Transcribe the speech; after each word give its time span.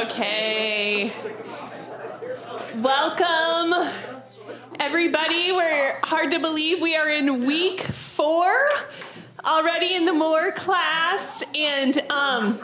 Okay. 0.00 1.12
Welcome, 2.76 3.90
everybody. 4.80 5.52
We're 5.52 5.98
hard 6.02 6.30
to 6.30 6.38
believe 6.38 6.80
we 6.80 6.96
are 6.96 7.10
in 7.10 7.44
week 7.44 7.82
four 7.82 8.70
already 9.44 9.94
in 9.94 10.06
the 10.06 10.14
More 10.14 10.50
class, 10.52 11.44
and 11.54 11.98
um, 12.10 12.58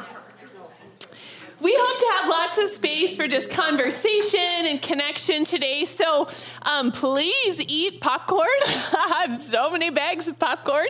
we 1.61 1.75
hope 1.77 1.99
to 1.99 2.07
have 2.19 2.29
lots 2.29 2.59
of 2.59 2.71
space 2.71 3.17
for 3.17 3.27
just 3.27 3.51
conversation 3.51 4.67
and 4.67 4.81
connection 4.81 5.45
today. 5.45 5.85
So 5.85 6.29
um, 6.63 6.93
please 6.93 7.61
eat 7.67 8.01
popcorn. 8.01 8.47
I 8.67 9.25
have 9.27 9.37
so 9.37 9.71
many 9.71 9.91
bags 9.91 10.29
of 10.29 10.39
popcorn. 10.39 10.87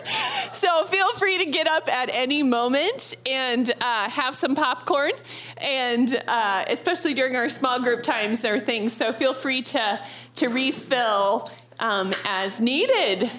So 0.53 0.85
feel 0.85 1.11
free 1.15 1.39
to 1.39 1.45
get 1.49 1.67
up 1.67 1.91
at 1.91 2.09
any 2.11 2.43
moment 2.43 3.15
and 3.27 3.69
uh, 3.81 4.09
have 4.09 4.35
some 4.35 4.53
popcorn. 4.53 5.11
And 5.57 6.21
uh, 6.27 6.65
especially 6.67 7.15
during 7.15 7.35
our 7.35 7.49
small 7.49 7.79
group 7.79 8.03
times, 8.03 8.41
there 8.41 8.53
are 8.53 8.59
things. 8.59 8.93
So 8.93 9.11
feel 9.11 9.33
free 9.33 9.63
to, 9.63 9.99
to 10.35 10.47
refill 10.49 11.49
um, 11.79 12.11
as 12.25 12.61
needed. 12.61 13.31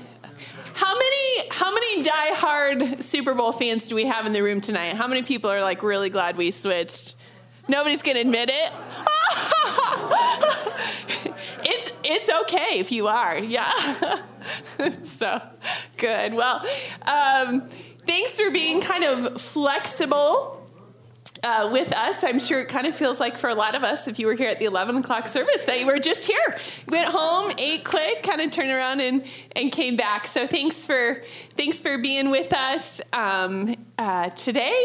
How 0.73 0.95
many 0.95 1.49
how 1.51 1.75
many 1.75 2.03
diehard 2.03 3.03
Super 3.03 3.35
Bowl 3.35 3.53
fans 3.53 3.87
do 3.87 3.95
we 3.95 4.07
have 4.07 4.25
in 4.25 4.33
the 4.33 4.43
room 4.43 4.61
tonight? 4.61 4.95
How 4.95 5.07
many 5.07 5.23
people 5.23 5.51
are 5.51 5.61
like 5.61 5.83
really 5.83 6.09
glad 6.09 6.37
we 6.37 6.51
switched? 6.51 7.17
Nobody's 7.71 8.03
gonna 8.03 8.19
admit 8.19 8.51
it. 8.53 8.73
it's 11.65 11.93
it's 12.03 12.29
okay 12.43 12.81
if 12.81 12.91
you 12.91 13.07
are. 13.07 13.39
Yeah. 13.39 13.71
so 15.03 15.41
good. 15.97 16.35
Well, 16.35 16.67
um, 17.07 17.69
thanks 18.07 18.37
for 18.37 18.51
being 18.51 18.81
kind 18.81 19.05
of 19.05 19.41
flexible. 19.41 20.57
Uh, 21.43 21.71
with 21.73 21.91
us. 21.97 22.23
I'm 22.23 22.39
sure 22.39 22.61
it 22.61 22.69
kind 22.69 22.87
of 22.87 22.95
feels 22.95 23.19
like 23.19 23.39
for 23.39 23.49
a 23.49 23.55
lot 23.55 23.75
of 23.75 23.83
us, 23.83 24.07
if 24.07 24.19
you 24.19 24.27
were 24.27 24.35
here 24.35 24.51
at 24.51 24.59
the 24.59 24.67
11 24.67 24.97
o'clock 24.97 25.27
service, 25.27 25.65
that 25.65 25.81
you 25.81 25.87
were 25.87 25.99
just 25.99 26.27
here, 26.27 26.59
went 26.87 27.09
home, 27.09 27.51
ate 27.57 27.83
quick, 27.83 28.23
kind 28.23 28.43
of 28.43 28.51
turned 28.51 28.71
around 28.71 29.01
and, 29.01 29.25
and 29.57 29.73
came 29.73 29.97
back. 29.97 30.27
So 30.27 30.47
thanks 30.47 30.85
for 30.85 31.23
thanks 31.55 31.81
for 31.81 31.97
being 31.97 32.31
with 32.31 32.53
us 32.53 33.01
um, 33.15 33.75
uh, 33.97 34.29
today 34.31 34.85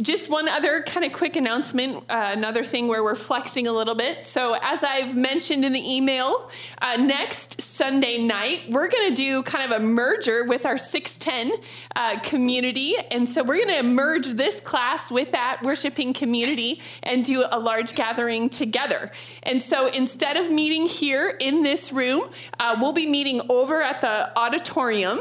just 0.00 0.30
one 0.30 0.48
other 0.48 0.82
kind 0.82 1.04
of 1.04 1.12
quick 1.12 1.36
announcement, 1.36 1.96
uh, 2.08 2.30
another 2.32 2.64
thing 2.64 2.88
where 2.88 3.04
we're 3.04 3.14
flexing 3.14 3.66
a 3.66 3.72
little 3.72 3.94
bit. 3.94 4.24
So, 4.24 4.56
as 4.62 4.82
I've 4.82 5.14
mentioned 5.14 5.66
in 5.66 5.72
the 5.74 5.94
email, 5.94 6.50
uh, 6.80 6.96
next 6.96 7.60
Sunday 7.60 8.16
night, 8.16 8.62
we're 8.70 8.88
going 8.88 9.10
to 9.10 9.14
do 9.14 9.42
kind 9.42 9.70
of 9.70 9.82
a 9.82 9.84
merger 9.84 10.44
with 10.46 10.64
our 10.64 10.78
610 10.78 11.60
uh, 11.94 12.20
community. 12.20 12.94
And 13.10 13.28
so, 13.28 13.42
we're 13.42 13.62
going 13.64 13.76
to 13.76 13.82
merge 13.82 14.28
this 14.28 14.60
class 14.60 15.10
with 15.10 15.32
that 15.32 15.60
worshiping 15.62 16.14
community 16.14 16.80
and 17.02 17.22
do 17.22 17.44
a 17.50 17.58
large 17.58 17.94
gathering 17.94 18.48
together. 18.48 19.10
And 19.42 19.62
so, 19.62 19.88
instead 19.88 20.38
of 20.38 20.50
meeting 20.50 20.86
here 20.86 21.36
in 21.38 21.60
this 21.60 21.92
room, 21.92 22.30
uh, 22.58 22.78
we'll 22.80 22.94
be 22.94 23.06
meeting 23.06 23.42
over 23.50 23.82
at 23.82 24.00
the 24.00 24.38
auditorium. 24.38 25.20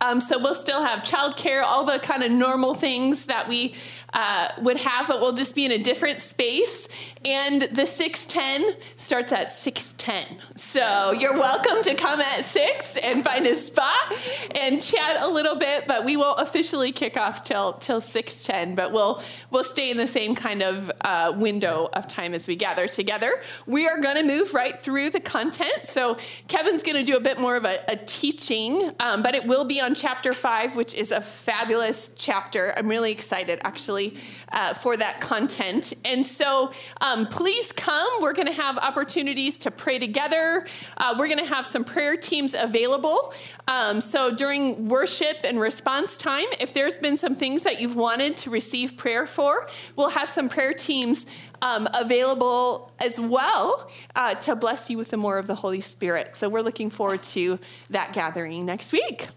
Um, 0.00 0.20
so 0.20 0.38
we'll 0.38 0.54
still 0.54 0.82
have 0.82 1.00
childcare, 1.00 1.62
all 1.62 1.84
the 1.84 1.98
kind 1.98 2.22
of 2.22 2.30
normal 2.30 2.74
things 2.74 3.26
that 3.26 3.48
we 3.48 3.74
uh, 4.12 4.48
would 4.60 4.76
have, 4.76 5.08
but 5.08 5.20
we'll 5.20 5.32
just 5.32 5.54
be 5.54 5.64
in 5.64 5.72
a 5.72 5.78
different 5.78 6.20
space. 6.20 6.88
And 7.24 7.62
the 7.62 7.86
610 7.86 8.76
starts 8.96 9.32
at 9.32 9.50
610. 9.50 10.38
So 10.54 11.12
you're 11.12 11.34
welcome 11.34 11.82
to 11.82 11.94
come 11.94 12.20
at 12.20 12.44
6 12.44 12.96
and 12.96 13.24
find 13.24 13.46
a 13.46 13.56
spot 13.56 14.14
and 14.60 14.80
chat 14.80 15.16
a 15.20 15.28
little 15.28 15.56
bit, 15.56 15.86
but 15.86 16.04
we 16.04 16.16
won't 16.16 16.40
officially 16.40 16.92
kick 16.92 17.16
off 17.16 17.42
till 17.42 17.74
till 17.74 18.00
610, 18.00 18.74
but 18.74 18.92
we'll 18.92 19.22
we'll 19.50 19.64
stay 19.64 19.90
in 19.90 19.96
the 19.96 20.06
same 20.06 20.34
kind 20.34 20.62
of 20.62 20.90
uh, 21.04 21.32
window 21.36 21.88
of 21.92 22.06
time 22.08 22.34
as 22.34 22.46
we 22.46 22.54
gather 22.54 22.86
together. 22.86 23.42
We 23.66 23.88
are 23.88 24.00
going 24.00 24.16
to 24.16 24.24
move 24.24 24.54
right 24.54 24.78
through 24.78 25.10
the 25.10 25.20
content. 25.20 25.86
So 25.86 26.18
Kevin's 26.46 26.82
going 26.82 26.96
to 26.96 27.04
do 27.04 27.16
a 27.16 27.20
bit 27.20 27.40
more 27.40 27.56
of 27.56 27.64
a, 27.64 27.78
a 27.88 27.96
teaching, 27.96 28.92
um, 29.00 29.22
but 29.22 29.34
it 29.34 29.44
will 29.44 29.64
be 29.64 29.80
on 29.80 29.94
chapter 29.94 30.32
5, 30.32 30.76
which 30.76 30.94
is 30.94 31.10
a 31.10 31.20
fabulous 31.20 32.12
chapter. 32.16 32.72
I'm 32.76 32.88
really 32.88 33.12
excited 33.12 33.60
actually 33.64 34.16
uh, 34.52 34.74
for 34.74 34.96
that 34.96 35.20
content. 35.20 35.94
And 36.04 36.24
so 36.24 36.72
um, 37.00 37.07
please 37.30 37.72
come. 37.72 38.08
We're 38.20 38.32
going 38.32 38.48
to 38.48 38.52
have 38.52 38.78
opportunities 38.78 39.58
to 39.58 39.70
pray 39.70 39.98
together. 39.98 40.66
Uh, 40.96 41.14
we're 41.18 41.28
going 41.28 41.38
to 41.38 41.54
have 41.54 41.66
some 41.66 41.84
prayer 41.84 42.16
teams 42.16 42.54
available. 42.54 43.32
Um, 43.68 44.00
so 44.00 44.34
during 44.34 44.88
worship 44.88 45.38
and 45.44 45.60
response 45.60 46.16
time, 46.16 46.46
if 46.60 46.72
there's 46.72 46.96
been 46.96 47.16
some 47.16 47.34
things 47.34 47.62
that 47.62 47.80
you've 47.80 47.96
wanted 47.96 48.36
to 48.38 48.50
receive 48.50 48.96
prayer 48.96 49.26
for, 49.26 49.68
we'll 49.96 50.10
have 50.10 50.28
some 50.28 50.48
prayer 50.48 50.72
teams 50.72 51.26
um, 51.62 51.88
available 51.94 52.90
as 53.04 53.18
well 53.18 53.90
uh, 54.14 54.34
to 54.34 54.56
bless 54.56 54.90
you 54.90 54.98
with 54.98 55.10
the 55.10 55.16
more 55.16 55.38
of 55.38 55.46
the 55.46 55.54
Holy 55.54 55.80
Spirit. 55.80 56.36
So 56.36 56.48
we're 56.48 56.62
looking 56.62 56.90
forward 56.90 57.22
to 57.24 57.58
that 57.90 58.12
gathering 58.12 58.64
next 58.64 58.92
week. 58.92 59.28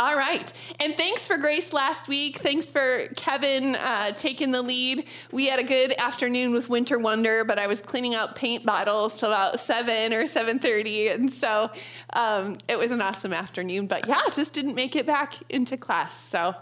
All 0.00 0.16
right. 0.16 0.52
And 0.78 0.94
thanks 0.94 1.26
for 1.26 1.36
Grace 1.38 1.72
last 1.72 2.06
week. 2.06 2.38
Thanks 2.38 2.70
for 2.70 3.08
Kevin 3.16 3.74
uh, 3.74 4.12
taking 4.12 4.52
the 4.52 4.62
lead. 4.62 5.08
We 5.32 5.48
had 5.48 5.58
a 5.58 5.64
good 5.64 5.92
afternoon 5.98 6.52
with 6.52 6.68
Winter 6.68 7.00
Wonder, 7.00 7.42
but 7.42 7.58
I 7.58 7.66
was 7.66 7.80
cleaning 7.80 8.14
out 8.14 8.36
paint 8.36 8.64
bottles 8.64 9.18
till 9.18 9.32
about 9.32 9.58
7 9.58 10.12
or 10.12 10.22
7.30. 10.22 11.16
And 11.16 11.32
so 11.32 11.68
um, 12.12 12.58
it 12.68 12.78
was 12.78 12.92
an 12.92 13.02
awesome 13.02 13.32
afternoon. 13.32 13.88
But 13.88 14.06
yeah, 14.06 14.20
just 14.32 14.52
didn't 14.52 14.76
make 14.76 14.94
it 14.94 15.04
back 15.04 15.34
into 15.48 15.76
class. 15.76 16.16
So 16.16 16.54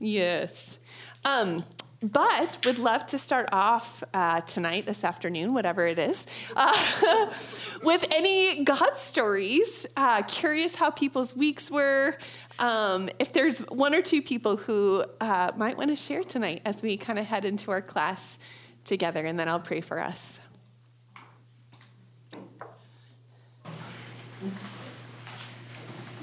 yes. 0.00 0.80
Um, 1.24 1.62
but 2.02 2.64
would 2.64 2.78
love 2.78 3.04
to 3.06 3.18
start 3.18 3.50
off 3.52 4.02
uh, 4.14 4.40
tonight, 4.40 4.86
this 4.86 5.04
afternoon, 5.04 5.52
whatever 5.52 5.86
it 5.86 5.98
is, 5.98 6.26
uh, 6.56 7.30
with 7.82 8.06
any 8.10 8.64
God 8.64 8.96
stories. 8.96 9.86
Uh, 9.96 10.22
curious 10.22 10.74
how 10.74 10.90
people's 10.90 11.36
weeks 11.36 11.70
were, 11.70 12.16
um, 12.60 13.08
if 13.18 13.32
there's 13.32 13.60
one 13.60 13.94
or 13.94 14.02
two 14.02 14.22
people 14.22 14.56
who 14.56 15.04
uh, 15.20 15.50
might 15.56 15.76
want 15.76 15.90
to 15.90 15.96
share 15.96 16.22
tonight 16.22 16.60
as 16.64 16.82
we 16.82 16.96
kind 16.96 17.18
of 17.18 17.26
head 17.26 17.44
into 17.44 17.70
our 17.70 17.80
class 17.80 18.38
together, 18.84 19.24
and 19.24 19.38
then 19.38 19.48
I'll 19.48 19.60
pray 19.60 19.80
for 19.80 20.00
us. 20.00 20.40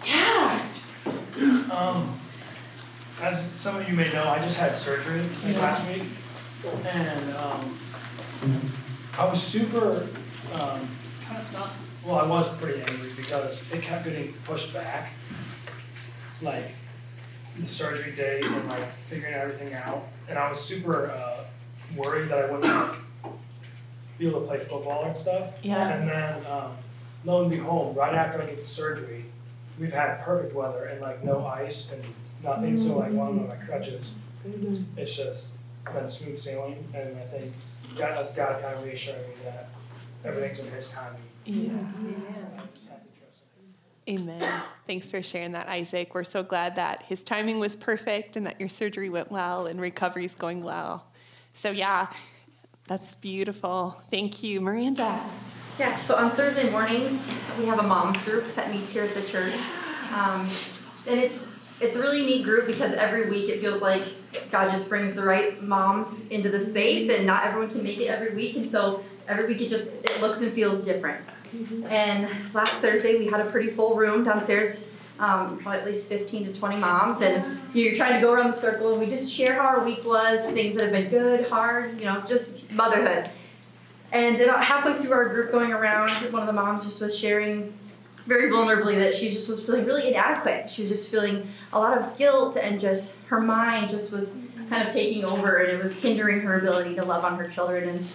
Yeah. 0.06 0.66
Um, 1.72 2.18
as 3.22 3.44
some 3.54 3.76
of 3.78 3.90
you 3.90 3.96
may 3.96 4.12
know, 4.14 4.24
I 4.24 4.40
just 4.40 4.58
had 4.58 4.78
surgery 4.78 5.24
yes. 5.46 5.58
last 5.60 5.92
week, 5.92 6.08
and 6.86 7.36
um, 7.36 7.78
I 9.18 9.26
was 9.26 9.42
super, 9.42 10.08
um, 10.54 10.88
kind 11.26 11.42
of 11.42 11.54
not, 11.54 11.72
well, 12.06 12.16
I 12.16 12.28
was 12.28 12.48
pretty 12.58 12.82
angry 12.82 13.10
because 13.16 13.72
it 13.72 13.82
kept 13.82 14.06
getting 14.06 14.34
pushed 14.46 14.74
back 14.74 15.12
like 16.42 16.66
the 17.60 17.68
surgery 17.68 18.16
date 18.16 18.46
and 18.46 18.70
like 18.70 18.86
figuring 19.08 19.34
everything 19.34 19.74
out. 19.74 20.08
And 20.30 20.38
I 20.38 20.50
was 20.50 20.60
super 20.60 21.12
uh, 21.12 21.44
worried 21.96 22.30
that 22.30 22.46
I 22.46 22.52
wouldn't 22.52 22.72
like 22.72 22.98
be 24.18 24.28
able 24.28 24.42
to 24.42 24.48
play 24.48 24.60
football 24.60 25.06
and 25.06 25.16
stuff. 25.16 25.58
Yeah. 25.64 25.90
And 25.90 26.08
then 26.08 26.46
um, 26.52 26.72
lo 27.26 27.42
and 27.42 27.52
behold, 27.52 27.96
right 27.96 28.14
after 28.14 28.42
I 28.42 28.46
get 28.46 28.62
the 28.62 28.68
surgery, 28.68 29.26
we've 29.80 29.94
had 29.94 30.22
perfect 30.24 30.54
weather 30.54 30.86
and 30.86 31.02
like 31.02 31.24
no 31.24 31.46
ice 31.46 31.92
and 31.92 32.04
nothing. 32.44 32.76
Mm-hmm. 32.76 32.88
So 32.88 32.98
like 32.98 33.12
one 33.12 33.40
of 33.40 33.48
my 33.48 33.56
crutches, 33.56 34.12
mm-hmm. 34.48 34.84
it's 34.98 35.16
just 35.16 35.48
been 35.94 36.10
smooth 36.10 36.38
sailing. 36.38 36.88
And 36.94 37.18
I 37.18 37.22
think 37.22 37.54
God, 37.98 38.12
that's 38.18 38.34
God 38.34 38.62
kind 38.62 38.76
of 38.76 38.84
reassuring 38.84 39.22
me 39.22 39.36
that 39.46 39.70
everything's 40.26 40.60
in 40.60 40.72
His 40.72 40.90
timing. 40.90 41.22
Yeah. 41.46 41.72
yeah. 41.72 42.62
Amen. 44.08 44.62
Thanks 44.86 45.10
for 45.10 45.22
sharing 45.22 45.52
that, 45.52 45.68
Isaac. 45.68 46.16
We're 46.16 46.24
so 46.24 46.42
glad 46.42 46.76
that 46.76 47.04
his 47.04 47.24
timing 47.24 47.60
was 47.60 47.76
perfect 47.76 48.38
and 48.38 48.46
that 48.46 48.60
your 48.60 48.70
surgery 48.70 49.10
went 49.10 49.32
well 49.32 49.68
and 49.68 49.82
recovery 49.82 50.24
is 50.24 50.34
going 50.34 50.64
well. 50.64 51.06
So, 51.54 51.72
yeah, 51.72 52.08
that's 52.88 53.16
beautiful. 53.16 54.02
Thank 54.10 54.44
you, 54.44 54.62
Miranda. 54.62 55.26
Yeah, 55.78 55.96
so 55.98 56.16
on 56.16 56.32
Thursday 56.32 56.70
mornings, 56.70 57.28
we 57.60 57.66
have 57.66 57.80
a 57.80 57.84
mom's 57.84 58.18
group 58.24 58.46
that 58.56 58.72
meets 58.72 58.94
here 58.94 59.04
at 59.04 59.14
the 59.14 59.24
church. 59.24 59.54
Um, 60.14 60.50
and 61.08 61.20
it's 61.20 61.46
it's 61.80 61.96
a 61.96 62.00
really 62.00 62.26
neat 62.26 62.44
group 62.44 62.66
because 62.66 62.94
every 62.94 63.30
week 63.30 63.50
it 63.50 63.62
feels 63.62 63.82
like 63.82 64.04
God 64.50 64.72
just 64.72 64.90
brings 64.90 65.14
the 65.14 65.22
right 65.22 65.62
moms 65.62 66.28
into 66.30 66.50
the 66.50 66.60
space, 66.60 67.10
and 67.10 67.28
not 67.28 67.46
everyone 67.46 67.70
can 67.70 67.84
make 67.84 68.00
it 68.00 68.08
every 68.08 68.34
week. 68.34 68.56
And 68.56 68.66
so 68.66 69.04
every 69.28 69.46
week 69.46 69.62
it 69.62 69.70
just 69.70 69.94
it 69.94 70.20
looks 70.22 70.42
and 70.42 70.52
feels 70.54 70.84
different. 70.84 71.24
And 71.90 72.30
last 72.54 72.82
Thursday, 72.82 73.18
we 73.18 73.28
had 73.28 73.40
a 73.40 73.50
pretty 73.50 73.70
full 73.70 73.96
room 73.96 74.24
downstairs, 74.24 74.86
um, 75.20 75.58
probably 75.60 75.80
at 75.80 75.86
least 75.86 76.10
15 76.10 76.46
to 76.46 76.54
20 76.54 76.78
moms. 76.78 77.22
And 77.22 77.60
you're 77.74 77.96
trying 77.96 78.16
to 78.16 78.22
go 78.22 78.34
around 78.34 78.52
the 78.52 78.58
circle, 78.58 78.92
and 78.92 79.00
we 79.00 79.08
just 79.08 79.32
share 79.32 79.54
how 79.54 79.68
our 79.68 79.84
week 79.84 80.06
was, 80.06 80.52
things 80.52 80.76
that 80.76 80.84
have 80.84 80.92
been 80.92 81.10
good, 81.10 81.48
hard, 81.48 82.00
you 82.00 82.06
know, 82.06 82.24
just 82.28 82.70
motherhood. 82.72 83.30
And 84.12 84.38
halfway 84.38 84.94
through 85.02 85.12
our 85.12 85.30
group 85.30 85.52
going 85.52 85.74
around, 85.74 86.10
one 86.32 86.42
of 86.42 86.48
the 86.48 86.54
moms 86.54 86.86
just 86.86 87.02
was 87.02 87.18
sharing 87.18 87.78
very 88.26 88.50
vulnerably 88.52 88.96
that 88.96 89.16
she 89.16 89.30
just 89.30 89.50
was 89.50 89.64
feeling 89.64 89.86
really 89.86 90.10
inadequate. 90.10 90.70
She 90.70 90.82
was 90.82 90.92
just 90.92 91.10
feeling 91.10 91.48
a 91.72 91.80
lot 91.80 91.98
of 91.98 92.18
guilt 92.18 92.58
and 92.58 92.80
just 92.80 93.16
her 93.28 93.40
mind 93.40 93.90
just 93.90 94.12
was 94.14 94.36
kind 94.70 94.86
of 94.86 94.94
taking 94.94 95.26
over, 95.26 95.58
and 95.58 95.72
it 95.72 95.82
was 95.82 96.00
hindering 96.00 96.42
her 96.42 96.60
ability 96.60 96.96
to 96.96 97.06
love 97.06 97.24
on 97.24 97.38
her 97.38 97.48
children. 97.50 97.90
And 97.90 98.06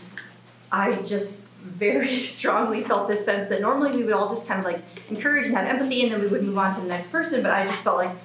I 0.70 0.92
just 1.02 1.38
very 1.62 2.16
strongly 2.26 2.82
felt 2.82 3.08
this 3.08 3.24
sense 3.24 3.48
that 3.48 3.60
normally 3.60 3.96
we 3.96 4.04
would 4.04 4.12
all 4.12 4.28
just 4.28 4.46
kind 4.46 4.58
of 4.58 4.64
like 4.64 4.80
encourage 5.08 5.46
and 5.46 5.56
have 5.56 5.66
empathy, 5.66 6.02
and 6.02 6.12
then 6.12 6.20
we 6.20 6.26
would 6.28 6.42
move 6.42 6.58
on 6.58 6.74
to 6.74 6.80
the 6.80 6.88
next 6.88 7.10
person. 7.10 7.42
But 7.42 7.52
I 7.52 7.66
just 7.66 7.82
felt 7.84 7.96
like 7.96 8.16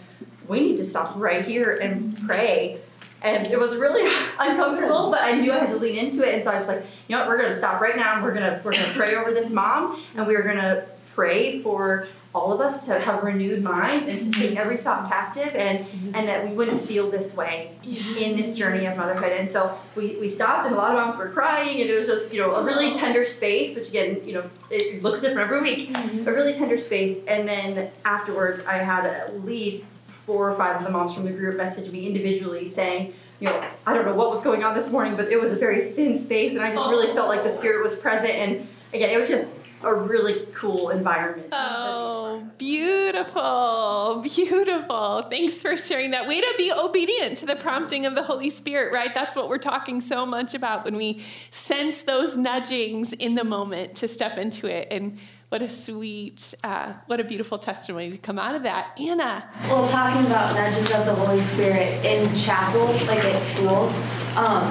we 0.48 0.62
need 0.62 0.78
to 0.78 0.86
stop 0.86 1.14
right 1.16 1.46
here 1.46 1.76
and 1.76 2.18
pray. 2.26 2.80
And 3.22 3.48
it 3.48 3.60
was 3.60 3.76
really 3.76 4.12
uncomfortable, 4.40 5.10
but 5.10 5.22
I 5.22 5.34
knew 5.34 5.52
I 5.52 5.58
had 5.58 5.70
to 5.70 5.78
lean 5.78 5.98
into 5.98 6.28
it, 6.28 6.36
and 6.36 6.44
so 6.44 6.52
I 6.52 6.56
was 6.56 6.68
like, 6.68 6.86
you 7.08 7.16
know 7.16 7.20
what, 7.20 7.30
we're 7.30 7.38
gonna 7.38 7.54
stop 7.54 7.82
right 7.82 7.96
now, 7.96 8.16
and 8.16 8.24
we're 8.24 8.34
gonna 8.34 8.62
we're 8.64 8.74
gonna 8.74 8.94
pray 8.94 9.16
over 9.16 9.32
this 9.32 9.52
mom, 9.52 10.02
and 10.16 10.28
we're 10.28 10.44
gonna 10.44 10.86
pray 11.18 11.60
for 11.64 12.06
all 12.36 12.54
of 12.54 12.62
us 12.62 12.86
to 12.86 13.00
have 13.00 13.24
renewed 13.24 13.64
minds 13.64 14.08
and 14.08 14.20
to 14.20 14.40
take 14.40 14.52
mm-hmm. 14.52 14.60
every 14.60 14.78
thought 14.78 15.10
captive 15.10 15.56
and 15.56 15.84
and 16.14 16.28
that 16.28 16.48
we 16.48 16.54
wouldn't 16.54 16.80
feel 16.80 17.10
this 17.10 17.36
way 17.36 17.76
in 18.20 18.38
this 18.38 18.56
journey 18.56 18.86
of 18.86 18.96
motherhood. 18.96 19.32
And 19.32 19.50
so 19.50 19.80
we, 19.96 20.16
we 20.18 20.30
stopped 20.30 20.68
and 20.68 20.76
a 20.76 20.78
lot 20.78 20.92
of 20.92 21.04
moms 21.04 21.18
were 21.18 21.30
crying 21.30 21.82
and 21.82 21.90
it 21.90 21.98
was 21.98 22.06
just 22.06 22.32
you 22.32 22.40
know 22.40 22.54
a 22.54 22.64
really 22.64 22.94
tender 22.94 23.26
space 23.26 23.76
which 23.76 23.88
again 23.88 24.22
you 24.24 24.34
know 24.34 24.48
it 24.70 25.02
looks 25.02 25.22
different 25.22 25.50
every 25.50 25.62
week 25.62 25.92
mm-hmm. 25.92 26.28
a 26.28 26.32
really 26.32 26.54
tender 26.54 26.78
space. 26.78 27.18
And 27.28 27.50
then 27.50 27.90
afterwards 28.06 28.62
i 28.68 28.78
had 28.78 29.04
at 29.04 29.44
least 29.44 29.88
four 30.06 30.52
or 30.52 30.56
five 30.56 30.76
of 30.76 30.84
the 30.84 30.92
moms 30.92 31.16
from 31.16 31.26
the 31.26 31.32
group 31.32 31.58
message 31.58 31.92
me 31.92 32.06
individually 32.06 32.68
saying 32.68 33.14
you 33.40 33.48
know 33.48 33.60
i 33.88 33.94
don't 33.94 34.06
know 34.06 34.14
what 34.14 34.30
was 34.30 34.42
going 34.42 34.64
on 34.64 34.76
this 34.76 34.92
morning 34.92 35.16
but 35.16 35.32
it 35.32 35.40
was 35.42 35.52
a 35.52 35.56
very 35.56 35.92
thin 35.94 36.16
space 36.18 36.54
and 36.54 36.62
i 36.62 36.72
just 36.72 36.88
really 36.90 37.10
oh. 37.10 37.16
felt 37.16 37.28
like 37.28 37.44
the 37.44 37.56
spirit 37.56 37.82
was 37.82 37.96
present. 37.96 38.34
And 38.34 38.68
again 38.94 39.10
it 39.10 39.18
was 39.18 39.28
just 39.28 39.57
a 39.84 39.94
really 39.94 40.48
cool 40.54 40.90
environment. 40.90 41.50
Oh, 41.52 42.48
beautiful, 42.58 44.22
beautiful. 44.24 45.22
Thanks 45.24 45.62
for 45.62 45.78
sharing 45.78 46.12
that. 46.12 46.28
Way 46.28 46.42
to 46.42 46.54
be 46.58 46.72
obedient 46.72 47.38
to 47.38 47.46
the 47.46 47.56
prompting 47.56 48.06
of 48.06 48.16
the 48.16 48.24
Holy 48.24 48.50
Spirit, 48.50 48.92
right? 48.92 49.14
That's 49.14 49.36
what 49.36 49.50
we're 49.50 49.60
talking 49.60 50.02
so 50.02 50.26
much 50.26 50.54
about 50.56 50.84
when 50.84 50.96
we 50.96 51.24
sense 51.52 52.04
those 52.04 52.36
nudgings 52.36 53.14
in 53.14 53.36
the 53.36 53.44
moment 53.44 53.96
to 53.98 54.08
step 54.08 54.38
into 54.38 54.68
it. 54.68 54.88
And 54.90 55.20
what 55.50 55.62
a 55.62 55.70
sweet, 55.70 56.56
uh, 56.64 56.94
what 57.06 57.20
a 57.20 57.24
beautiful 57.24 57.58
testimony 57.58 58.12
to 58.12 58.18
come 58.18 58.40
out 58.40 58.56
of 58.56 58.64
that. 58.64 58.98
Anna. 59.00 59.48
Well, 59.70 59.88
talking 59.90 60.26
about 60.26 60.56
nudges 60.56 60.92
of 60.92 61.06
the 61.06 61.14
Holy 61.14 61.42
Spirit 61.42 62.04
in 62.04 62.36
chapel, 62.36 62.86
like 63.06 63.24
at 63.24 63.42
school, 63.42 63.94
um, 64.36 64.64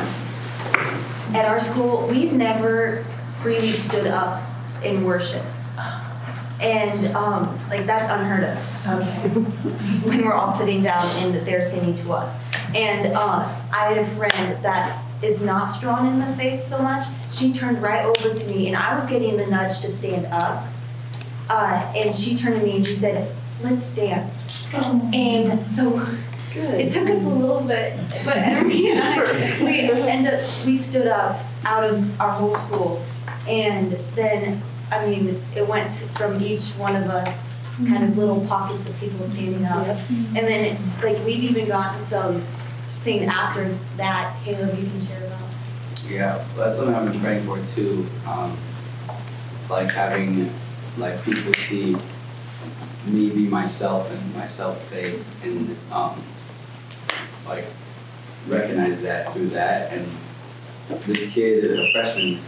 at 1.34 1.44
our 1.46 1.60
school, 1.60 2.08
we've 2.10 2.32
never 2.32 3.04
freely 3.40 3.72
stood 3.72 4.08
up 4.08 4.42
in 4.84 5.04
worship. 5.04 5.42
And 6.60 7.14
um, 7.14 7.58
like 7.68 7.84
that's 7.84 8.08
unheard 8.08 8.44
of. 8.44 8.76
Okay. 8.86 9.28
when 10.08 10.24
we're 10.24 10.32
all 10.32 10.52
sitting 10.52 10.82
down 10.82 11.04
and 11.16 11.34
they're 11.46 11.62
singing 11.62 11.96
to 12.04 12.12
us. 12.12 12.42
And 12.74 13.12
uh, 13.14 13.48
I 13.72 13.92
had 13.92 13.98
a 13.98 14.06
friend 14.16 14.64
that 14.64 15.02
is 15.22 15.44
not 15.44 15.66
strong 15.66 16.06
in 16.06 16.18
the 16.18 16.26
faith 16.36 16.64
so 16.66 16.82
much. 16.82 17.04
She 17.30 17.52
turned 17.52 17.82
right 17.82 18.04
over 18.04 18.34
to 18.34 18.46
me, 18.46 18.68
and 18.68 18.76
I 18.76 18.96
was 18.96 19.06
getting 19.06 19.36
the 19.36 19.46
nudge 19.46 19.80
to 19.80 19.90
stand 19.90 20.26
up. 20.26 20.64
Uh, 21.48 21.92
and 21.94 22.14
she 22.14 22.36
turned 22.36 22.56
to 22.56 22.66
me 22.66 22.76
and 22.76 22.86
she 22.86 22.94
said, 22.94 23.34
"Let's 23.62 23.84
stand." 23.84 24.30
Oh. 24.74 25.10
And 25.12 25.70
so 25.70 26.04
Good. 26.56 26.80
It 26.80 26.90
took 26.90 27.10
us 27.10 27.22
a 27.22 27.28
little 27.28 27.60
bit, 27.60 27.98
but 28.24 28.38
Emery 28.38 28.90
and 28.90 29.00
I, 29.00 29.62
we 29.62 29.80
end 29.80 30.26
up, 30.26 30.40
we 30.64 30.74
stood 30.74 31.06
up 31.06 31.44
out 31.66 31.84
of 31.84 32.18
our 32.18 32.30
whole 32.30 32.54
school, 32.54 33.04
and 33.48 33.92
then 34.14 34.62
I 34.90 35.06
mean, 35.06 35.40
it 35.54 35.66
went 35.66 35.92
from 35.92 36.40
each 36.40 36.70
one 36.72 36.94
of 36.94 37.10
us 37.10 37.58
kind 37.88 38.04
of 38.04 38.16
little 38.16 38.44
pockets 38.46 38.88
of 38.88 38.98
people 38.98 39.26
standing 39.26 39.64
up. 39.64 39.98
And 40.08 40.36
then, 40.36 40.78
like, 41.02 41.18
we've 41.24 41.42
even 41.42 41.68
gotten 41.68 42.04
some 42.04 42.40
thing 43.02 43.24
after 43.24 43.76
that, 43.96 44.36
Caleb, 44.44 44.78
you 44.78 44.88
can 44.88 45.00
share 45.00 45.26
about. 45.26 45.40
Yeah, 46.08 46.44
that's 46.56 46.78
something 46.78 46.94
I've 46.94 47.10
been 47.12 47.20
praying 47.20 47.44
for 47.44 47.58
too. 47.74 48.06
Um, 48.26 48.56
like 49.68 49.88
having, 49.88 50.52
like, 50.96 51.22
people 51.24 51.52
see 51.54 51.96
me 53.06 53.30
be 53.30 53.48
myself 53.48 54.10
and 54.10 54.34
myself 54.36 54.82
faith 54.84 55.24
and, 55.44 55.76
um, 55.92 56.22
like, 57.46 57.66
recognize 58.48 59.02
that 59.02 59.32
through 59.32 59.48
that. 59.48 59.92
And 59.92 60.08
this 61.06 61.30
kid, 61.32 61.64
a 61.64 61.92
freshman, 61.92 62.38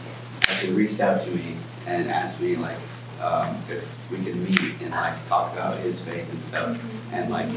actually 0.49 0.73
reached 0.73 1.01
out 1.01 1.23
to 1.23 1.31
me 1.31 1.57
and 1.87 2.09
asked 2.09 2.41
me 2.41 2.57
like 2.57 2.77
um, 3.21 3.57
if 3.69 4.11
we 4.11 4.19
could 4.19 4.37
meet 4.37 4.81
and 4.81 4.91
like 4.91 5.29
talk 5.29 5.53
about 5.53 5.75
his 5.77 6.01
faith 6.01 6.31
and 6.31 6.41
stuff 6.41 7.13
and 7.13 7.31
like 7.31 7.49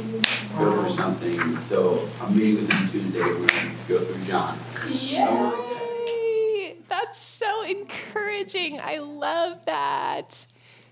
go 0.58 0.72
over 0.72 0.90
something. 0.92 1.58
So 1.60 2.10
I'm 2.20 2.36
meeting 2.36 2.58
with 2.58 2.72
him 2.72 2.90
Tuesday. 2.90 3.20
We're 3.20 3.48
gonna 3.48 3.72
go 3.88 4.00
through 4.00 4.26
John. 4.26 4.58
Yay! 4.90 6.76
That's 6.90 7.18
so 7.18 7.64
encouraging. 7.64 8.80
I 8.82 8.98
love 8.98 9.66
that. 9.66 10.46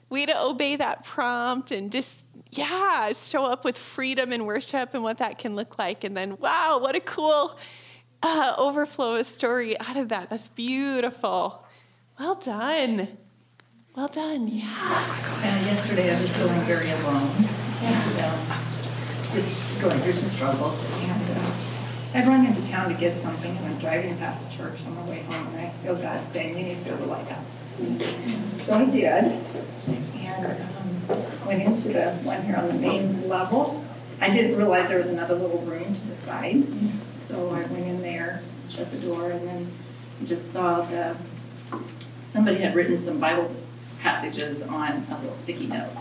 We 0.09 0.25
to 0.25 0.41
obey 0.41 0.75
that 0.77 1.03
prompt 1.03 1.71
and 1.71 1.91
just 1.91 2.25
yeah, 2.51 3.11
show 3.13 3.45
up 3.45 3.63
with 3.63 3.77
freedom 3.77 4.31
and 4.31 4.47
worship 4.47 4.95
and 4.95 5.03
what 5.03 5.19
that 5.19 5.37
can 5.37 5.55
look 5.55 5.77
like. 5.77 6.03
And 6.03 6.15
then 6.15 6.37
wow, 6.37 6.79
what 6.81 6.95
a 6.95 6.99
cool 6.99 7.57
uh, 8.23 8.53
overflow 8.57 9.15
of 9.15 9.27
story 9.27 9.79
out 9.79 9.97
of 9.97 10.09
that. 10.09 10.29
That's 10.29 10.47
beautiful. 10.47 11.65
Well 12.19 12.35
done. 12.35 13.07
Well 13.95 14.09
done. 14.09 14.49
Yeah. 14.49 15.41
And 15.41 15.65
yesterday 15.65 16.07
I 16.07 16.09
was 16.09 16.35
feeling 16.35 16.59
very 16.61 16.91
alone. 16.91 17.31
Yeah. 17.81 18.03
So 18.03 19.31
just 19.31 19.81
going 19.81 19.97
through 19.99 20.11
some 20.11 20.29
struggles. 20.29 20.77
And 20.99 21.25
so 21.25 21.41
I'd 22.13 22.27
run 22.27 22.45
into 22.45 22.61
town 22.69 22.93
to 22.93 22.99
get 22.99 23.15
something 23.15 23.55
and 23.55 23.65
I'm 23.65 23.79
driving 23.79 24.17
past 24.17 24.49
the 24.49 24.57
church 24.57 24.81
on 24.85 24.95
my 24.95 25.09
way 25.09 25.21
home 25.21 25.47
and 25.47 25.61
I 25.61 25.69
feel 25.69 25.95
God 25.95 26.29
saying, 26.29 26.57
you 26.57 26.63
need 26.65 26.79
to 26.79 26.83
go 26.83 26.91
to 26.91 27.03
the 27.03 27.05
lighthouse. 27.07 27.63
So 28.63 28.73
I 28.73 28.83
did. 28.83 29.05
And 30.17 30.61
um, 31.09 31.47
went 31.47 31.61
into 31.61 31.93
the 31.93 32.11
one 32.23 32.41
here 32.41 32.57
on 32.57 32.67
the 32.67 32.73
main 32.73 33.29
level. 33.29 33.81
I 34.19 34.29
didn't 34.29 34.57
realize 34.57 34.89
there 34.89 34.99
was 34.99 35.07
another 35.07 35.35
little 35.35 35.59
room 35.59 35.95
to 35.95 36.07
the 36.07 36.15
side. 36.15 36.65
So 37.19 37.51
I 37.51 37.61
went 37.67 37.87
in 37.87 38.01
there, 38.01 38.43
shut 38.67 38.91
the 38.91 38.99
door, 38.99 39.31
and 39.31 39.47
then 39.47 39.71
just 40.25 40.51
saw 40.51 40.81
the 40.81 41.15
somebody 42.31 42.57
had 42.57 42.75
written 42.75 42.97
some 42.97 43.19
Bible 43.19 43.53
passages 43.99 44.61
on 44.61 45.05
a 45.09 45.17
little 45.19 45.33
sticky 45.33 45.67
note. 45.67 45.91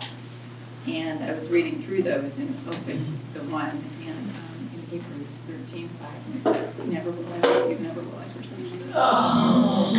And 0.86 1.22
I 1.24 1.32
was 1.32 1.48
reading 1.48 1.82
through 1.82 2.02
those 2.02 2.38
and 2.38 2.54
opened 2.66 3.18
the 3.34 3.40
one 3.44 3.70
and 4.06 4.10
um, 4.10 4.70
in 4.74 4.86
Hebrews 4.88 5.40
13, 5.40 5.88
5, 5.88 6.08
and 6.26 6.36
it 6.36 6.42
says, 6.42 6.78
never 6.86 7.10
will 7.10 7.26
I 7.32 7.68
you 7.68 7.78
never 7.80 8.00
will 8.00 8.18
I 8.18 8.24
forsake 8.28 8.72
you. 8.72 8.80
Oh. 8.94 9.92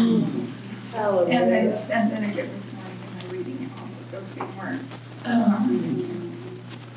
And 1.29 1.51
then, 1.51 1.67
and 1.91 2.11
then 2.11 2.23
again 2.23 2.49
this 2.51 2.71
morning, 2.73 2.97
and 3.05 3.23
I'm 3.23 3.29
reading 3.29 3.69
all 3.77 3.85
of 3.85 4.11
those 4.11 4.27
same 4.27 4.57
words. 4.57 4.89
Oh. 5.25 5.65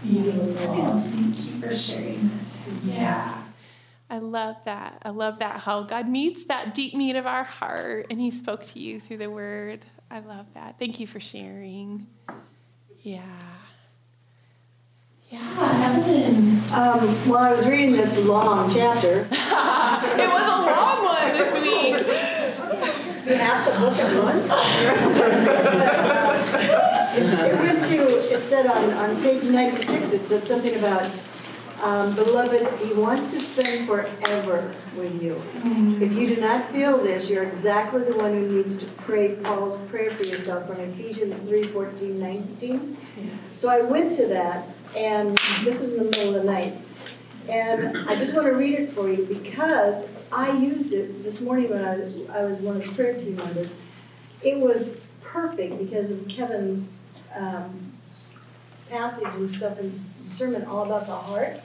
Beautiful. 0.02 1.00
Thank 1.00 1.46
you 1.46 1.60
for 1.60 1.76
sharing 1.76 2.28
that. 2.30 2.84
Yeah. 2.84 3.41
I 4.12 4.18
love 4.18 4.62
that. 4.64 5.00
I 5.06 5.08
love 5.08 5.38
that 5.38 5.60
how 5.60 5.84
God 5.84 6.06
meets 6.06 6.44
that 6.44 6.74
deep 6.74 6.92
need 6.92 7.16
of 7.16 7.24
our 7.26 7.44
heart 7.44 8.08
and 8.10 8.20
He 8.20 8.30
spoke 8.30 8.62
to 8.66 8.78
you 8.78 9.00
through 9.00 9.16
the 9.16 9.30
Word. 9.30 9.86
I 10.10 10.18
love 10.18 10.52
that. 10.52 10.78
Thank 10.78 11.00
you 11.00 11.06
for 11.06 11.18
sharing. 11.18 12.06
Yeah. 13.00 13.22
Yeah, 15.30 15.96
Evelyn. 15.96 16.58
Um, 16.74 17.26
well, 17.26 17.38
I 17.38 17.50
was 17.52 17.66
reading 17.66 17.92
this 17.92 18.18
long 18.18 18.70
chapter. 18.70 19.20
it 19.30 20.28
was 20.28 20.42
a 20.42 20.60
long 20.60 21.04
one 21.06 21.32
this 21.32 21.54
week. 21.54 21.94
Half 23.38 23.64
the 23.64 23.72
book 23.80 23.96
at 23.96 24.22
once. 24.22 24.46
it, 27.16 27.52
it 27.54 27.58
went 27.58 27.82
to, 27.86 28.34
it 28.36 28.42
said 28.42 28.66
on, 28.66 28.90
on 28.90 29.22
page 29.22 29.44
96, 29.44 30.10
it 30.10 30.28
said 30.28 30.46
something 30.46 30.76
about 30.76 31.10
um, 31.82 32.14
beloved, 32.14 32.80
he 32.80 32.92
wants 32.92 33.32
to 33.32 33.40
spend 33.40 33.88
forever 33.88 34.72
with 34.96 35.20
you. 35.20 35.34
Mm-hmm. 35.34 36.00
If 36.00 36.12
you 36.12 36.26
do 36.26 36.40
not 36.40 36.70
feel 36.70 36.96
this, 36.98 37.28
you're 37.28 37.42
exactly 37.42 38.04
the 38.04 38.14
one 38.14 38.32
who 38.32 38.48
needs 38.48 38.76
to 38.76 38.86
pray 38.86 39.34
Paul's 39.34 39.78
prayer 39.78 40.10
for 40.12 40.22
yourself 40.28 40.68
from 40.68 40.78
Ephesians 40.78 41.40
3 41.40 41.64
14, 41.64 42.20
19. 42.20 42.96
Yeah. 43.16 43.24
So 43.54 43.68
I 43.68 43.80
went 43.80 44.12
to 44.12 44.26
that, 44.26 44.68
and 44.96 45.36
this 45.64 45.82
is 45.82 45.94
in 45.94 46.04
the 46.04 46.10
middle 46.10 46.36
of 46.36 46.44
the 46.44 46.50
night. 46.50 46.74
And 47.48 48.08
I 48.08 48.14
just 48.14 48.32
want 48.32 48.46
to 48.46 48.52
read 48.52 48.78
it 48.78 48.92
for 48.92 49.10
you 49.10 49.24
because 49.24 50.08
I 50.30 50.56
used 50.56 50.92
it 50.92 51.24
this 51.24 51.40
morning 51.40 51.70
when 51.70 51.84
I, 51.84 52.38
I 52.38 52.44
was 52.44 52.60
one 52.60 52.76
of 52.76 52.86
the 52.86 52.92
prayer 52.94 53.18
team 53.18 53.34
members. 53.34 53.74
It 54.40 54.60
was 54.60 55.00
perfect 55.20 55.78
because 55.78 56.12
of 56.12 56.28
Kevin's 56.28 56.92
um, 57.34 57.92
passage 58.88 59.34
and 59.34 59.50
stuff 59.50 59.80
and 59.80 60.04
sermon 60.30 60.64
all 60.64 60.84
about 60.84 61.06
the 61.06 61.16
heart. 61.16 61.60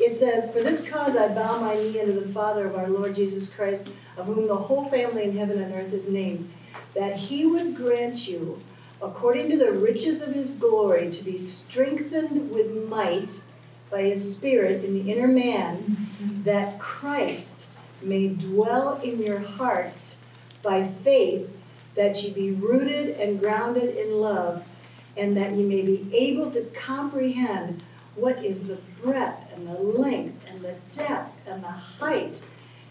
It 0.00 0.14
says, 0.14 0.50
For 0.50 0.62
this 0.62 0.88
cause 0.88 1.14
I 1.14 1.28
bow 1.28 1.60
my 1.60 1.74
knee 1.74 2.00
unto 2.00 2.18
the 2.18 2.32
Father 2.32 2.66
of 2.66 2.74
our 2.74 2.88
Lord 2.88 3.14
Jesus 3.14 3.50
Christ, 3.50 3.90
of 4.16 4.24
whom 4.24 4.48
the 4.48 4.56
whole 4.56 4.84
family 4.86 5.24
in 5.24 5.36
heaven 5.36 5.60
and 5.60 5.74
earth 5.74 5.92
is 5.92 6.08
named, 6.08 6.50
that 6.94 7.16
he 7.16 7.44
would 7.44 7.76
grant 7.76 8.26
you, 8.26 8.62
according 9.02 9.50
to 9.50 9.58
the 9.58 9.72
riches 9.72 10.22
of 10.22 10.32
his 10.32 10.52
glory, 10.52 11.10
to 11.10 11.22
be 11.22 11.36
strengthened 11.36 12.50
with 12.50 12.88
might 12.88 13.42
by 13.90 14.00
his 14.02 14.34
Spirit 14.34 14.82
in 14.84 14.94
the 14.94 15.12
inner 15.12 15.28
man, 15.28 16.08
that 16.44 16.78
Christ 16.78 17.66
may 18.00 18.28
dwell 18.28 18.98
in 19.02 19.22
your 19.22 19.40
hearts 19.40 20.16
by 20.62 20.88
faith, 21.04 21.54
that 21.94 22.22
ye 22.22 22.30
be 22.30 22.52
rooted 22.52 23.20
and 23.20 23.38
grounded 23.38 23.98
in 23.98 24.18
love, 24.18 24.66
and 25.14 25.36
that 25.36 25.52
ye 25.52 25.62
may 25.62 25.82
be 25.82 26.08
able 26.14 26.50
to 26.52 26.62
comprehend 26.70 27.82
what 28.14 28.42
is 28.42 28.66
the 28.66 28.78
breadth 29.02 29.39
and 29.60 29.76
the 29.76 29.80
length 29.80 30.44
and 30.48 30.60
the 30.62 30.74
depth 30.92 31.46
and 31.46 31.62
the 31.62 31.68
height, 31.68 32.42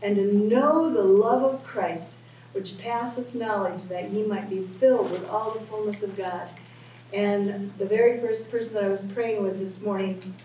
and 0.01 0.15
to 0.15 0.33
know 0.33 0.89
the 0.93 1.03
love 1.03 1.43
of 1.43 1.63
Christ, 1.63 2.13
which 2.53 2.77
passeth 2.77 3.33
knowledge, 3.35 3.83
that 3.83 4.09
ye 4.11 4.23
might 4.25 4.49
be 4.49 4.61
filled 4.79 5.11
with 5.11 5.27
all 5.29 5.51
the 5.51 5.59
fullness 5.61 6.03
of 6.03 6.15
God. 6.15 6.47
And 7.11 7.73
the 7.77 7.85
very 7.85 8.19
first 8.19 8.51
person 8.51 8.75
that 8.75 8.83
I 8.83 8.87
was 8.87 9.03
praying 9.03 9.41
with 9.43 9.57
this 9.59 9.81
morning 9.81 10.35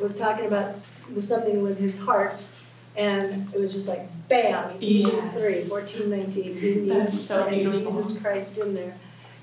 was 0.00 0.16
talking 0.16 0.46
about 0.46 0.76
something 1.24 1.62
with 1.62 1.78
his 1.78 1.98
heart, 2.04 2.36
and 2.96 3.52
it 3.52 3.60
was 3.60 3.72
just 3.72 3.88
like 3.88 4.08
bam, 4.28 4.70
Ephesians 4.76 5.14
Yes. 5.14 5.32
3, 5.32 5.64
14, 5.64 6.10
19. 6.10 6.56
He 6.56 6.74
needs 6.76 7.26
so. 7.26 7.50
Jesus 7.50 8.18
Christ 8.18 8.56
in 8.58 8.74
there. 8.74 8.96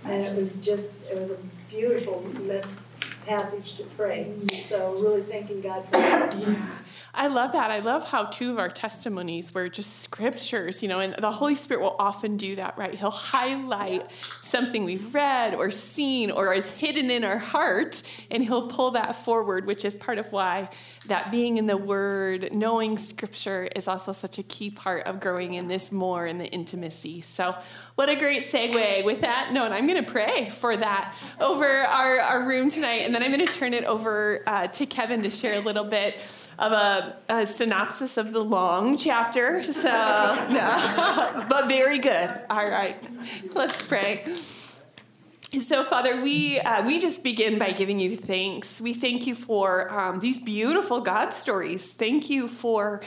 And 0.04 0.24
it 0.24 0.36
was 0.36 0.56
just, 0.56 0.94
it 1.12 1.20
was 1.20 1.30
a 1.30 1.38
beautiful 1.70 2.26
mess, 2.42 2.76
passage 3.26 3.76
to 3.76 3.84
pray. 3.84 4.34
So 4.64 4.96
really 4.96 5.22
thanking 5.22 5.62
God 5.62 5.86
for 5.86 5.92
that. 5.92 6.38
Yeah. 6.38 6.68
I 7.14 7.28
love 7.28 7.52
that. 7.52 7.72
I 7.72 7.80
love 7.80 8.08
how 8.08 8.26
two 8.26 8.52
of 8.52 8.60
our 8.60 8.70
testimonies 8.70 9.54
were 9.54 9.68
just 9.68 10.00
scriptures, 10.00 10.82
you 10.82 10.88
know, 10.88 11.02
and 11.02 11.14
the 11.16 11.32
Holy 11.32 11.56
Spirit 11.56 11.82
will 11.82 11.96
often 12.00 12.38
do 12.38 12.56
that, 12.56 12.78
right? 12.78 12.94
He'll 12.94 13.12
highlight 13.12 14.04
something 14.42 14.86
we've 14.86 15.14
read 15.14 15.54
or 15.54 15.72
seen 15.72 16.32
or 16.32 16.54
is 16.54 16.70
hidden 16.70 17.12
in 17.12 17.26
our 17.26 17.38
heart, 17.38 18.02
and 18.30 18.42
he'll 18.44 18.70
pull 18.70 18.92
that 18.92 19.16
forward, 19.16 19.66
which 19.66 19.84
is 19.84 19.94
part 19.94 20.20
of 20.20 20.32
why 20.32 20.70
that 21.08 21.32
being 21.32 21.58
in 21.58 21.66
the 21.66 21.78
Word, 21.78 22.54
knowing 22.54 22.98
scripture 22.98 23.68
is 23.76 23.88
also 23.88 24.14
such 24.14 24.38
a 24.38 24.44
key 24.44 24.70
part 24.70 25.06
of 25.06 25.20
growing 25.20 25.56
in 25.56 25.68
this 25.68 25.92
more 25.92 26.26
in 26.26 26.38
the 26.38 26.48
intimacy. 26.48 27.22
So, 27.22 27.56
what 27.96 28.08
a 28.08 28.16
great 28.16 28.44
segue. 28.44 29.04
With 29.04 29.22
that 29.22 29.52
note, 29.52 29.72
I'm 29.72 29.86
going 29.86 30.04
to 30.04 30.12
pray 30.12 30.50
for 30.50 30.76
that 30.78 31.16
over 31.40 31.68
our, 31.68 32.20
our 32.20 32.48
room 32.48 32.70
tonight, 32.70 33.02
and 33.12 33.16
then 33.18 33.24
I'm 33.30 33.38
going 33.38 33.46
to 33.46 33.54
turn 33.60 33.74
it 33.74 33.84
over 33.84 34.42
uh, 34.48 34.68
to 34.68 34.86
Kevin 34.86 35.22
to 35.24 35.30
share 35.30 35.56
a 35.56 35.60
little 35.60 35.84
bit 35.84 36.16
of 36.58 36.72
a, 36.72 37.18
a 37.28 37.46
synopsis 37.46 38.16
of 38.16 38.32
the 38.32 38.40
long 38.40 38.98
chapter. 38.98 39.66
So, 39.66 39.90
no, 40.50 41.46
but 41.50 41.68
very 41.68 41.98
good. 41.98 42.32
All 42.50 42.70
right, 42.70 42.96
let's 43.54 43.86
pray. 43.86 44.34
So, 45.60 45.84
Father, 45.84 46.22
we 46.22 46.62
uh, 46.62 46.86
we 46.88 47.00
just 47.00 47.22
begin 47.22 47.60
by 47.60 47.72
giving 47.72 48.00
you 48.00 48.16
thanks. 48.16 48.80
We 48.80 48.94
thank 48.94 49.28
you 49.28 49.36
for 49.36 49.92
um, 49.92 50.22
these 50.22 50.40
beautiful 50.40 51.02
God 51.02 51.32
stories. 51.32 51.92
Thank 51.92 52.30
you 52.30 52.48
for 52.48 53.02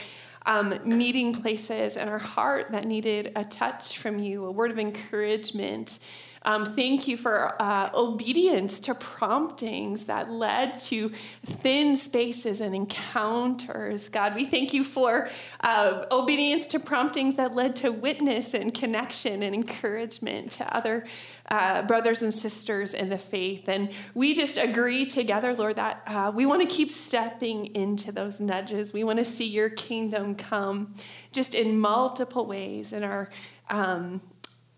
um, 0.45 0.77
meeting 0.85 1.33
places 1.33 1.97
in 1.97 2.07
our 2.07 2.19
heart 2.19 2.67
that 2.73 2.85
needed 2.85 3.31
a 3.35 3.43
touch 3.43 3.97
from 3.97 4.19
you, 4.19 4.45
a 4.45 4.51
word 4.51 4.69
of 4.69 4.77
encouragement. 4.77 5.97
Um, 6.45 6.63
thank 6.63 7.07
you 7.07 7.17
for 7.17 7.59
uh, 7.59 7.89
obedience 7.95 8.79
to 8.81 8.93
promptings 8.93 10.05
that 10.05 10.29
led 10.29 10.75
to 10.75 11.11
thin 11.43 11.95
spaces 11.95 12.61
and 12.61 12.75
encounters. 12.75 14.09
God, 14.09 14.35
we 14.35 14.45
thank 14.45 14.71
you 14.71 14.83
for 14.83 15.27
uh, 15.61 16.05
obedience 16.11 16.67
to 16.67 16.79
promptings 16.79 17.35
that 17.37 17.55
led 17.55 17.75
to 17.77 17.89
witness 17.89 18.53
and 18.53 18.71
connection 18.71 19.41
and 19.41 19.55
encouragement 19.55 20.51
to 20.51 20.75
other 20.75 21.05
uh, 21.49 21.81
brothers 21.81 22.21
and 22.21 22.31
sisters 22.31 22.93
in 22.93 23.09
the 23.09 23.17
faith. 23.17 23.67
And 23.67 23.89
we 24.13 24.35
just 24.35 24.59
agree 24.59 25.05
together, 25.05 25.55
Lord, 25.55 25.77
that 25.77 26.03
uh, 26.05 26.31
we 26.33 26.45
want 26.45 26.61
to 26.61 26.67
keep 26.67 26.91
stepping 26.91 27.75
into 27.75 28.11
those 28.11 28.39
nudges. 28.39 28.93
We 28.93 29.03
want 29.03 29.17
to 29.17 29.25
see 29.25 29.47
your 29.47 29.69
kingdom 29.71 30.35
come 30.35 30.93
just 31.31 31.55
in 31.55 31.79
multiple 31.79 32.45
ways 32.45 32.93
in 32.93 33.03
our. 33.03 33.31
Um, 33.71 34.21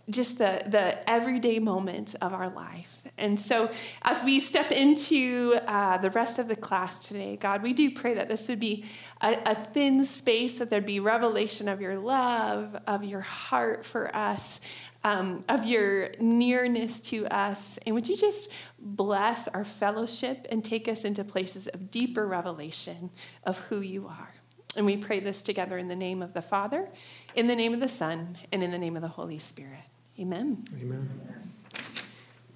just 0.09 0.37
the, 0.37 0.61
the 0.67 1.09
everyday 1.09 1.59
moments 1.59 2.13
of 2.15 2.33
our 2.33 2.49
life. 2.49 3.01
And 3.17 3.39
so, 3.39 3.69
as 4.03 4.23
we 4.23 4.39
step 4.39 4.71
into 4.71 5.55
uh, 5.67 5.97
the 5.97 6.11
rest 6.11 6.39
of 6.39 6.47
the 6.47 6.55
class 6.55 7.05
today, 7.05 7.35
God, 7.35 7.61
we 7.61 7.73
do 7.73 7.91
pray 7.91 8.13
that 8.13 8.27
this 8.29 8.47
would 8.47 8.59
be 8.59 8.85
a, 9.21 9.37
a 9.45 9.55
thin 9.55 10.05
space, 10.05 10.59
that 10.59 10.69
there'd 10.69 10.85
be 10.85 10.99
revelation 10.99 11.67
of 11.67 11.81
your 11.81 11.97
love, 11.97 12.77
of 12.87 13.03
your 13.03 13.21
heart 13.21 13.83
for 13.83 14.15
us, 14.15 14.61
um, 15.03 15.43
of 15.49 15.65
your 15.65 16.11
nearness 16.19 17.01
to 17.01 17.27
us. 17.27 17.77
And 17.85 17.93
would 17.95 18.07
you 18.07 18.15
just 18.15 18.51
bless 18.79 19.47
our 19.49 19.63
fellowship 19.63 20.47
and 20.49 20.63
take 20.63 20.87
us 20.87 21.03
into 21.03 21.23
places 21.23 21.67
of 21.67 21.91
deeper 21.91 22.27
revelation 22.27 23.09
of 23.43 23.57
who 23.59 23.81
you 23.81 24.07
are? 24.07 24.33
And 24.77 24.85
we 24.85 24.95
pray 24.95 25.19
this 25.19 25.41
together 25.41 25.77
in 25.77 25.87
the 25.87 25.95
name 25.95 26.21
of 26.21 26.33
the 26.33 26.41
Father, 26.41 26.87
in 27.35 27.47
the 27.47 27.55
name 27.55 27.73
of 27.73 27.79
the 27.79 27.87
Son, 27.87 28.37
and 28.53 28.63
in 28.63 28.69
the 28.69 28.77
name 28.77 28.95
of 28.95 29.01
the 29.01 29.07
Holy 29.07 29.39
Spirit. 29.39 29.79
Amen. 30.19 30.65
Amen. 30.81 31.07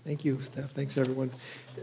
Thank 0.03 0.25
you, 0.25 0.39
Steph. 0.39 0.71
Thanks, 0.71 0.97
everyone. 0.97 1.29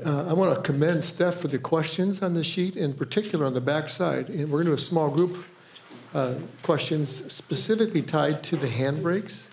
Uh, 0.04 0.26
I 0.28 0.32
want 0.32 0.52
to 0.52 0.60
commend 0.60 1.04
Steph 1.04 1.36
for 1.36 1.46
the 1.46 1.58
questions 1.60 2.20
on 2.20 2.34
the 2.34 2.42
sheet, 2.42 2.74
in 2.74 2.94
particular 2.94 3.46
on 3.46 3.54
the 3.54 3.60
back 3.60 3.88
side. 3.88 4.28
And 4.28 4.50
we're 4.50 4.64
going 4.64 4.64
to 4.64 4.70
do 4.70 4.74
a 4.74 4.78
small 4.78 5.08
group 5.08 5.44
uh, 6.14 6.34
questions 6.64 7.32
specifically 7.32 8.02
tied 8.02 8.42
to 8.44 8.56
the 8.56 8.66
handbrakes. 8.66 9.50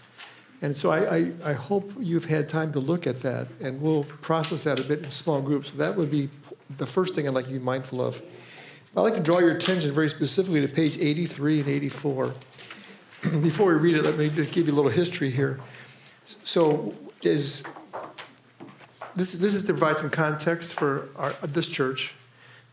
And 0.64 0.76
so 0.76 0.90
I, 0.90 1.16
I, 1.16 1.32
I 1.44 1.54
hope 1.54 1.94
you've 2.00 2.26
had 2.26 2.50
time 2.50 2.74
to 2.74 2.80
look 2.80 3.06
at 3.06 3.18
that, 3.18 3.48
and 3.62 3.80
we'll 3.80 4.06
process 4.06 4.64
that 4.64 4.80
a 4.80 4.84
bit 4.84 5.04
in 5.04 5.12
small 5.12 5.42
groups. 5.44 5.70
So 5.70 5.78
that 5.78 5.96
would 5.96 6.10
be 6.10 6.30
the 6.76 6.88
first 6.88 7.14
thing 7.14 7.28
I'd 7.28 7.36
like 7.36 7.46
you 7.46 7.54
to 7.54 7.60
be 7.60 7.66
mindful 7.66 8.02
of. 8.02 8.20
I'd 8.98 9.02
like 9.02 9.14
to 9.14 9.22
draw 9.22 9.38
your 9.38 9.52
attention 9.52 9.92
very 9.92 10.10
specifically 10.10 10.62
to 10.62 10.68
page 10.68 10.98
83 10.98 11.60
and 11.60 11.70
84. 11.70 12.34
Before 13.44 13.68
we 13.68 13.80
read 13.80 13.98
it, 13.98 14.04
let 14.04 14.18
me 14.18 14.30
just 14.30 14.52
give 14.52 14.66
you 14.66 14.74
a 14.74 14.76
little 14.76 14.90
history 14.90 15.30
here. 15.30 15.60
So, 16.26 16.96
is 17.22 17.64
this, 19.16 19.34
this 19.34 19.54
is 19.54 19.64
to 19.64 19.74
provide 19.74 19.98
some 19.98 20.10
context 20.10 20.74
for 20.74 21.10
our, 21.16 21.34
this 21.44 21.70
church. 21.70 22.16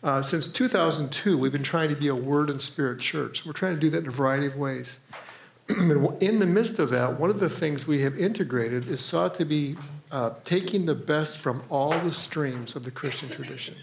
Uh, 0.03 0.21
since 0.21 0.49
2002, 0.49 1.39
we've 1.39 1.53
been 1.53 1.63
trying 1.63 1.89
to 1.89 1.97
be 1.97 2.09
a 2.09 2.15
word 2.15 2.51
and 2.51 2.61
spirit 2.61 2.99
church. 2.99 3.47
We're 3.47 3.53
trying 3.53 3.75
to 3.75 3.81
do 3.81 3.91
that 3.91 3.99
in 3.99 4.09
a 4.09 4.11
variety 4.11 4.47
of 4.47 4.57
ways. 4.57 4.99
in 5.69 6.41
the 6.41 6.47
midst 6.47 6.81
of 6.81 6.91
that, 6.91 7.21
one 7.21 7.31
of 7.31 7.39
the 7.39 7.49
things 7.49 7.87
we 7.87 8.01
have 8.03 8.19
integrated 8.19 8.89
is 8.89 9.05
sought 9.05 9.37
to 9.37 9.45
be 9.45 9.77
uh, 10.11 10.31
taking 10.43 10.87
the 10.87 10.95
best 10.97 11.39
from 11.39 11.63
all 11.71 11.97
the 12.01 12.11
streams 12.11 12.75
of 12.75 12.83
the 12.83 12.91
Christian 12.91 13.29
tradition. 13.29 13.77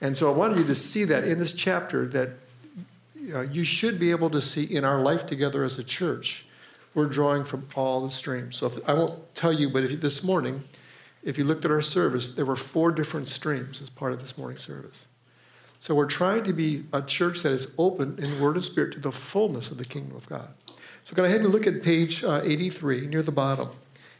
And 0.00 0.16
so 0.16 0.32
I 0.32 0.34
wanted 0.34 0.58
you 0.58 0.64
to 0.64 0.74
see 0.74 1.04
that 1.04 1.24
in 1.24 1.38
this 1.38 1.52
chapter 1.52 2.06
that 2.08 2.30
you 3.50 3.64
should 3.64 4.00
be 4.00 4.10
able 4.10 4.30
to 4.30 4.40
see 4.40 4.64
in 4.64 4.84
our 4.84 5.00
life 5.00 5.26
together 5.26 5.62
as 5.62 5.78
a 5.78 5.84
church 5.84 6.46
we're 6.98 7.06
drawing 7.06 7.44
from 7.44 7.64
all 7.76 8.00
the 8.00 8.10
streams. 8.10 8.56
So 8.56 8.66
if, 8.66 8.88
I 8.88 8.92
won't 8.92 9.34
tell 9.36 9.52
you, 9.52 9.70
but 9.70 9.84
if 9.84 10.00
this 10.00 10.24
morning, 10.24 10.64
if 11.22 11.38
you 11.38 11.44
looked 11.44 11.64
at 11.64 11.70
our 11.70 11.80
service, 11.80 12.34
there 12.34 12.44
were 12.44 12.56
four 12.56 12.90
different 12.90 13.28
streams 13.28 13.80
as 13.80 13.88
part 13.88 14.12
of 14.12 14.20
this 14.20 14.36
morning 14.36 14.58
service. 14.58 15.06
So 15.78 15.94
we're 15.94 16.06
trying 16.06 16.42
to 16.42 16.52
be 16.52 16.86
a 16.92 17.00
church 17.00 17.42
that 17.42 17.52
is 17.52 17.72
open 17.78 18.18
in 18.18 18.40
word 18.40 18.56
and 18.56 18.64
spirit 18.64 18.94
to 18.94 18.98
the 18.98 19.12
fullness 19.12 19.70
of 19.70 19.78
the 19.78 19.84
kingdom 19.84 20.16
of 20.16 20.28
God. 20.28 20.48
So 21.04 21.14
can 21.14 21.24
I 21.24 21.28
have 21.28 21.40
you 21.40 21.48
look 21.48 21.68
at 21.68 21.84
page 21.84 22.24
uh, 22.24 22.40
83 22.42 23.06
near 23.06 23.22
the 23.22 23.30
bottom? 23.30 23.68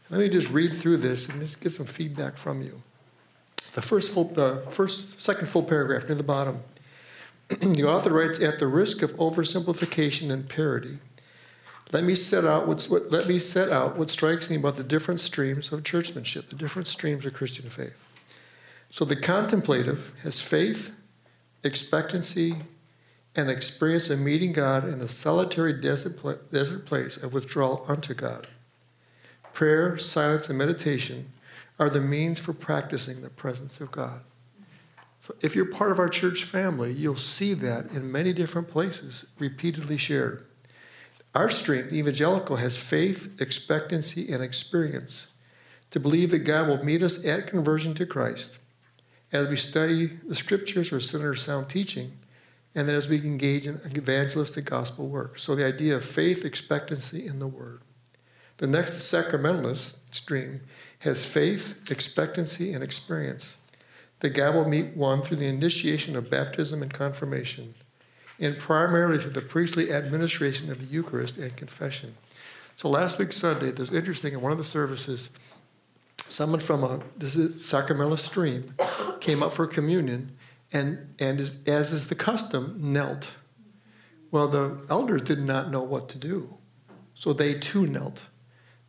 Let 0.09 0.21
me 0.21 0.29
just 0.29 0.49
read 0.49 0.73
through 0.73 0.97
this 0.97 1.29
and 1.29 1.41
just 1.41 1.61
get 1.61 1.71
some 1.71 1.85
feedback 1.85 2.37
from 2.37 2.61
you. 2.61 2.81
The 3.73 3.81
first 3.81 4.13
full, 4.13 4.33
uh, 4.37 4.61
first, 4.69 5.19
second 5.19 5.49
full 5.49 5.63
paragraph 5.63 6.05
near 6.07 6.15
the 6.15 6.23
bottom. 6.23 6.61
the 7.49 7.83
author 7.83 8.13
writes, 8.13 8.41
at 8.41 8.57
the 8.57 8.67
risk 8.67 9.01
of 9.01 9.15
oversimplification 9.17 10.31
and 10.31 10.47
parody, 10.47 10.99
let 11.91 12.03
me 12.03 12.13
set 12.13 12.45
out 12.45 12.67
what's, 12.67 12.89
what, 12.89 13.11
let 13.11 13.27
me 13.27 13.39
set 13.39 13.69
out 13.69 13.97
what 13.97 14.09
strikes 14.09 14.49
me 14.49 14.57
about 14.57 14.77
the 14.77 14.83
different 14.83 15.19
streams 15.19 15.71
of 15.71 15.83
churchmanship, 15.83 16.49
the 16.49 16.55
different 16.55 16.87
streams 16.87 17.25
of 17.25 17.33
Christian 17.33 17.69
faith. 17.69 18.07
So 18.91 19.05
the 19.05 19.15
contemplative 19.15 20.13
has 20.23 20.39
faith, 20.39 20.95
expectancy, 21.63 22.55
and 23.35 23.49
experience 23.49 24.09
of 24.09 24.19
meeting 24.19 24.51
God 24.53 24.87
in 24.87 24.99
the 24.99 25.07
solitary 25.07 25.73
desert, 25.73 26.51
desert 26.51 26.85
place 26.85 27.17
of 27.17 27.33
withdrawal 27.33 27.85
unto 27.87 28.13
God. 28.13 28.47
Prayer, 29.53 29.97
silence, 29.97 30.49
and 30.49 30.57
meditation 30.57 31.31
are 31.79 31.89
the 31.89 32.01
means 32.01 32.39
for 32.39 32.53
practicing 32.53 33.21
the 33.21 33.29
presence 33.29 33.79
of 33.79 33.91
God. 33.91 34.21
So 35.21 35.35
if 35.41 35.55
you're 35.55 35.65
part 35.65 35.91
of 35.91 35.99
our 35.99 36.09
church 36.09 36.43
family, 36.43 36.91
you'll 36.91 37.15
see 37.15 37.53
that 37.55 37.91
in 37.91 38.11
many 38.11 38.33
different 38.33 38.69
places, 38.69 39.25
repeatedly 39.37 39.97
shared. 39.97 40.45
Our 41.39 41.49
strength, 41.49 41.93
evangelical, 41.93 42.57
has 42.57 42.75
faith, 42.75 43.39
expectancy, 43.39 44.29
and 44.29 44.43
experience 44.43 45.31
to 45.89 45.97
believe 45.97 46.31
that 46.31 46.39
God 46.39 46.67
will 46.67 46.83
meet 46.83 47.01
us 47.01 47.25
at 47.25 47.47
conversion 47.47 47.93
to 47.93 48.05
Christ 48.05 48.57
as 49.31 49.47
we 49.47 49.55
study 49.55 50.07
the 50.07 50.35
scriptures 50.35 50.91
or 50.91 50.99
center 50.99 51.33
sound 51.35 51.69
teaching, 51.69 52.11
and 52.75 52.89
then 52.89 52.95
as 52.95 53.07
we 53.07 53.21
engage 53.21 53.67
in 53.67 53.79
evangelistic 53.85 54.65
gospel 54.65 55.07
work. 55.07 55.39
So 55.39 55.55
the 55.55 55.65
idea 55.65 55.95
of 55.95 56.03
faith, 56.03 56.43
expectancy 56.43 57.25
in 57.25 57.39
the 57.39 57.47
Word. 57.47 57.83
The 58.57 58.67
next 58.67 58.97
sacramentalist 58.97 59.97
stream 60.11 60.59
has 60.99 61.23
faith, 61.23 61.89
expectancy, 61.89 62.73
and 62.73 62.83
experience 62.83 63.59
that 64.19 64.31
God 64.31 64.55
will 64.55 64.67
meet 64.67 64.97
one 64.97 65.21
through 65.21 65.37
the 65.37 65.47
initiation 65.47 66.17
of 66.17 66.29
baptism 66.29 66.81
and 66.81 66.93
confirmation, 66.93 67.75
and 68.39 68.57
primarily 68.57 69.19
to 69.19 69.29
the 69.29 69.41
priestly 69.41 69.91
administration 69.91 70.71
of 70.71 70.79
the 70.79 70.85
Eucharist 70.85 71.37
and 71.37 71.55
confession. 71.55 72.15
So 72.75 72.89
last 72.89 73.19
week 73.19 73.33
Sunday, 73.33 73.69
it 73.69 73.79
was 73.79 73.91
interesting 73.91 74.33
in 74.33 74.41
one 74.41 74.51
of 74.51 74.57
the 74.57 74.63
services, 74.63 75.29
someone 76.27 76.59
from 76.59 76.83
a 76.83 77.01
this 77.17 77.35
is 77.35 77.65
Sacramento 77.65 78.15
stream 78.15 78.65
came 79.19 79.43
up 79.43 79.51
for 79.51 79.67
communion 79.67 80.37
and 80.71 81.13
and 81.19 81.39
is, 81.39 81.63
as 81.65 81.91
is 81.91 82.07
the 82.07 82.15
custom 82.15 82.75
knelt. 82.77 83.35
Well, 84.31 84.47
the 84.47 84.85
elders 84.89 85.23
did 85.23 85.41
not 85.41 85.71
know 85.71 85.81
what 85.81 86.07
to 86.09 86.17
do, 86.17 86.57
so 87.13 87.33
they 87.33 87.55
too 87.55 87.87
knelt. 87.87 88.21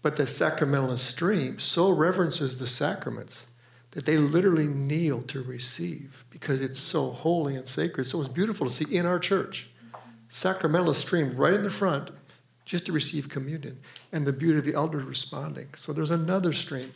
But 0.02 0.16
the 0.16 0.26
Sacramental 0.26 0.96
stream 0.96 1.58
so 1.58 1.90
reverences 1.90 2.58
the 2.58 2.66
sacraments 2.66 3.46
that 3.92 4.04
they 4.04 4.16
literally 4.16 4.66
kneel 4.66 5.22
to 5.22 5.42
receive 5.42 6.24
because 6.30 6.60
it's 6.60 6.78
so 6.78 7.10
holy 7.10 7.56
and 7.56 7.66
sacred. 7.66 8.04
So 8.04 8.20
it's 8.20 8.28
beautiful 8.28 8.66
to 8.66 8.72
see 8.72 8.96
in 8.96 9.06
our 9.06 9.18
church. 9.18 9.68
Sacramental 10.28 10.94
stream 10.94 11.36
right 11.36 11.54
in 11.54 11.64
the 11.64 11.70
front 11.70 12.10
just 12.64 12.86
to 12.86 12.92
receive 12.92 13.28
communion 13.28 13.80
and 14.12 14.24
the 14.24 14.32
beauty 14.32 14.58
of 14.58 14.64
the 14.64 14.74
elders 14.74 15.04
responding. 15.04 15.68
So 15.74 15.92
there's 15.92 16.12
another 16.12 16.52
stream. 16.52 16.92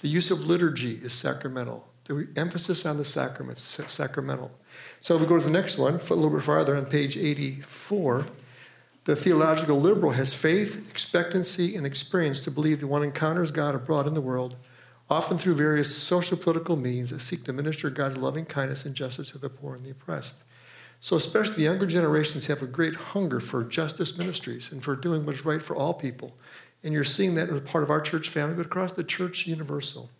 The 0.00 0.08
use 0.08 0.30
of 0.30 0.46
liturgy 0.46 0.96
is 0.96 1.14
sacramental. 1.14 1.88
The 2.04 2.28
emphasis 2.36 2.84
on 2.84 2.98
the 2.98 3.04
sacraments, 3.06 3.62
sacramental. 3.62 4.50
So 5.00 5.16
we 5.16 5.24
go 5.24 5.38
to 5.38 5.44
the 5.44 5.50
next 5.50 5.78
one, 5.78 5.94
a 5.94 6.14
little 6.14 6.28
bit 6.28 6.42
farther 6.42 6.76
on 6.76 6.84
page 6.84 7.16
84. 7.16 8.26
The 9.04 9.16
theological 9.16 9.80
liberal 9.80 10.12
has 10.12 10.34
faith, 10.34 10.86
expectancy, 10.90 11.76
and 11.76 11.86
experience 11.86 12.40
to 12.40 12.50
believe 12.50 12.80
that 12.80 12.86
one 12.86 13.02
encounters 13.02 13.50
God 13.50 13.74
abroad 13.74 14.06
in 14.06 14.12
the 14.12 14.20
world 14.20 14.56
often 15.10 15.38
through 15.38 15.54
various 15.54 15.94
social 15.94 16.36
political 16.36 16.76
means 16.76 17.10
that 17.10 17.20
seek 17.20 17.44
to 17.44 17.52
minister 17.52 17.90
God's 17.90 18.16
loving 18.16 18.44
kindness 18.44 18.84
and 18.84 18.94
justice 18.94 19.30
to 19.30 19.38
the 19.38 19.50
poor 19.50 19.74
and 19.74 19.84
the 19.84 19.90
oppressed. 19.90 20.42
So, 21.00 21.16
especially 21.16 21.56
the 21.56 21.62
younger 21.62 21.86
generations 21.86 22.46
have 22.46 22.62
a 22.62 22.66
great 22.66 22.94
hunger 22.94 23.38
for 23.38 23.62
justice 23.62 24.16
ministries 24.16 24.72
and 24.72 24.82
for 24.82 24.96
doing 24.96 25.26
what's 25.26 25.44
right 25.44 25.62
for 25.62 25.76
all 25.76 25.92
people. 25.92 26.34
And 26.82 26.94
you're 26.94 27.04
seeing 27.04 27.34
that 27.34 27.50
as 27.50 27.60
part 27.60 27.84
of 27.84 27.90
our 27.90 28.00
church 28.00 28.28
family, 28.28 28.54
but 28.56 28.66
across 28.66 28.92
the 28.92 29.04
church 29.04 29.46
universal. 29.46 30.10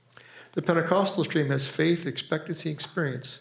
The 0.53 0.62
Pentecostal 0.62 1.25
stream 1.25 1.49
has 1.49 1.67
faith, 1.67 2.07
expectancy, 2.07 2.71
experience 2.71 3.41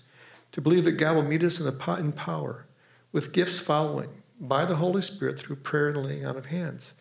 to 0.53 0.61
believe 0.61 0.85
that 0.85 0.93
God 0.93 1.15
will 1.15 1.23
meet 1.23 1.43
us 1.43 1.59
in, 1.59 1.65
the, 1.65 1.95
in 1.95 2.11
power 2.13 2.65
with 3.11 3.33
gifts 3.33 3.59
following 3.59 4.09
by 4.39 4.65
the 4.65 4.77
Holy 4.77 5.01
Spirit 5.01 5.37
through 5.37 5.57
prayer 5.57 5.89
and 5.89 6.03
laying 6.03 6.25
on 6.25 6.37
of 6.37 6.47
hands. 6.47 6.93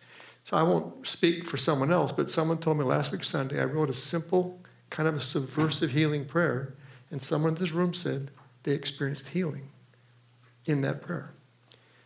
So 0.43 0.57
I 0.57 0.63
won't 0.63 1.07
speak 1.07 1.45
for 1.45 1.57
someone 1.57 1.91
else, 1.91 2.11
but 2.11 2.29
someone 2.29 2.57
told 2.57 2.77
me 2.77 2.83
last 2.83 3.11
week 3.11 3.23
Sunday 3.23 3.61
I 3.61 3.65
wrote 3.65 3.89
a 3.89 3.93
simple, 3.93 4.59
kind 4.89 5.07
of 5.07 5.15
a 5.15 5.21
subversive 5.21 5.91
healing 5.91 6.25
prayer, 6.25 6.73
and 7.09 7.21
someone 7.21 7.53
in 7.53 7.59
this 7.59 7.71
room 7.71 7.93
said 7.93 8.29
they 8.63 8.73
experienced 8.73 9.29
healing 9.29 9.69
in 10.65 10.81
that 10.81 11.01
prayer. 11.01 11.33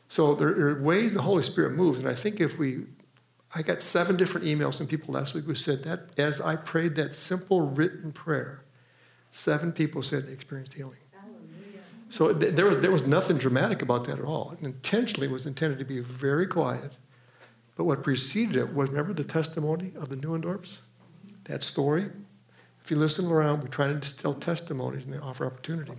So 0.07 0.35
there 0.35 0.49
are 0.49 0.81
ways 0.81 1.13
the 1.13 1.21
Holy 1.21 1.43
Spirit 1.43 1.73
moves, 1.73 1.99
and 1.99 2.07
I 2.07 2.15
think 2.15 2.39
if 2.39 2.57
we, 2.57 2.85
I 3.55 3.61
got 3.61 3.81
seven 3.81 4.15
different 4.15 4.45
emails 4.45 4.77
from 4.77 4.87
people 4.87 5.13
last 5.13 5.33
week 5.33 5.45
who 5.45 5.55
said 5.55 5.83
that 5.83 6.17
as 6.17 6.39
I 6.39 6.55
prayed 6.55 6.95
that 6.95 7.15
simple 7.15 7.61
written 7.61 8.11
prayer, 8.11 8.63
seven 9.31 9.71
people 9.71 10.01
said 10.01 10.27
they 10.27 10.31
experienced 10.31 10.73
healing. 10.73 10.97
So 12.09 12.31
there 12.31 12.65
was, 12.65 12.79
there 12.79 12.91
was 12.91 13.05
nothing 13.05 13.37
dramatic 13.37 13.81
about 13.81 14.05
that 14.05 14.17
at 14.17 14.23
all. 14.23 14.51
It 14.51 14.63
intentionally 14.63 15.27
was 15.27 15.45
intended 15.45 15.77
to 15.79 15.85
be 15.85 15.99
very 15.99 16.47
quiet 16.47 16.93
but 17.77 17.83
what 17.83 18.03
preceded 18.03 18.55
it 18.55 18.73
was 18.73 18.89
remember 18.89 19.13
the 19.13 19.23
testimony 19.23 19.93
of 19.95 20.09
the 20.09 20.15
Neuendorfs? 20.15 20.79
That 21.45 21.61
story? 21.61 22.09
If 22.83 22.91
you 22.91 22.97
listen 22.97 23.29
around, 23.29 23.63
we 23.63 23.69
try 23.69 23.87
to 23.87 23.93
distill 23.93 24.33
testimonies 24.33 25.05
and 25.05 25.13
they 25.13 25.19
offer 25.19 25.45
opportunity. 25.45 25.93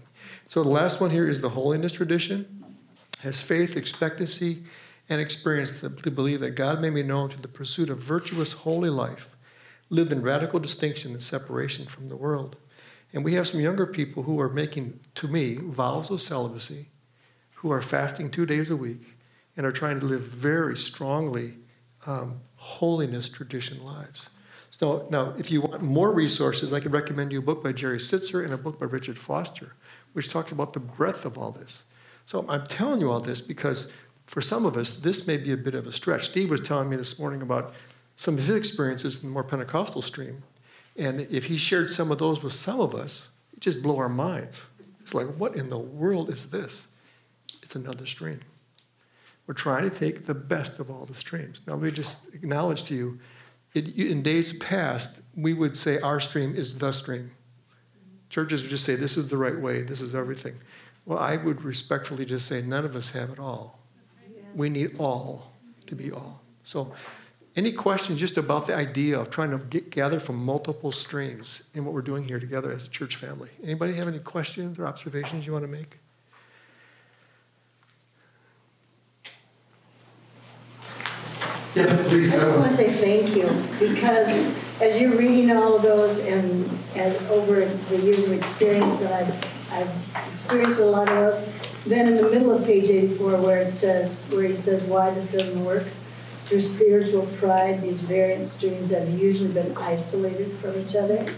So 0.49 0.63
the 0.63 0.71
last 0.71 1.01
one 1.01 1.11
here 1.11 1.29
is 1.29 1.41
the 1.41 1.51
holiness 1.51 1.93
tradition. 1.93 2.65
Has 3.23 3.41
faith, 3.41 3.77
expectancy, 3.77 4.65
and 5.09 5.21
experience 5.21 5.81
to 5.81 6.11
believe 6.11 6.41
that 6.41 6.53
God 6.53 6.81
may 6.81 6.91
be 6.91 7.03
known 7.03 7.29
through 7.29 7.43
the 7.43 7.49
pursuit 7.49 7.91
of 7.91 7.99
virtuous, 7.99 8.53
holy 8.53 8.91
life, 8.91 9.37
lived 9.89 10.13
in 10.13 10.23
radical 10.23 10.59
distinction 10.59 11.13
and 11.13 11.23
separation 11.23 11.87
from 11.87 12.09
the 12.09 12.17
world. 12.17 12.57
And 13.13 13.25
we 13.25 13.35
have 13.35 13.49
some 13.49 13.61
younger 13.61 13.87
people 13.87 14.25
who 14.25 14.41
are 14.41 14.51
making, 14.51 15.01
to 15.17 15.29
me, 15.29 15.57
vows 15.57 16.11
of 16.11 16.21
celibacy, 16.21 16.89
who 17.55 17.71
are 17.71 17.83
fasting 17.83 18.31
two 18.31 18.47
days 18.47 18.69
a 18.69 18.77
week, 18.77 19.17
and 19.57 19.65
are 19.65 19.73
trying 19.73 20.01
to 20.01 20.07
live 20.07 20.23
very 20.23 20.77
strongly 20.77 21.55
um, 22.07 22.41
holiness 22.57 23.29
tradition 23.29 23.85
lives. 23.85 24.31
So 24.71 25.07
now, 25.11 25.35
if 25.39 25.51
you 25.51 25.61
want 25.61 25.83
more 25.83 26.15
resources, 26.15 26.73
I 26.73 26.81
can 26.81 26.93
recommend 26.93 27.33
you 27.33 27.41
a 27.41 27.43
book 27.43 27.65
by 27.65 27.73
Jerry 27.73 27.99
Sittser 27.99 28.45
and 28.45 28.53
a 28.53 28.59
book 28.59 28.79
by 28.79 28.87
Richard 28.87 29.19
Foster, 29.19 29.75
which 30.13 30.31
talks 30.33 30.53
about 30.53 30.73
the 30.73 30.81
breadth 30.81 31.25
of 31.25 31.37
all 31.37 31.51
this. 31.51 31.85
So 32.27 32.45
I'm 32.49 32.67
telling 32.67 33.01
you 33.01 33.11
all 33.11 33.21
this 33.21 33.41
because 33.41 33.91
for 34.27 34.41
some 34.41 34.67
of 34.67 34.77
us, 34.77 34.99
this 34.99 35.27
may 35.27 35.37
be 35.37 35.53
a 35.53 35.57
bit 35.57 35.75
of 35.75 35.87
a 35.87 35.93
stretch. 35.93 36.27
Steve 36.27 36.51
was 36.51 36.61
telling 36.61 36.91
me 36.91 36.97
this 36.97 37.19
morning 37.19 37.43
about 37.43 37.75
some 38.17 38.35
of 38.35 38.45
his 38.45 38.57
experiences 38.57 39.23
in 39.23 39.31
the 39.31 39.33
more 39.33 39.43
Pentecostal 39.43 40.03
stream. 40.03 40.43
And 40.97 41.23
if 41.23 41.47
he 41.47 41.57
shared 41.57 41.89
some 41.89 42.13
of 42.13 42.19
those 42.19 42.43
with 42.43 42.53
some 42.53 42.81
of 42.81 42.95
us, 42.95 43.31
it 43.53 43.61
just 43.61 43.83
blow 43.83 43.97
our 43.97 44.09
minds. 44.09 44.67
It's 45.01 45.15
like, 45.15 45.27
what 45.39 45.57
in 45.57 45.71
the 45.71 45.79
world 45.79 46.29
is 46.29 46.51
this? 46.51 46.89
It's 47.63 47.75
another 47.75 48.05
stream. 48.05 48.41
We're 49.49 49.55
trying 49.55 49.89
to 49.89 49.99
take 49.99 50.27
the 50.27 50.35
best 50.35 50.79
of 50.79 50.91
all 50.91 51.07
the 51.07 51.15
streams. 51.15 51.63
Now, 51.67 51.73
let 51.73 51.83
me 51.83 51.91
just 51.91 52.35
acknowledge 52.35 52.85
to 52.85 52.95
you, 52.95 53.19
it, 53.73 53.99
in 53.99 54.23
days 54.23 54.53
past, 54.59 55.23
we 55.39 55.55
would 55.55 55.75
say 55.75 55.99
our 56.01 56.21
stream 56.21 56.55
is 56.55 56.77
the 56.77 56.93
stream. 56.93 57.31
Churches 58.29 58.61
would 58.61 58.71
just 58.71 58.85
say, 58.85 58.95
this 58.95 59.17
is 59.17 59.29
the 59.29 59.39
right 59.39 59.59
way, 59.59 59.81
this 59.81 60.03
is 60.03 60.15
everything. 60.15 60.57
Well, 61.07 61.19
I 61.19 61.39
would 61.39 61.63
respectfully 61.63 62.27
just 62.27 62.47
say, 62.47 62.61
none 62.61 62.85
of 62.85 62.95
us 62.95 63.11
have 63.11 63.31
it 63.31 63.39
all. 63.39 63.81
We 64.55 64.69
need 64.69 64.99
all 64.99 65.51
to 65.87 65.97
be 65.97 66.13
all. 66.13 66.43
So, 66.63 66.93
any 67.57 67.73
questions 67.73 68.21
just 68.21 68.37
about 68.37 68.67
the 68.67 68.77
idea 68.77 69.19
of 69.19 69.31
trying 69.31 69.51
to 69.51 69.59
get, 69.59 69.89
gather 69.89 70.21
from 70.21 70.45
multiple 70.45 70.93
streams 70.93 71.71
in 71.75 71.87
what 71.87 71.95
we're 71.95 72.03
doing 72.03 72.29
here 72.29 72.39
together 72.39 72.71
as 72.71 72.87
a 72.87 72.91
church 72.91 73.17
family? 73.17 73.49
Anybody 73.65 73.95
have 73.95 74.09
any 74.09 74.19
questions 74.19 74.79
or 74.79 74.87
observations 74.87 75.47
you 75.47 75.55
want 75.55 75.65
to 75.65 75.71
make? 75.71 76.01
Yeah, 81.79 81.97
please. 82.09 82.35
I 82.35 82.41
just 82.41 82.59
want 82.59 82.71
to 82.71 82.77
say 82.77 82.93
thank 82.93 83.37
you 83.37 83.49
because 83.79 84.35
as 84.83 85.01
you're 85.01 85.17
reading 85.17 85.51
all 85.53 85.77
of 85.77 85.83
those 85.83 86.19
and, 86.19 86.69
and 86.97 87.15
over 87.29 87.65
the 87.67 88.01
years 88.01 88.27
of 88.27 88.33
experience 88.33 88.99
that 88.99 89.13
I've, 89.13 89.73
I've 89.73 90.33
experienced 90.33 90.81
a 90.81 90.85
lot 90.85 91.09
of 91.09 91.15
those, 91.15 91.49
then 91.87 92.09
in 92.09 92.17
the 92.17 92.29
middle 92.29 92.51
of 92.51 92.65
page 92.65 92.89
84 92.89 93.37
where 93.37 93.59
it 93.59 93.71
says, 93.71 94.25
where 94.31 94.49
he 94.49 94.57
says 94.57 94.83
why 94.83 95.11
this 95.11 95.31
doesn't 95.31 95.65
work, 95.65 95.87
through 96.47 96.61
spiritual 96.61 97.27
pride, 97.39 97.81
these 97.81 98.01
variant 98.01 98.49
streams 98.49 98.91
have 98.91 99.09
usually 99.09 99.53
been 99.53 99.77
isolated 99.77 100.51
from 100.55 100.77
each 100.81 100.97
other. 100.97 101.33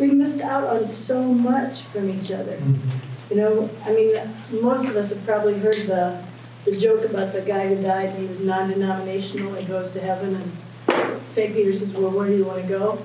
We 0.00 0.08
missed 0.08 0.40
out 0.40 0.64
on 0.64 0.88
so 0.88 1.22
much 1.22 1.82
from 1.82 2.10
each 2.10 2.32
other. 2.32 2.56
Mm-hmm. 2.56 3.34
You 3.34 3.36
know, 3.36 3.70
I 3.84 3.92
mean, 3.92 4.62
most 4.62 4.88
of 4.88 4.96
us 4.96 5.10
have 5.10 5.24
probably 5.24 5.58
heard 5.58 5.74
the 5.74 6.24
the 6.66 6.72
joke 6.72 7.04
about 7.04 7.32
the 7.32 7.40
guy 7.40 7.68
who 7.68 7.80
died 7.80 8.10
and 8.10 8.18
he 8.18 8.26
was 8.26 8.40
non-denominational 8.40 9.54
and 9.54 9.66
goes 9.68 9.92
to 9.92 10.00
heaven 10.00 10.34
and 10.34 11.22
St. 11.30 11.54
Peter 11.54 11.72
says, 11.72 11.88
well, 11.92 12.10
where 12.10 12.26
do 12.26 12.36
you 12.36 12.44
want 12.44 12.60
to 12.60 12.68
go? 12.68 12.98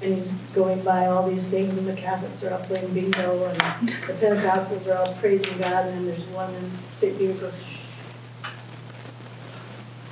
And 0.00 0.14
he's 0.14 0.32
going 0.54 0.82
by 0.82 1.06
all 1.06 1.28
these 1.28 1.48
things 1.48 1.76
and 1.76 1.86
the 1.86 1.94
Catholics 1.94 2.42
are 2.42 2.54
all 2.54 2.60
playing 2.60 2.92
bingo 2.94 3.44
and 3.44 3.56
the 3.84 4.14
Pentecostals 4.14 4.90
are 4.90 4.96
all 4.96 5.12
praising 5.14 5.58
God 5.58 5.86
and 5.86 5.98
then 5.98 6.06
there's 6.06 6.26
one 6.28 6.52
and 6.54 6.72
St. 6.96 7.16
Peter 7.18 7.34
goes, 7.34 7.54
shh, 7.62 7.82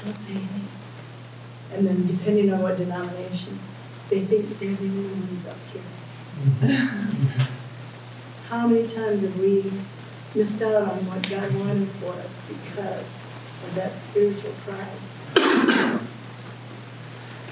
don't 0.05 0.17
say 0.17 0.33
anything. 0.35 0.69
And 1.73 1.87
then 1.87 2.07
depending 2.07 2.53
on 2.53 2.61
what 2.61 2.77
denomination, 2.77 3.59
they 4.11 4.21
think 4.21 4.59
they're 4.59 4.75
the 4.75 4.89
only 4.89 5.09
ones 5.09 5.47
up 5.47 5.57
here. 5.73 5.83
Mm-hmm. 6.39 7.41
How 8.49 8.67
many 8.67 8.89
times 8.89 9.23
have 9.23 9.39
we 9.39 9.73
missed 10.35 10.62
out 10.62 10.83
on 10.83 11.07
what 11.07 11.29
God 11.29 11.53
wanted 11.57 11.88
for 11.88 12.12
us 12.12 12.40
because 12.49 13.14
of 13.64 13.75
that 13.75 13.99
spiritual 13.99 14.53
pride. 14.64 16.01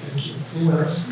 Thank 0.01 0.27
you. 0.27 0.35
Who 0.35 0.71
else? 0.71 1.11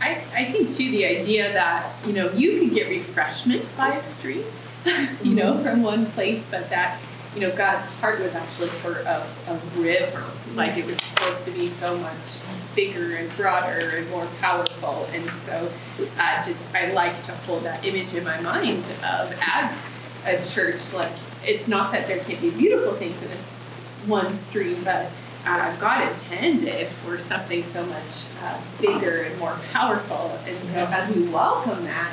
I, 0.00 0.22
I 0.34 0.44
think 0.44 0.72
too 0.72 0.90
the 0.90 1.04
idea 1.04 1.52
that 1.52 1.92
you 2.06 2.12
know 2.12 2.30
you 2.32 2.58
can 2.60 2.68
get 2.70 2.88
refreshment 2.88 3.64
by 3.76 3.96
a 3.96 4.02
stream, 4.02 4.44
you 5.22 5.34
know, 5.34 5.54
mm-hmm. 5.54 5.62
from 5.62 5.82
one 5.82 6.06
place, 6.06 6.44
but 6.50 6.70
that 6.70 7.00
you 7.34 7.40
know 7.40 7.54
God's 7.54 7.86
heart 8.00 8.20
was 8.20 8.34
actually 8.34 8.68
for 8.68 9.00
a, 9.00 9.26
a 9.48 9.54
river, 9.76 10.24
like 10.54 10.76
it 10.76 10.86
was 10.86 10.98
supposed 10.98 11.44
to 11.44 11.50
be 11.50 11.68
so 11.68 11.96
much 11.98 12.38
bigger 12.74 13.16
and 13.16 13.34
broader 13.36 13.96
and 13.96 14.10
more 14.10 14.26
powerful. 14.40 15.08
And 15.12 15.28
so, 15.30 15.70
uh, 16.18 16.36
just 16.44 16.74
I 16.74 16.92
like 16.92 17.22
to 17.24 17.32
hold 17.32 17.64
that 17.64 17.84
image 17.84 18.14
in 18.14 18.24
my 18.24 18.40
mind 18.40 18.84
of 19.04 19.38
as 19.46 19.82
a 20.24 20.44
church, 20.54 20.92
like 20.92 21.12
it's 21.44 21.68
not 21.68 21.92
that 21.92 22.06
there 22.06 22.18
can't 22.18 22.40
be 22.40 22.50
beautiful 22.50 22.92
things 22.94 23.22
in 23.22 23.28
this 23.28 23.58
one 24.06 24.32
stream, 24.34 24.82
but 24.84 25.10
uh, 25.46 25.76
God 25.76 26.10
intended 26.10 26.86
for 26.88 27.18
something 27.18 27.62
so 27.62 27.84
much 27.86 28.24
uh, 28.42 28.60
bigger 28.80 29.22
and 29.22 29.38
more 29.38 29.58
powerful. 29.72 30.38
And 30.46 30.58
so 30.70 30.86
as 30.90 31.14
we 31.14 31.28
welcome 31.28 31.84
that, 31.84 32.12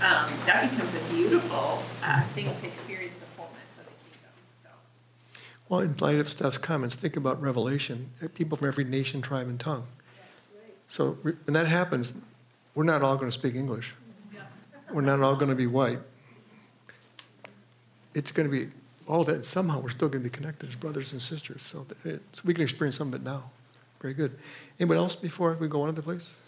um, 0.00 0.32
that 0.46 0.70
becomes 0.70 0.94
a 0.94 1.12
beautiful 1.12 1.82
uh, 2.02 2.22
thing 2.34 2.46
to 2.46 2.66
experience 2.66 3.14
the 3.14 3.26
fullness 3.36 3.62
of 3.78 3.86
the 3.86 3.92
kingdom. 4.10 4.32
So. 4.62 4.70
Well, 5.72 5.80
in 5.80 5.96
light 6.02 6.16
of 6.16 6.28
Steph's 6.28 6.58
comments, 6.58 6.96
think 6.96 7.16
about 7.16 7.40
Revelation, 7.40 8.10
people 8.34 8.58
from 8.58 8.68
every 8.68 8.84
nation, 8.84 9.22
tribe, 9.22 9.48
and 9.48 9.58
tongue. 9.58 9.86
So 10.86 11.12
when 11.22 11.54
that 11.54 11.66
happens, 11.66 12.12
we're 12.74 12.84
not 12.84 13.00
all 13.00 13.16
going 13.16 13.28
to 13.28 13.32
speak 13.32 13.54
English. 13.54 13.94
We're 14.92 15.00
not 15.00 15.22
all 15.22 15.34
going 15.34 15.48
to 15.48 15.56
be 15.56 15.66
white. 15.66 16.00
It's 18.14 18.32
going 18.32 18.50
to 18.50 18.54
be 18.54 18.70
all 19.08 19.24
that. 19.24 19.46
Somehow 19.46 19.80
we're 19.80 19.88
still 19.88 20.10
going 20.10 20.22
to 20.22 20.28
be 20.28 20.36
connected 20.36 20.68
as 20.68 20.76
brothers 20.76 21.14
and 21.14 21.22
sisters. 21.22 21.62
So, 21.62 21.86
it, 22.04 22.20
so 22.34 22.42
we 22.44 22.52
can 22.52 22.64
experience 22.64 22.98
some 22.98 23.08
of 23.08 23.14
it 23.14 23.22
now. 23.22 23.44
Very 24.02 24.12
good. 24.12 24.38
Anybody 24.78 24.98
else 24.98 25.16
before 25.16 25.54
we 25.54 25.68
go 25.68 25.80
on 25.80 25.88
to 25.88 25.94
the 25.94 26.02
place? 26.02 26.38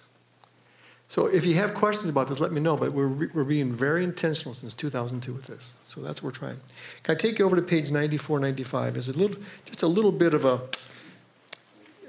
So 1.08 1.26
if 1.26 1.46
you 1.46 1.54
have 1.54 1.74
questions 1.74 2.08
about 2.08 2.28
this, 2.28 2.40
let 2.40 2.52
me 2.52 2.60
know. 2.60 2.76
But 2.76 2.92
we're, 2.92 3.28
we're 3.28 3.44
being 3.44 3.72
very 3.72 4.02
intentional 4.04 4.54
since 4.54 4.74
2002 4.74 5.32
with 5.32 5.46
this. 5.46 5.74
So 5.86 6.00
that's 6.00 6.22
what 6.22 6.32
we're 6.32 6.38
trying. 6.38 6.60
Can 7.02 7.14
I 7.14 7.16
take 7.16 7.38
you 7.38 7.44
over 7.44 7.56
to 7.56 7.62
page 7.62 7.90
94, 7.90 8.40
95? 8.40 8.96
Is 8.96 9.08
a 9.08 9.12
little, 9.12 9.36
just 9.66 9.82
a 9.82 9.86
little 9.86 10.12
bit 10.12 10.34
of 10.34 10.44
a, 10.44 10.60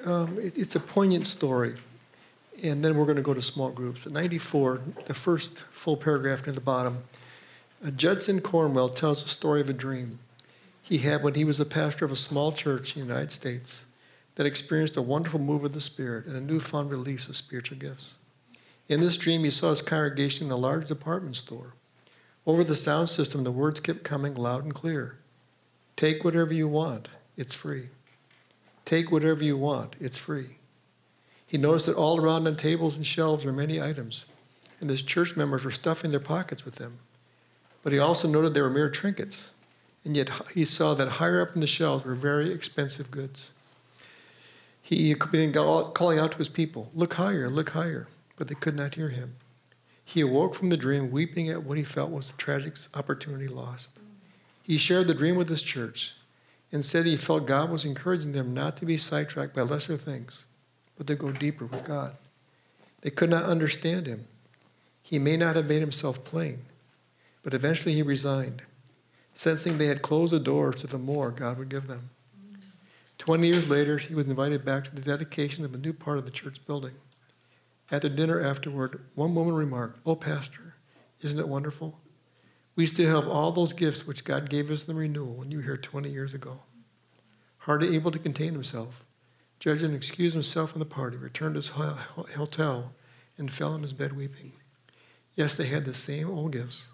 um, 0.05 0.37
it, 0.39 0.57
it's 0.57 0.75
a 0.75 0.79
poignant 0.79 1.27
story 1.27 1.75
and 2.63 2.83
then 2.83 2.95
we're 2.95 3.05
going 3.05 3.17
to 3.17 3.21
go 3.21 3.33
to 3.33 3.41
small 3.41 3.69
groups. 3.69 4.05
At 4.05 4.13
94, 4.13 4.81
the 5.05 5.13
first 5.13 5.59
full 5.71 5.97
paragraph 5.97 6.45
near 6.45 6.53
the 6.53 6.61
bottom, 6.61 7.03
uh, 7.85 7.91
Judson 7.91 8.41
Cornwall 8.41 8.89
tells 8.89 9.23
the 9.23 9.29
story 9.29 9.61
of 9.61 9.69
a 9.69 9.73
dream 9.73 10.19
he 10.81 10.99
had 10.99 11.23
when 11.23 11.33
he 11.33 11.43
was 11.43 11.59
a 11.59 11.65
pastor 11.65 12.05
of 12.05 12.11
a 12.11 12.15
small 12.15 12.51
church 12.51 12.95
in 12.95 13.01
the 13.01 13.07
United 13.07 13.31
States 13.31 13.85
that 14.35 14.45
experienced 14.45 14.97
a 14.97 15.01
wonderful 15.01 15.39
move 15.39 15.63
of 15.63 15.73
the 15.73 15.81
Spirit 15.81 16.25
and 16.25 16.35
a 16.35 16.41
newfound 16.41 16.91
release 16.91 17.27
of 17.27 17.35
spiritual 17.35 17.77
gifts. 17.77 18.17
In 18.87 18.99
this 18.99 19.17
dream, 19.17 19.43
he 19.43 19.49
saw 19.49 19.71
his 19.71 19.81
congregation 19.81 20.47
in 20.47 20.51
a 20.51 20.57
large 20.57 20.87
department 20.87 21.35
store. 21.35 21.73
Over 22.45 22.63
the 22.63 22.75
sound 22.75 23.09
system, 23.09 23.43
the 23.43 23.51
words 23.51 23.79
kept 23.79 24.03
coming 24.03 24.35
loud 24.35 24.63
and 24.63 24.73
clear 24.73 25.17
Take 25.95 26.23
whatever 26.23 26.53
you 26.53 26.67
want, 26.67 27.07
it's 27.37 27.55
free. 27.55 27.89
Take 28.83 29.11
whatever 29.11 29.43
you 29.43 29.57
want, 29.57 29.95
it's 29.99 30.17
free. 30.17 30.57
He 31.47 31.57
noticed 31.57 31.85
that 31.85 31.95
all 31.95 32.19
around 32.19 32.47
on 32.47 32.55
tables 32.55 32.97
and 32.97 33.05
shelves 33.05 33.45
were 33.45 33.51
many 33.51 33.81
items, 33.81 34.25
and 34.79 34.89
his 34.89 35.01
church 35.01 35.35
members 35.35 35.63
were 35.63 35.71
stuffing 35.71 36.11
their 36.11 36.19
pockets 36.19 36.65
with 36.65 36.75
them. 36.75 36.99
But 37.81 37.93
he 37.93 37.99
also 37.99 38.27
noted 38.27 38.53
they 38.53 38.61
were 38.61 38.69
mere 38.69 38.89
trinkets, 38.89 39.51
and 40.03 40.15
yet 40.15 40.29
he 40.53 40.65
saw 40.65 40.93
that 40.95 41.07
higher 41.07 41.41
up 41.41 41.55
in 41.55 41.61
the 41.61 41.67
shelves 41.67 42.03
were 42.03 42.15
very 42.15 42.51
expensive 42.51 43.09
goods. 43.09 43.51
He 44.81 45.13
began 45.13 45.53
calling 45.53 46.19
out 46.19 46.33
to 46.33 46.37
his 46.37 46.49
people, 46.49 46.91
Look 46.93 47.15
higher, 47.15 47.49
look 47.49 47.71
higher, 47.71 48.07
but 48.35 48.47
they 48.47 48.55
could 48.55 48.75
not 48.75 48.95
hear 48.95 49.09
him. 49.09 49.35
He 50.03 50.21
awoke 50.21 50.55
from 50.55 50.69
the 50.69 50.77
dream, 50.77 51.11
weeping 51.11 51.49
at 51.49 51.63
what 51.63 51.77
he 51.77 51.83
felt 51.83 52.11
was 52.11 52.29
a 52.29 52.37
tragic 52.37 52.75
opportunity 52.93 53.47
lost. 53.47 53.91
He 54.63 54.77
shared 54.77 55.07
the 55.07 55.13
dream 55.13 55.35
with 55.35 55.49
his 55.49 55.63
church 55.63 56.15
and 56.71 56.83
said 56.83 57.05
he 57.05 57.17
felt 57.17 57.47
God 57.47 57.69
was 57.69 57.85
encouraging 57.85 58.33
them 58.33 58.53
not 58.53 58.77
to 58.77 58.85
be 58.85 58.97
sidetracked 58.97 59.55
by 59.55 59.61
lesser 59.61 59.97
things 59.97 60.45
but 60.97 61.07
to 61.07 61.15
go 61.15 61.31
deeper 61.31 61.65
with 61.65 61.85
God. 61.85 62.15
They 63.01 63.09
could 63.09 63.29
not 63.29 63.43
understand 63.43 64.07
him. 64.07 64.27
He 65.01 65.19
may 65.19 65.37
not 65.37 65.55
have 65.55 65.67
made 65.67 65.81
himself 65.81 66.23
plain, 66.23 66.59
but 67.43 67.53
eventually 67.53 67.93
he 67.93 68.01
resigned, 68.01 68.63
sensing 69.33 69.77
they 69.77 69.87
had 69.87 70.01
closed 70.01 70.33
the 70.33 70.39
doors 70.39 70.81
to 70.81 70.87
the 70.87 70.97
more 70.97 71.31
God 71.31 71.57
would 71.57 71.69
give 71.69 71.87
them. 71.87 72.09
Twenty 73.17 73.47
years 73.47 73.69
later, 73.69 73.97
he 73.97 74.15
was 74.15 74.25
invited 74.25 74.65
back 74.65 74.83
to 74.85 74.95
the 74.95 75.01
dedication 75.01 75.63
of 75.65 75.73
a 75.73 75.77
new 75.77 75.93
part 75.93 76.17
of 76.17 76.25
the 76.25 76.31
church 76.31 76.65
building. 76.65 76.93
At 77.91 78.01
the 78.01 78.09
dinner 78.09 78.41
afterward, 78.41 79.01
one 79.13 79.35
woman 79.35 79.55
remarked, 79.55 79.99
Oh, 80.05 80.15
Pastor, 80.15 80.75
isn't 81.21 81.39
it 81.39 81.47
wonderful? 81.47 81.99
We 82.75 82.85
still 82.85 83.15
have 83.15 83.29
all 83.29 83.51
those 83.51 83.73
gifts 83.73 84.05
which 84.05 84.25
God 84.25 84.49
gave 84.49 84.69
us 84.69 84.85
in 84.85 84.93
the 84.93 84.99
renewal 84.99 85.33
when 85.33 85.51
you 85.51 85.57
were 85.57 85.63
here 85.63 85.77
20 85.77 86.09
years 86.09 86.33
ago. 86.33 86.59
Hardly 87.59 87.95
able 87.95 88.11
to 88.11 88.19
contain 88.19 88.53
himself, 88.53 89.05
Judson 89.59 89.95
excused 89.95 90.33
himself 90.33 90.71
from 90.71 90.79
the 90.79 90.85
party, 90.85 91.17
returned 91.17 91.55
to 91.55 91.59
his 91.59 91.69
hotel, 92.35 92.93
and 93.37 93.51
fell 93.51 93.73
on 93.73 93.81
his 93.81 93.93
bed 93.93 94.13
weeping. 94.13 94.51
Yes, 95.35 95.55
they 95.55 95.67
had 95.67 95.85
the 95.85 95.93
same 95.93 96.29
old 96.29 96.51
gifts 96.51 96.89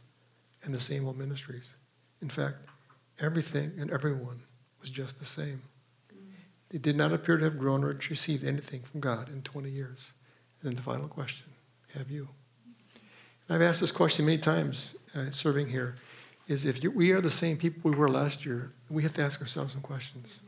and 0.63 0.73
the 0.73 0.79
same 0.79 1.07
old 1.07 1.17
ministries. 1.17 1.75
In 2.21 2.29
fact, 2.29 2.57
everything 3.19 3.73
and 3.79 3.91
everyone 3.91 4.43
was 4.79 4.89
just 4.89 5.19
the 5.19 5.25
same. 5.25 5.63
They 6.69 6.77
did 6.77 6.95
not 6.95 7.11
appear 7.11 7.37
to 7.37 7.43
have 7.43 7.59
grown 7.59 7.83
or 7.83 7.97
received 8.09 8.43
anything 8.43 8.81
from 8.81 8.99
God 8.99 9.29
in 9.29 9.41
20 9.41 9.69
years. 9.69 10.13
And 10.61 10.71
then 10.71 10.75
the 10.75 10.81
final 10.81 11.07
question 11.07 11.47
have 11.93 12.09
you? 12.09 12.29
And 13.47 13.55
I've 13.55 13.61
asked 13.61 13.81
this 13.81 13.91
question 13.91 14.25
many 14.25 14.37
times 14.37 14.95
uh, 15.15 15.31
serving 15.31 15.67
here 15.67 15.95
is 16.47 16.65
if 16.65 16.83
you, 16.83 16.91
we 16.91 17.11
are 17.11 17.21
the 17.21 17.31
same 17.31 17.57
people 17.57 17.91
we 17.91 17.97
were 17.97 18.09
last 18.09 18.45
year, 18.45 18.71
we 18.89 19.03
have 19.03 19.13
to 19.13 19.21
ask 19.21 19.41
ourselves 19.41 19.73
some 19.73 19.81
questions. 19.81 20.41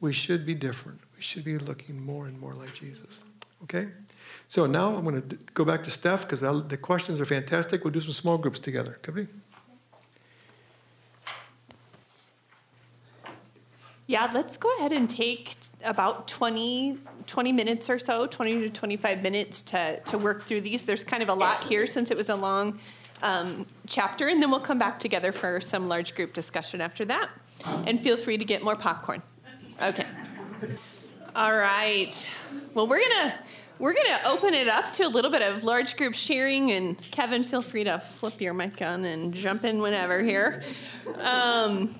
We 0.00 0.12
should 0.12 0.44
be 0.44 0.54
different 0.54 1.00
We 1.16 1.22
should 1.22 1.44
be 1.44 1.58
looking 1.58 2.04
more 2.04 2.26
and 2.26 2.38
more 2.38 2.54
like 2.54 2.74
Jesus. 2.74 3.20
Okay? 3.64 3.88
So 4.48 4.66
now 4.66 4.94
I'm 4.96 5.04
going 5.04 5.26
to 5.28 5.36
go 5.54 5.64
back 5.64 5.82
to 5.84 5.90
Steph 5.90 6.22
because 6.22 6.40
the 6.40 6.76
questions 6.76 7.20
are 7.20 7.24
fantastic. 7.24 7.84
We'll 7.84 7.92
do 7.92 8.00
some 8.00 8.12
small 8.12 8.38
groups 8.38 8.58
together. 8.58 8.96
Could 9.02 9.14
we? 9.14 9.26
Yeah, 14.06 14.30
let's 14.34 14.58
go 14.58 14.68
ahead 14.78 14.92
and 14.92 15.08
take 15.08 15.56
about 15.84 16.28
20, 16.28 16.98
20 17.26 17.52
minutes 17.52 17.90
or 17.90 17.98
so, 17.98 18.26
20 18.26 18.60
to 18.60 18.70
25 18.70 19.22
minutes 19.22 19.62
to, 19.64 20.00
to 20.00 20.18
work 20.18 20.42
through 20.42 20.62
these. 20.62 20.84
There's 20.84 21.04
kind 21.04 21.22
of 21.22 21.28
a 21.28 21.34
lot 21.34 21.62
here 21.64 21.86
since 21.86 22.10
it 22.10 22.18
was 22.18 22.28
a 22.28 22.36
long 22.36 22.78
um, 23.22 23.66
chapter, 23.86 24.28
and 24.28 24.42
then 24.42 24.50
we'll 24.50 24.60
come 24.60 24.78
back 24.78 24.98
together 24.98 25.32
for 25.32 25.60
some 25.60 25.88
large 25.88 26.14
group 26.14 26.32
discussion 26.32 26.80
after 26.80 27.04
that. 27.06 27.30
And 27.86 27.98
feel 27.98 28.16
free 28.16 28.36
to 28.36 28.44
get 28.44 28.62
more 28.62 28.76
popcorn. 28.76 29.22
Okay. 29.82 30.04
All 31.34 31.56
right. 31.56 32.26
Well, 32.74 32.86
we're 32.86 33.00
gonna 33.00 33.34
we're 33.78 33.94
gonna 33.94 34.18
open 34.26 34.54
it 34.54 34.68
up 34.68 34.92
to 34.92 35.04
a 35.04 35.08
little 35.08 35.30
bit 35.30 35.42
of 35.42 35.64
large 35.64 35.96
group 35.96 36.14
sharing, 36.14 36.70
and 36.72 36.98
Kevin, 37.10 37.42
feel 37.42 37.62
free 37.62 37.84
to 37.84 37.98
flip 37.98 38.40
your 38.40 38.54
mic 38.54 38.80
on 38.82 39.04
and 39.04 39.32
jump 39.32 39.64
in 39.64 39.80
whenever 39.80 40.22
here. 40.22 40.62
Um, 41.20 41.94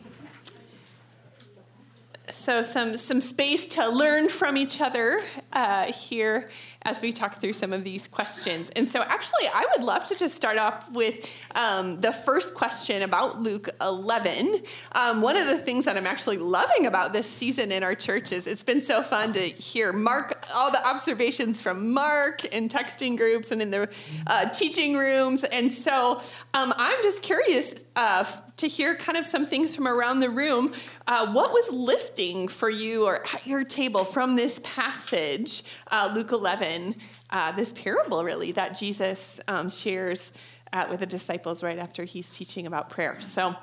so 2.45 2.61
some 2.61 2.95
some 2.99 3.23
space 3.23 3.67
to 3.69 3.89
learn 3.89 4.29
from 4.29 4.59
each 4.59 4.83
other 4.83 5.19
uh, 5.55 5.91
here 5.91 6.51
as 6.83 7.01
we 7.01 7.13
talk 7.13 7.41
through 7.41 7.55
some 7.55 7.73
of 7.73 7.83
these 7.85 8.07
questions. 8.07 8.71
And 8.71 8.89
so, 8.89 9.01
actually, 9.01 9.47
I 9.53 9.67
would 9.73 9.85
love 9.85 10.05
to 10.09 10.15
just 10.15 10.35
start 10.35 10.59
off 10.59 10.91
with 10.93 11.27
um, 11.55 12.01
the 12.01 12.13
first 12.13 12.55
question 12.55 13.03
about 13.03 13.41
Luke 13.41 13.69
11. 13.81 14.63
Um, 14.93 15.23
one 15.23 15.37
of 15.37 15.47
the 15.47 15.57
things 15.57 15.87
that 15.87 15.97
I'm 15.97 16.07
actually 16.07 16.37
loving 16.37 16.87
about 16.87 17.13
this 17.13 17.27
season 17.27 17.73
in 17.73 17.83
our 17.83 17.95
church 17.95 18.33
is 18.33 18.47
it's 18.47 18.63
been 18.63 18.83
so 18.83 19.03
fun 19.03 19.33
to 19.33 19.41
hear 19.41 19.93
Mark, 19.93 20.47
all 20.55 20.71
the 20.71 20.87
observations 20.87 21.61
from 21.61 21.93
Mark 21.93 22.45
in 22.45 22.69
texting 22.69 23.17
groups 23.17 23.51
and 23.51 23.63
in 23.63 23.71
the 23.71 23.89
uh, 24.27 24.51
teaching 24.51 24.97
rooms. 24.97 25.45
And 25.45 25.73
so, 25.73 26.21
um, 26.53 26.75
I'm 26.77 27.03
just 27.03 27.23
curious 27.23 27.75
uh, 27.97 28.25
to 28.57 28.69
hear 28.69 28.95
kind 28.95 29.19
of 29.19 29.27
some 29.27 29.45
things 29.45 29.75
from 29.75 29.89
around 29.89 30.21
the 30.21 30.31
room. 30.31 30.73
Uh, 31.07 31.33
what 31.33 31.53
was 31.53 31.71
lifting 31.73 32.49
for 32.49 32.71
you 32.71 33.05
or 33.05 33.25
at 33.35 33.47
your 33.47 33.65
table 33.65 34.05
from 34.05 34.37
this 34.37 34.61
passage, 34.63 35.65
uh, 35.91 36.13
Luke 36.15 36.33
11, 36.33 36.95
uh, 37.31 37.53
this 37.53 37.73
parable 37.73 38.23
really 38.25 38.53
that 38.53 38.79
Jesus 38.79 39.41
um, 39.49 39.69
shares 39.69 40.33
uh, 40.73 40.87
with 40.89 41.01
the 41.01 41.07
disciples 41.07 41.63
right 41.63 41.79
after 41.79 42.05
he's 42.05 42.35
teaching 42.35 42.67
about 42.67 42.91
prayer? 42.91 43.21
So, 43.21 43.55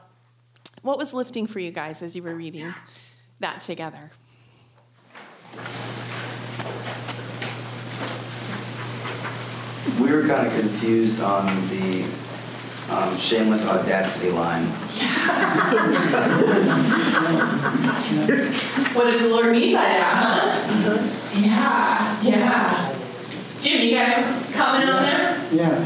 what 0.82 0.98
was 0.98 1.14
lifting 1.14 1.48
for 1.48 1.60
you 1.60 1.72
guys 1.72 2.02
as 2.02 2.16
you 2.16 2.24
were 2.24 2.36
reading 2.36 2.74
that 3.40 3.60
together? 3.60 4.12
We 10.00 10.12
were 10.12 10.28
kind 10.28 10.48
of 10.48 10.60
confused 10.60 11.22
on 11.22 11.46
the 11.70 12.10
um, 12.92 13.18
shameless 13.18 13.66
audacity 13.68 14.30
line. 14.32 14.66
what 18.94 19.06
does 19.06 19.22
the 19.22 19.30
Lord 19.30 19.54
mean 19.54 19.74
by 19.76 19.82
that, 19.82 20.68
huh? 20.84 20.98
Yeah, 21.34 22.22
yeah. 22.22 22.96
Jim, 23.62 23.82
you 23.82 23.96
got 23.96 24.10
a 24.10 24.24
comment 24.54 24.90
on 24.90 25.04
that? 25.04 25.54
Yeah. 25.54 25.86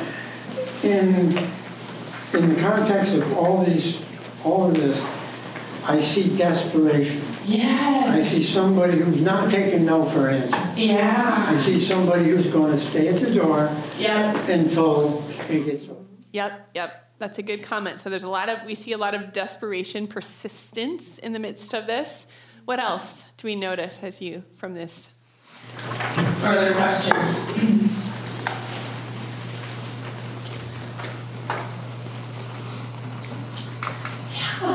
In, 0.84 1.38
in 2.34 2.56
the 2.56 2.62
context 2.62 3.14
of 3.14 3.38
all 3.38 3.64
these, 3.64 4.02
all 4.44 4.68
of 4.68 4.74
this, 4.74 5.04
I 5.84 6.02
see 6.02 6.36
desperation. 6.36 7.22
Yes. 7.46 8.10
I 8.10 8.22
see 8.22 8.44
somebody 8.44 8.98
who's 8.98 9.22
not 9.22 9.52
taking 9.52 9.86
no 9.86 10.06
for 10.06 10.30
an 10.30 10.42
answer. 10.42 10.82
Yeah. 10.82 11.46
I 11.50 11.62
see 11.64 11.80
somebody 11.86 12.30
who's 12.30 12.48
going 12.48 12.72
to 12.72 12.80
stay 12.80 13.10
at 13.10 13.18
the 13.18 13.36
door 13.36 13.70
yep. 14.00 14.50
until 14.50 15.24
it 15.48 15.66
gets 15.66 15.86
Yep, 16.36 16.70
yep. 16.74 17.10
That's 17.18 17.40
a 17.40 17.42
good 17.42 17.64
comment. 17.64 18.02
So 18.02 18.10
there's 18.10 18.24
a 18.24 18.28
lot 18.28 18.50
of 18.50 18.66
we 18.66 18.76
see 18.76 18.92
a 18.92 18.98
lot 18.98 19.14
of 19.14 19.32
desperation, 19.32 20.06
persistence 20.06 21.18
in 21.18 21.32
the 21.32 21.40
midst 21.40 21.74
of 21.74 21.88
this. 21.88 22.28
What 22.66 22.78
else 22.82 23.24
do 23.38 23.46
do 23.46 23.48
we 23.48 23.56
notice 23.56 24.00
as 24.04 24.22
you 24.22 24.44
from 24.58 24.74
this? 24.74 25.12
Further 26.42 26.74
questions? 26.74 27.40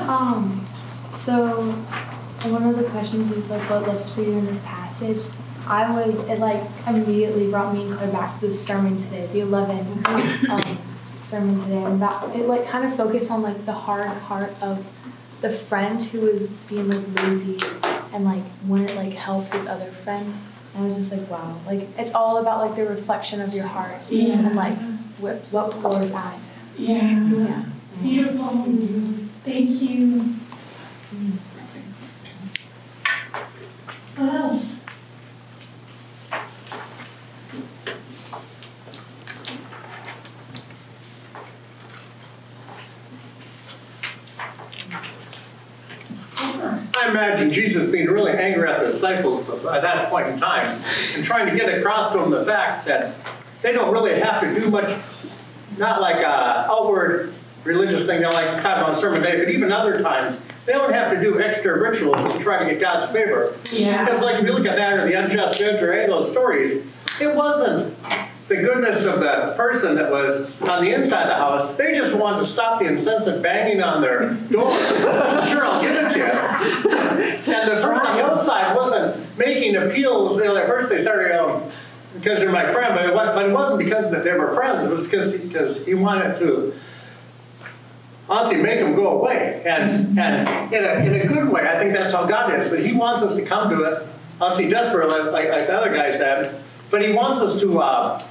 Um, 0.09 0.65
so 1.13 1.73
one 2.49 2.63
of 2.63 2.77
the 2.77 2.85
questions 2.85 3.35
was 3.35 3.51
like, 3.51 3.61
what 3.69 3.83
lives 3.83 4.15
for 4.15 4.23
you 4.23 4.33
in 4.39 4.47
this 4.47 4.65
passage? 4.65 5.19
I 5.67 5.93
was, 5.93 6.27
it 6.29 6.39
like 6.39 6.63
immediately 6.89 7.51
brought 7.51 7.75
me 7.75 7.87
and 7.87 7.93
Claire 7.95 8.13
back 8.13 8.41
to 8.41 8.47
the 8.47 8.51
sermon 8.51 8.99
today, 8.99 9.27
the 9.27 9.41
11 9.41 10.07
um, 10.07 10.79
sermon 11.31 11.61
today, 11.63 11.83
and 11.85 12.03
that 12.03 12.35
it 12.37 12.47
like 12.47 12.67
kind 12.67 12.85
of 12.85 12.95
focused 12.97 13.31
on 13.31 13.43
like 13.43 13.65
the 13.65 13.73
hard 13.73 14.07
heart 14.07 14.53
of 14.61 14.85
the 15.41 15.51
friend 15.51 16.03
who 16.03 16.21
was 16.23 16.49
being 16.69 16.89
like 16.89 17.23
lazy 17.23 17.57
and 18.13 18.25
like 18.25 18.43
wouldn't 18.67 18.95
like 18.97 19.13
help 19.13 19.51
his 19.53 19.67
other 19.67 19.87
friend. 19.91 20.27
And 20.75 20.85
I 20.85 20.87
was 20.87 20.97
just 20.97 21.13
like, 21.13 21.31
wow, 21.31 21.59
like 21.67 21.89
it's 21.99 22.15
all 22.15 22.39
about 22.39 22.59
like 22.67 22.77
the 22.77 22.87
reflection 22.87 23.41
of 23.41 23.55
your 23.55 23.67
heart 23.67 24.03
Yes. 24.11 24.47
and 24.47 24.57
like 24.57 24.79
what 25.19 25.37
what 25.51 25.71
pours 25.81 26.13
out. 26.13 26.35
Yeah. 26.77 27.29
Yeah. 27.29 27.65
Beautiful. 28.03 28.49
Thank 29.45 29.83
you. 29.83 30.35
What 34.17 34.35
else? 34.35 34.77
I 46.37 47.09
imagine 47.11 47.51
Jesus 47.53 47.91
being 47.91 48.07
really 48.07 48.33
angry 48.33 48.69
at 48.69 48.81
the 48.81 48.87
disciples 48.87 49.47
at 49.67 49.83
that 49.83 50.11
point 50.11 50.29
in 50.29 50.39
time 50.39 50.67
and 51.15 51.25
trying 51.25 51.51
to 51.51 51.57
get 51.57 51.73
across 51.79 52.13
to 52.13 52.19
them 52.19 52.31
the 52.31 52.45
fact 52.45 52.87
that 52.87 53.17
they 53.63 53.73
don't 53.73 53.93
really 53.93 54.19
have 54.19 54.41
to 54.41 54.55
do 54.59 54.71
much, 54.71 54.99
not 55.79 56.01
like 56.01 56.17
a 56.17 56.67
outward 56.71 57.35
religious 57.65 58.07
thing, 58.07 58.21
they're 58.21 58.31
like 58.31 58.63
time 58.63 58.85
on 58.85 58.97
sermon 58.97 59.23
day, 59.23 59.39
but 59.39 59.51
even 59.51 59.71
other 59.71 60.01
times, 60.01 60.41
they 60.67 60.73
don't 60.73 60.93
have 60.93 61.13
to 61.13 61.21
do 61.21 61.41
extra 61.41 61.79
rituals 61.81 62.33
to 62.33 62.39
try 62.39 62.63
to 62.63 62.71
get 62.71 62.81
God's 62.81 63.11
favor. 63.11 63.57
Yeah. 63.73 64.05
Because 64.05 64.23
like 64.23 64.37
if 64.41 64.47
you 64.47 64.53
look 64.53 64.67
at 64.67 64.77
that 64.77 64.99
or 64.99 65.07
the 65.07 65.15
unjust 65.15 65.59
judge 65.59 65.83
or 65.83 65.93
any 65.93 66.05
of 66.05 66.11
those 66.11 66.31
stories, 66.31 66.85
it 67.21 67.35
wasn't 67.35 67.97
the 68.51 68.57
goodness 68.57 69.05
of 69.05 69.21
the 69.21 69.55
person 69.57 69.95
that 69.95 70.11
was 70.11 70.45
on 70.63 70.85
the 70.85 70.93
inside 70.93 71.23
of 71.23 71.29
the 71.29 71.35
house. 71.37 71.73
They 71.75 71.95
just 71.95 72.17
wanted 72.17 72.39
to 72.41 72.45
stop 72.45 72.81
the 72.81 72.87
incessant 72.87 73.43
banging 73.43 73.81
on 73.81 74.03
their 74.03 74.35
door. 74.51 74.73
sure, 75.47 75.65
I'll 75.65 75.81
give 75.81 75.97
it 75.97 76.11
to 76.11 76.19
you. 76.19 76.91
And 77.21 77.69
the 77.69 77.81
person 77.83 78.00
the 78.47 78.75
wasn't 78.77 79.39
making 79.39 79.77
appeals. 79.77 80.37
You 80.37 80.45
know, 80.45 80.57
at 80.57 80.67
first 80.67 80.91
they 80.91 80.99
started, 80.99 81.39
um, 81.39 81.63
because 82.15 82.41
they're 82.41 82.51
my 82.51 82.73
friend, 82.73 82.95
but 82.95 83.07
it, 83.07 83.15
but 83.15 83.47
it 83.47 83.53
wasn't 83.53 83.79
because 83.79 84.11
that 84.11 84.25
they 84.25 84.33
were 84.33 84.55
friends. 84.55 84.85
It 84.85 84.91
was 84.91 85.05
because 85.07 85.33
because 85.37 85.85
he 85.85 85.95
wanted 85.95 86.37
to 86.39 86.75
honestly 88.31 88.63
make 88.63 88.79
them 88.81 88.95
go 88.95 89.21
away. 89.21 89.63
And 89.67 90.19
and 90.19 90.49
in 90.73 90.85
a, 90.85 90.95
in 91.05 91.15
a 91.15 91.27
good 91.27 91.51
way, 91.51 91.69
I 91.69 91.79
think 91.79 91.93
that's 91.93 92.15
how 92.15 92.27
God 92.27 92.55
is. 92.55 92.71
That 92.71 92.85
He 92.85 92.93
wants 92.93 93.23
us 93.23 93.35
to 93.37 93.45
come 93.45 93.69
to 93.71 93.83
it, 93.83 94.09
honestly 94.41 94.69
desperate, 94.69 95.09
like, 95.09 95.33
like, 95.33 95.51
like 95.51 95.67
the 95.67 95.75
other 95.75 95.93
guy 95.93 96.11
said, 96.11 96.63
but 96.91 97.03
He 97.03 97.13
wants 97.13 97.41
us 97.41 97.61
to 97.61 97.81
uh, 97.81 98.23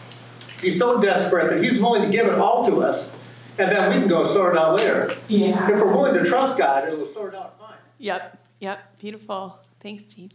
be 0.62 0.72
so 0.72 1.00
desperate 1.02 1.50
that 1.50 1.64
He's 1.64 1.80
willing 1.80 2.02
to 2.02 2.10
give 2.10 2.26
it 2.28 2.36
all 2.36 2.66
to 2.68 2.82
us, 2.82 3.12
and 3.58 3.72
then 3.72 3.94
we 3.94 4.00
can 4.00 4.08
go 4.08 4.24
sort 4.24 4.56
it 4.56 4.60
out 4.60 4.76
later. 4.78 5.16
Yeah. 5.28 5.70
If 5.70 5.82
we're 5.82 5.94
willing 5.94 6.16
to 6.16 6.24
trust 6.24 6.58
God, 6.58 6.88
it'll 6.88 7.06
sort 7.06 7.34
it 7.34 7.38
out 7.38 7.60
fine. 7.60 7.78
Yep, 8.00 8.38
yep, 8.60 8.98
beautiful. 9.00 9.60
Thanks, 9.80 10.04
Steve. 10.04 10.32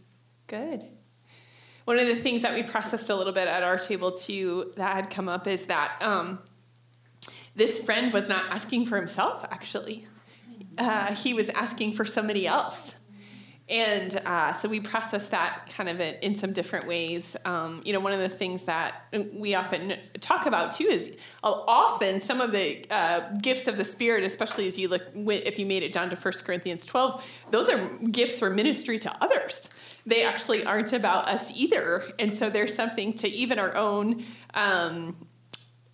Good. 0.47 0.83
One 1.85 1.99
of 1.99 2.07
the 2.07 2.15
things 2.15 2.41
that 2.41 2.53
we 2.53 2.63
processed 2.63 3.09
a 3.09 3.15
little 3.15 3.33
bit 3.33 3.47
at 3.47 3.61
our 3.61 3.77
table 3.77 4.11
too 4.11 4.73
that 4.75 4.95
had 4.95 5.09
come 5.09 5.29
up 5.29 5.47
is 5.47 5.67
that 5.67 5.97
um, 6.01 6.39
this 7.55 7.77
friend 7.77 8.11
was 8.11 8.27
not 8.27 8.45
asking 8.49 8.87
for 8.87 8.97
himself, 8.97 9.45
actually. 9.51 10.07
Uh, 10.77 11.13
he 11.13 11.33
was 11.33 11.49
asking 11.49 11.93
for 11.93 12.03
somebody 12.03 12.47
else. 12.47 12.94
And 13.67 14.15
uh, 14.25 14.53
so 14.53 14.69
we 14.69 14.79
process 14.79 15.29
that 15.29 15.69
kind 15.75 15.89
of 15.89 15.99
in, 15.99 16.15
in 16.21 16.35
some 16.35 16.53
different 16.53 16.85
ways. 16.85 17.35
Um, 17.45 17.81
you 17.83 17.93
know, 17.93 17.99
one 17.99 18.13
of 18.13 18.19
the 18.19 18.29
things 18.29 18.65
that 18.65 19.05
we 19.33 19.55
often 19.55 19.95
talk 20.19 20.45
about 20.45 20.71
too 20.71 20.83
is 20.83 21.17
uh, 21.43 21.51
often 21.51 22.19
some 22.19 22.41
of 22.41 22.51
the 22.51 22.85
uh, 22.91 23.31
gifts 23.41 23.67
of 23.67 23.77
the 23.77 23.83
Spirit, 23.83 24.23
especially 24.23 24.67
as 24.67 24.77
you 24.77 24.87
look, 24.87 25.01
if 25.15 25.57
you 25.57 25.65
made 25.65 25.81
it 25.81 25.91
down 25.91 26.11
to 26.11 26.15
1 26.15 26.33
Corinthians 26.45 26.85
12, 26.85 27.25
those 27.49 27.67
are 27.67 27.87
gifts 28.11 28.37
for 28.37 28.51
ministry 28.51 28.99
to 28.99 29.23
others. 29.23 29.67
They 30.05 30.23
actually 30.23 30.63
aren't 30.63 30.93
about 30.93 31.27
us 31.27 31.51
either. 31.55 32.03
And 32.19 32.31
so 32.31 32.51
there's 32.51 32.75
something 32.75 33.13
to 33.13 33.27
even 33.27 33.57
our 33.57 33.75
own. 33.75 34.25
Um, 34.53 35.27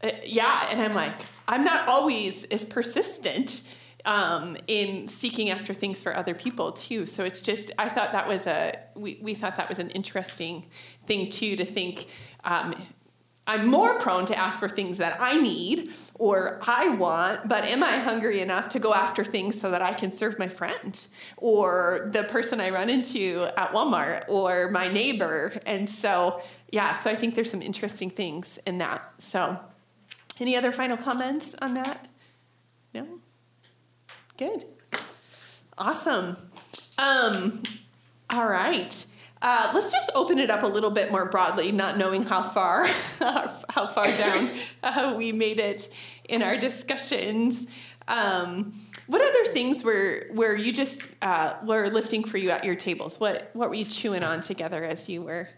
uh, 0.04 0.10
yeah, 0.26 0.68
and 0.72 0.82
I'm 0.82 0.94
like, 0.94 1.14
I'm 1.48 1.64
not 1.64 1.88
always 1.88 2.44
as 2.46 2.66
persistent 2.66 3.64
um, 4.06 4.58
in 4.68 5.08
seeking 5.08 5.50
after 5.50 5.74
things 5.74 6.02
for 6.02 6.16
other 6.16 6.34
people 6.34 6.72
too. 6.72 7.06
So 7.06 7.24
it's 7.24 7.42
just, 7.42 7.72
I 7.78 7.90
thought 7.90 8.12
that 8.12 8.28
was 8.28 8.48
a, 8.48 8.74
we, 8.96 9.20
we 9.22 9.34
thought 9.34 9.58
that 9.58 9.70
was 9.70 9.80
an 9.80 9.90
interesting 9.92 10.66
thing 11.06 11.30
too 11.30 11.56
to 11.56 11.66
think. 11.66 12.08
Um, 12.44 12.76
I'm 13.48 13.68
more 13.68 14.00
prone 14.00 14.26
to 14.28 14.38
ask 14.38 14.60
for 14.60 14.70
things 14.70 15.00
that 15.00 15.18
I 15.20 15.40
need 15.42 15.92
or 16.16 16.60
I 16.66 16.90
want, 16.90 17.50
but 17.50 17.66
am 17.66 17.84
I 17.84 17.98
hungry 17.98 18.40
enough 18.40 18.70
to 18.70 18.80
go 18.80 18.94
after 18.94 19.24
things 19.24 19.60
so 19.60 19.72
that 19.72 19.82
I 19.82 19.94
can 19.94 20.12
serve 20.12 20.38
my 20.38 20.48
friend 20.48 21.06
or 21.38 22.10
the 22.14 22.24
person 22.24 22.62
I 22.62 22.70
run 22.70 22.90
into 22.90 23.48
at 23.58 23.74
Walmart 23.74 24.26
or 24.30 24.70
my 24.70 24.88
neighbor? 24.88 25.60
And 25.66 25.90
so, 25.90 26.42
yeah, 26.72 26.94
so 26.94 27.10
I 27.10 27.16
think 27.16 27.34
there's 27.34 27.50
some 27.50 27.64
interesting 27.64 28.12
things 28.12 28.60
in 28.68 28.78
that. 28.78 29.02
So, 29.18 29.60
any 30.40 30.56
other 30.56 30.72
final 30.72 30.98
comments 30.98 31.56
on 31.62 31.74
that? 31.76 32.08
Good. 34.42 34.66
Awesome. 35.78 36.36
Um, 36.98 37.62
all 38.28 38.48
right. 38.48 39.06
Uh, 39.40 39.70
let's 39.76 39.92
just 39.92 40.10
open 40.16 40.40
it 40.40 40.50
up 40.50 40.64
a 40.64 40.68
little 40.68 40.90
bit 40.90 41.12
more 41.12 41.30
broadly, 41.30 41.72
not 41.72 42.00
knowing 42.00 42.24
how 42.24 42.42
far 42.42 42.88
how 43.20 43.86
far 43.86 44.08
down 44.18 44.50
uh, 44.84 45.14
we 45.16 45.32
made 45.32 45.60
it 45.60 45.94
in 46.28 46.42
our 46.42 46.58
discussions. 46.58 47.68
Um, 48.08 48.74
what 49.06 49.22
other 49.22 49.54
things 49.54 49.84
were 49.84 50.26
were 50.32 50.56
you 50.56 50.74
just 50.74 51.04
uh, 51.22 51.58
were 51.64 51.88
lifting 51.90 52.24
for 52.24 52.40
you 52.40 52.50
at 52.50 52.66
your 52.66 52.74
tables? 52.74 53.20
What 53.20 53.52
what 53.54 53.70
were 53.70 53.76
you 53.76 53.86
chewing 53.86 54.24
on 54.24 54.42
together 54.42 54.84
as 54.84 55.08
you 55.08 55.22
were 55.22 55.50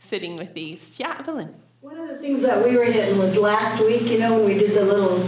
sitting 0.00 0.36
with 0.36 0.52
these? 0.52 0.98
Yeah, 0.98 1.14
Evelyn. 1.16 1.54
One 1.80 1.96
of 1.96 2.08
the 2.08 2.18
things 2.18 2.42
that 2.42 2.64
we 2.64 2.76
were 2.76 2.86
hitting 2.86 3.18
was 3.18 3.38
last 3.38 3.80
week, 3.80 4.02
you 4.02 4.18
know, 4.18 4.34
when 4.34 4.46
we 4.46 4.54
did 4.54 4.72
the 4.72 4.84
little 4.84 5.24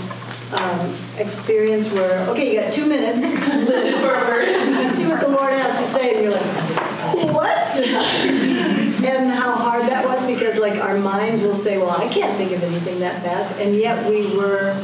um, 0.61 0.97
experience 1.19 1.91
where, 1.93 2.29
okay, 2.31 2.53
you 2.53 2.61
got 2.61 2.73
two 2.73 2.87
minutes. 2.87 3.23
Listen 3.23 4.01
for 4.01 4.15
a 4.15 4.25
word. 4.29 4.49
And 4.49 4.93
see 4.93 5.07
what 5.07 5.21
the 5.21 5.29
Lord 5.29 5.53
has 5.53 5.79
to 5.79 5.85
say, 5.85 6.15
and 6.15 6.23
you're 6.23 6.33
like, 6.33 7.35
what? 7.35 7.59
and 9.05 9.31
how 9.31 9.53
hard 9.53 9.83
that 9.83 10.05
was 10.05 10.25
because, 10.27 10.59
like, 10.59 10.75
our 10.81 10.99
minds 10.99 11.43
will 11.43 11.55
say, 11.55 11.79
well, 11.79 11.91
I 11.91 12.09
can't 12.09 12.37
think 12.37 12.53
of 12.53 12.63
anything 12.63 13.01
that 13.01 13.23
fast. 13.23 13.59
And 13.61 13.77
yet 13.77 14.09
we 14.09 14.37
were 14.37 14.81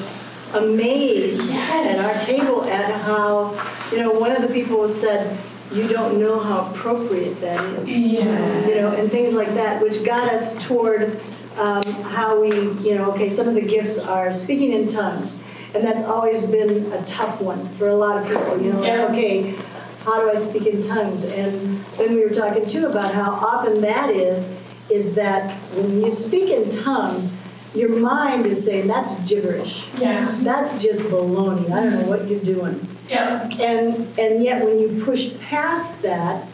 amazed 0.54 1.50
at 1.52 1.98
our 2.04 2.20
table 2.24 2.64
at 2.64 3.00
how, 3.02 3.52
you 3.92 3.98
know, 3.98 4.10
one 4.10 4.32
of 4.32 4.42
the 4.42 4.48
people 4.48 4.88
said, 4.88 5.38
you 5.72 5.86
don't 5.86 6.18
know 6.18 6.40
how 6.40 6.70
appropriate 6.70 7.40
that 7.40 7.62
is. 7.78 7.96
Yeah. 7.96 8.66
You 8.66 8.74
know, 8.76 8.92
and 8.92 9.10
things 9.10 9.34
like 9.34 9.54
that, 9.54 9.80
which 9.80 10.04
got 10.04 10.32
us 10.32 10.62
toward 10.66 11.20
um, 11.58 11.82
how 12.02 12.40
we, 12.40 12.50
you 12.80 12.94
know, 12.94 13.12
okay, 13.12 13.28
some 13.28 13.46
of 13.46 13.54
the 13.54 13.60
gifts 13.60 13.98
are 13.98 14.32
speaking 14.32 14.72
in 14.72 14.88
tongues. 14.88 15.40
And 15.74 15.86
that's 15.86 16.02
always 16.02 16.44
been 16.46 16.92
a 16.92 17.02
tough 17.04 17.40
one 17.40 17.66
for 17.70 17.88
a 17.88 17.94
lot 17.94 18.16
of 18.16 18.26
people, 18.26 18.60
you 18.60 18.72
know, 18.72 18.80
like, 18.80 19.10
okay, 19.10 19.56
how 20.04 20.20
do 20.20 20.30
I 20.30 20.34
speak 20.34 20.66
in 20.66 20.82
tongues? 20.82 21.24
And 21.24 21.78
then 21.96 22.14
we 22.14 22.24
were 22.24 22.30
talking 22.30 22.66
too 22.66 22.86
about 22.86 23.14
how 23.14 23.30
often 23.30 23.80
that 23.82 24.10
is, 24.10 24.54
is 24.90 25.14
that 25.14 25.52
when 25.74 26.02
you 26.02 26.12
speak 26.12 26.50
in 26.50 26.70
tongues, 26.70 27.40
your 27.74 27.90
mind 28.00 28.46
is 28.46 28.64
saying, 28.64 28.88
that's 28.88 29.14
gibberish. 29.28 29.86
Yeah. 29.98 30.36
That's 30.40 30.82
just 30.82 31.04
baloney. 31.04 31.70
I 31.70 31.84
don't 31.84 32.02
know 32.02 32.08
what 32.08 32.26
you're 32.26 32.40
doing. 32.40 32.84
Yeah. 33.08 33.48
And, 33.60 34.18
and 34.18 34.42
yet 34.42 34.64
when 34.64 34.80
you 34.80 35.02
push 35.04 35.38
past 35.38 36.02
that, 36.02 36.48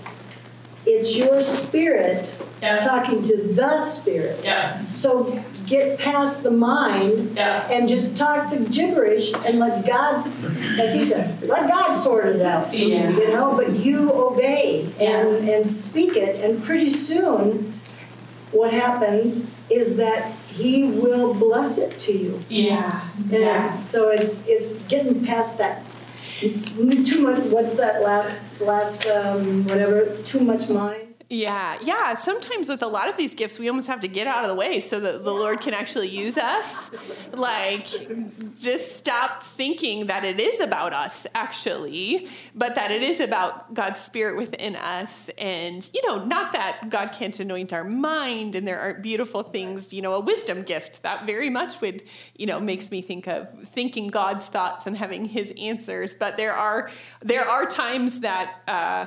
it's 0.84 1.16
your 1.16 1.40
spirit 1.40 2.32
Yeah. 2.66 2.84
talking 2.86 3.22
to 3.22 3.36
the 3.54 3.78
spirit. 3.84 4.40
Yeah. 4.42 4.84
So 4.92 5.42
get 5.66 5.98
past 5.98 6.42
the 6.42 6.50
mind 6.50 7.36
Yeah. 7.36 7.66
and 7.70 7.88
just 7.88 8.16
talk 8.16 8.50
the 8.50 8.58
gibberish 8.60 9.32
and 9.34 9.58
let 9.58 9.86
God, 9.86 10.26
like 10.76 10.90
he 10.90 11.04
said, 11.04 11.42
let 11.42 11.68
God 11.68 11.94
sort 11.94 12.26
it 12.26 12.42
out. 12.42 12.72
Yeah. 12.72 13.10
You 13.10 13.30
know, 13.30 13.56
but 13.56 13.70
you 13.70 14.12
obey 14.12 14.88
and, 15.00 15.48
and 15.48 15.68
speak 15.68 16.16
it, 16.16 16.44
and 16.44 16.62
pretty 16.62 16.90
soon, 16.90 17.72
what 18.52 18.72
happens 18.72 19.50
is 19.68 19.96
that 19.96 20.32
he 20.48 20.84
will 20.84 21.34
bless 21.34 21.76
it 21.78 21.98
to 22.00 22.12
you. 22.12 22.40
Yeah. 22.48 23.08
And 23.32 23.84
so 23.84 24.08
it's 24.10 24.46
it's 24.46 24.72
getting 24.84 25.24
past 25.24 25.58
that 25.58 25.82
too 26.40 27.20
much. 27.22 27.42
What's 27.50 27.76
that 27.76 28.02
last 28.02 28.60
last 28.60 29.06
um, 29.06 29.64
whatever? 29.66 30.16
Too 30.22 30.40
much 30.40 30.68
mind. 30.68 31.05
Yeah, 31.28 31.76
yeah. 31.82 32.14
Sometimes 32.14 32.68
with 32.68 32.84
a 32.84 32.86
lot 32.86 33.08
of 33.08 33.16
these 33.16 33.34
gifts, 33.34 33.58
we 33.58 33.68
almost 33.68 33.88
have 33.88 33.98
to 34.00 34.08
get 34.08 34.28
out 34.28 34.44
of 34.44 34.48
the 34.48 34.54
way 34.54 34.78
so 34.78 35.00
that 35.00 35.24
the 35.24 35.32
Lord 35.32 35.60
can 35.60 35.74
actually 35.74 36.06
use 36.06 36.38
us. 36.38 36.88
Like, 37.32 37.88
just 38.60 38.96
stop 38.96 39.42
thinking 39.42 40.06
that 40.06 40.24
it 40.24 40.38
is 40.38 40.60
about 40.60 40.92
us, 40.92 41.26
actually, 41.34 42.28
but 42.54 42.76
that 42.76 42.92
it 42.92 43.02
is 43.02 43.18
about 43.18 43.74
God's 43.74 43.98
Spirit 43.98 44.36
within 44.36 44.76
us. 44.76 45.28
And, 45.36 45.88
you 45.92 46.00
know, 46.06 46.24
not 46.24 46.52
that 46.52 46.90
God 46.90 47.10
can't 47.12 47.38
anoint 47.40 47.72
our 47.72 47.82
mind 47.82 48.54
and 48.54 48.64
there 48.64 48.78
aren't 48.78 49.02
beautiful 49.02 49.42
things, 49.42 49.92
you 49.92 50.02
know, 50.02 50.14
a 50.14 50.20
wisdom 50.20 50.62
gift 50.62 51.02
that 51.02 51.26
very 51.26 51.50
much 51.50 51.80
would, 51.80 52.04
you 52.36 52.46
know, 52.46 52.60
makes 52.60 52.92
me 52.92 53.02
think 53.02 53.26
of 53.26 53.50
thinking 53.64 54.06
God's 54.06 54.46
thoughts 54.46 54.86
and 54.86 54.96
having 54.96 55.24
his 55.24 55.52
answers. 55.60 56.14
But 56.14 56.36
there 56.36 56.54
are, 56.54 56.88
there 57.20 57.48
are 57.48 57.66
times 57.66 58.20
that, 58.20 58.60
uh, 58.68 59.06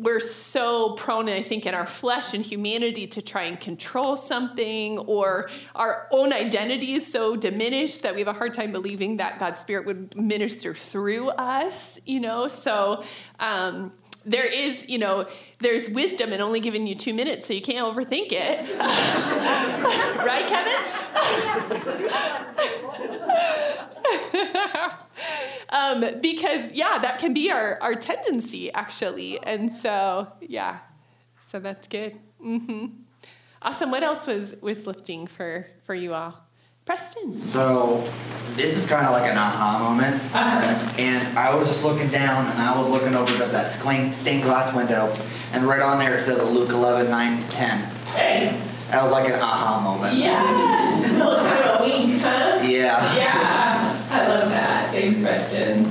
we're 0.00 0.20
so 0.20 0.92
prone, 0.94 1.28
I 1.28 1.42
think, 1.42 1.66
in 1.66 1.74
our 1.74 1.86
flesh 1.86 2.32
and 2.32 2.42
humanity 2.44 3.06
to 3.08 3.20
try 3.20 3.42
and 3.42 3.60
control 3.60 4.16
something, 4.16 4.98
or 4.98 5.50
our 5.74 6.08
own 6.10 6.32
identity 6.32 6.94
is 6.94 7.06
so 7.06 7.36
diminished 7.36 8.02
that 8.02 8.14
we 8.14 8.20
have 8.22 8.28
a 8.28 8.32
hard 8.32 8.54
time 8.54 8.72
believing 8.72 9.18
that 9.18 9.38
God's 9.38 9.60
Spirit 9.60 9.84
would 9.84 10.16
minister 10.16 10.74
through 10.74 11.28
us, 11.28 12.00
you 12.06 12.18
know? 12.18 12.48
So, 12.48 13.04
um, 13.40 13.92
there 14.24 14.46
is, 14.46 14.88
you 14.88 14.98
know, 14.98 15.26
there's 15.58 15.88
wisdom 15.90 16.32
in 16.32 16.40
only 16.40 16.60
giving 16.60 16.86
you 16.86 16.94
two 16.94 17.12
minutes, 17.12 17.46
so 17.46 17.52
you 17.52 17.62
can't 17.62 17.86
overthink 17.86 18.28
it. 18.30 18.70
right, 20.24 20.46
Kevin? 20.46 20.80
um, 25.70 26.04
because 26.20 26.72
yeah, 26.72 26.98
that 26.98 27.18
can 27.18 27.34
be 27.34 27.50
our 27.50 27.78
our 27.80 27.94
tendency 27.94 28.72
actually, 28.72 29.42
and 29.42 29.72
so 29.72 30.32
yeah, 30.40 30.78
so 31.46 31.58
that's 31.60 31.88
good. 31.88 32.16
Mm-hmm. 32.44 32.86
Awesome. 33.62 33.90
What 33.90 34.02
else 34.02 34.26
was 34.26 34.54
was 34.60 34.86
lifting 34.86 35.26
for 35.26 35.66
for 35.84 35.94
you 35.94 36.14
all? 36.14 36.46
Preston. 36.86 37.30
So 37.30 38.02
this 38.56 38.76
is 38.76 38.84
kind 38.86 39.06
of 39.06 39.12
like 39.12 39.30
an 39.30 39.38
aha 39.38 39.78
moment. 39.78 40.16
Uh-huh. 40.34 40.94
And 40.98 41.38
I 41.38 41.54
was 41.54 41.68
just 41.68 41.84
looking 41.84 42.08
down 42.08 42.46
and 42.46 42.60
I 42.60 42.76
was 42.76 42.88
looking 42.88 43.14
over 43.14 43.32
to 43.32 43.44
that 43.50 43.70
stained 43.70 44.42
glass 44.42 44.74
window 44.74 45.12
and 45.52 45.64
right 45.64 45.80
on 45.80 45.98
there 45.98 46.16
it 46.16 46.22
says 46.22 46.42
Luke 46.50 46.70
11, 46.70 47.10
9, 47.10 47.42
10. 47.48 47.78
Hey. 48.06 48.60
That 48.90 49.04
was 49.04 49.12
like 49.12 49.28
an 49.28 49.38
aha 49.38 49.80
moment. 49.80 50.16
Yes. 50.16 51.08
A 51.08 51.12
little 51.12 51.36
kind 51.36 51.64
of 51.64 51.80
a 51.80 51.84
wink, 51.84 52.20
huh? 52.20 52.58
Yeah. 52.64 53.14
Yeah. 53.14 54.06
I 54.10 54.26
love 54.26 54.48
that. 54.50 54.79
Preston. 55.22 55.84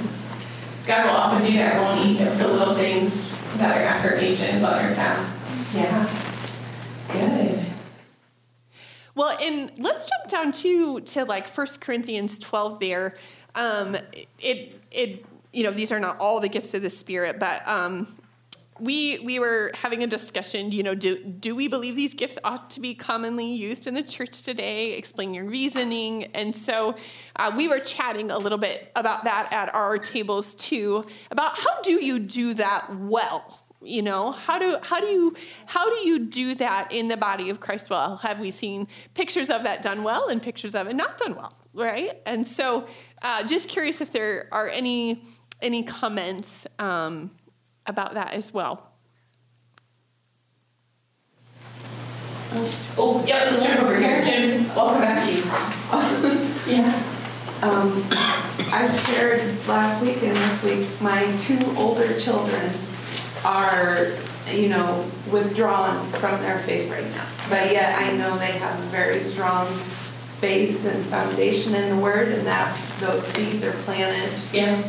God 0.86 1.05
will 1.05 1.12
often 1.12 1.45
do 1.45 1.58
that, 1.58 1.82
won't 1.82 2.05
he? 2.05 2.23
The 2.23 2.47
little 2.47 2.73
things 2.73 3.39
that 3.58 3.77
are 3.77 3.84
affirmations 3.84 4.63
on 4.63 4.73
our 4.73 4.93
path. 4.95 5.75
Yeah. 5.75 6.10
Good. 7.13 7.65
Well, 9.15 9.38
and 9.41 9.71
let's 9.79 10.05
jump 10.05 10.27
down 10.29 10.51
to 10.53 11.01
to 11.01 11.25
like 11.25 11.49
1 11.49 11.67
Corinthians 11.82 12.39
12 12.39 12.79
there. 12.79 13.15
Um, 13.55 13.97
it 14.39 14.82
it 14.91 15.25
you 15.51 15.63
know 15.63 15.71
these 15.71 15.91
are 15.91 15.99
not 15.99 16.19
all 16.19 16.39
the 16.39 16.49
gifts 16.49 16.73
of 16.73 16.82
the 16.82 16.89
Spirit, 16.89 17.39
but 17.39 17.62
um, 17.67 18.08
we 18.79 19.19
we 19.19 19.39
were 19.39 19.71
having 19.73 20.03
a 20.03 20.07
discussion. 20.07 20.71
You 20.71 20.83
know, 20.83 20.95
do 20.95 21.17
do 21.23 21.55
we 21.55 21.67
believe 21.67 21.95
these 21.95 22.13
gifts 22.13 22.37
ought 22.43 22.69
to 22.71 22.79
be 22.79 22.95
commonly 22.95 23.51
used 23.53 23.87
in 23.87 23.93
the 23.93 24.03
church 24.03 24.41
today? 24.41 24.93
Explain 24.93 25.33
your 25.33 25.45
reasoning. 25.45 26.25
And 26.35 26.55
so 26.55 26.95
uh, 27.35 27.53
we 27.55 27.67
were 27.67 27.79
chatting 27.79 28.31
a 28.31 28.37
little 28.37 28.57
bit 28.57 28.91
about 28.95 29.23
that 29.25 29.51
at 29.51 29.73
our 29.73 29.97
tables 29.97 30.55
too. 30.55 31.03
About 31.31 31.57
how 31.57 31.81
do 31.81 32.03
you 32.03 32.19
do 32.19 32.53
that 32.55 32.95
well? 32.95 33.59
you 33.81 34.01
know 34.01 34.31
how 34.31 34.59
do 34.59 34.77
how 34.83 34.99
do 34.99 35.05
you 35.05 35.33
how 35.65 35.89
do 35.89 35.95
you 36.07 36.19
do 36.19 36.53
that 36.55 36.91
in 36.91 37.07
the 37.07 37.15
body 37.15 37.49
of 37.49 37.61
christ 37.61 37.89
well 37.89 38.17
have 38.17 38.39
we 38.39 38.51
seen 38.51 38.85
pictures 39.13 39.49
of 39.49 39.63
that 39.63 39.81
done 39.81 40.03
well 40.03 40.27
and 40.27 40.41
pictures 40.41 40.75
of 40.75 40.87
it 40.87 40.95
not 40.95 41.17
done 41.17 41.33
well 41.33 41.53
right 41.73 42.21
and 42.25 42.45
so 42.45 42.85
uh, 43.21 43.45
just 43.47 43.69
curious 43.69 44.01
if 44.01 44.11
there 44.11 44.49
are 44.51 44.67
any 44.67 45.23
any 45.61 45.83
comments 45.83 46.67
um, 46.77 47.31
about 47.89 48.13
that 48.13 48.34
as 48.34 48.54
well 48.54 48.91
oh 52.97 53.23
yeah 53.28 53.43
let's 53.45 53.63
jump 53.63 53.82
over 53.82 53.99
here 53.99 54.23
jim 54.23 54.67
welcome 54.75 55.02
back 55.02 55.28
to 55.28 55.36
you 55.36 55.43
yes 56.71 57.19
um, 57.62 58.06
I've 58.71 58.97
shared 58.97 59.41
last 59.67 60.02
week 60.02 60.23
and 60.23 60.36
this 60.38 60.63
week 60.63 60.88
my 61.02 61.30
two 61.39 61.60
older 61.75 62.17
children 62.17 62.71
are, 63.43 64.13
you 64.49 64.69
know, 64.69 65.06
withdrawn 65.32 66.06
from 66.12 66.39
their 66.41 66.60
faith 66.60 66.89
right 66.89 67.04
now. 67.12 67.28
But 67.49 67.71
yet 67.71 67.99
I 67.99 68.15
know 68.15 68.38
they 68.38 68.54
have 68.54 68.80
a 68.80 68.84
very 68.84 69.19
strong 69.19 69.67
base 70.39 70.86
and 70.86 71.04
foundation 71.08 71.75
in 71.75 71.97
the 71.97 72.02
Word, 72.02 72.30
and 72.30 72.47
that 72.47 72.80
those 72.99 73.28
seeds 73.28 73.63
are 73.63 73.73
planted. 73.84 74.32
Yeah. 74.54 74.82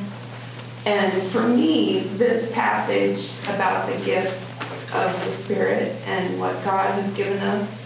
And 0.86 1.22
for 1.24 1.46
me, 1.46 2.00
this 2.16 2.50
passage 2.52 3.38
about 3.54 3.88
the 3.88 4.04
gifts 4.04 4.58
of 4.92 5.24
the 5.24 5.30
Spirit 5.30 5.94
and 6.06 6.38
what 6.40 6.64
God 6.64 6.94
has 6.94 7.12
given 7.14 7.38
us 7.38 7.80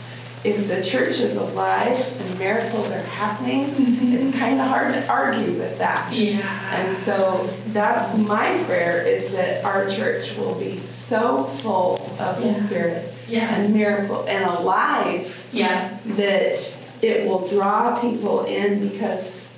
if 0.45 0.69
the 0.69 0.83
church 0.85 1.21
is 1.21 1.37
alive 1.37 1.99
and 2.21 2.39
miracles 2.39 2.91
are 2.93 3.03
happening, 3.03 3.65
mm-hmm. 3.65 4.13
it's 4.13 4.39
kind 4.39 4.61
of 4.61 4.67
hard 4.67 4.93
to 4.93 5.09
argue 5.09 5.53
with 5.53 5.79
that. 5.79 6.13
Yeah. 6.13 6.43
And 6.75 6.95
so 6.97 7.49
that's 7.69 8.19
my 8.19 8.63
prayer 8.65 9.03
is 9.07 9.33
that 9.33 9.65
our 9.65 9.89
church 9.89 10.37
will 10.37 10.55
be 10.59 10.79
so 10.79 11.45
full 11.45 11.95
of 12.21 12.43
the 12.43 12.53
Spirit 12.53 13.11
yeah. 13.27 13.55
and 13.55 13.75
miracle 13.75 14.27
and 14.29 14.45
alive 14.45 15.49
yeah. 15.51 15.99
that 16.05 16.85
it 17.01 17.27
will 17.27 17.49
draw 17.49 17.99
people 18.01 18.45
in 18.45 18.87
because 18.87 19.49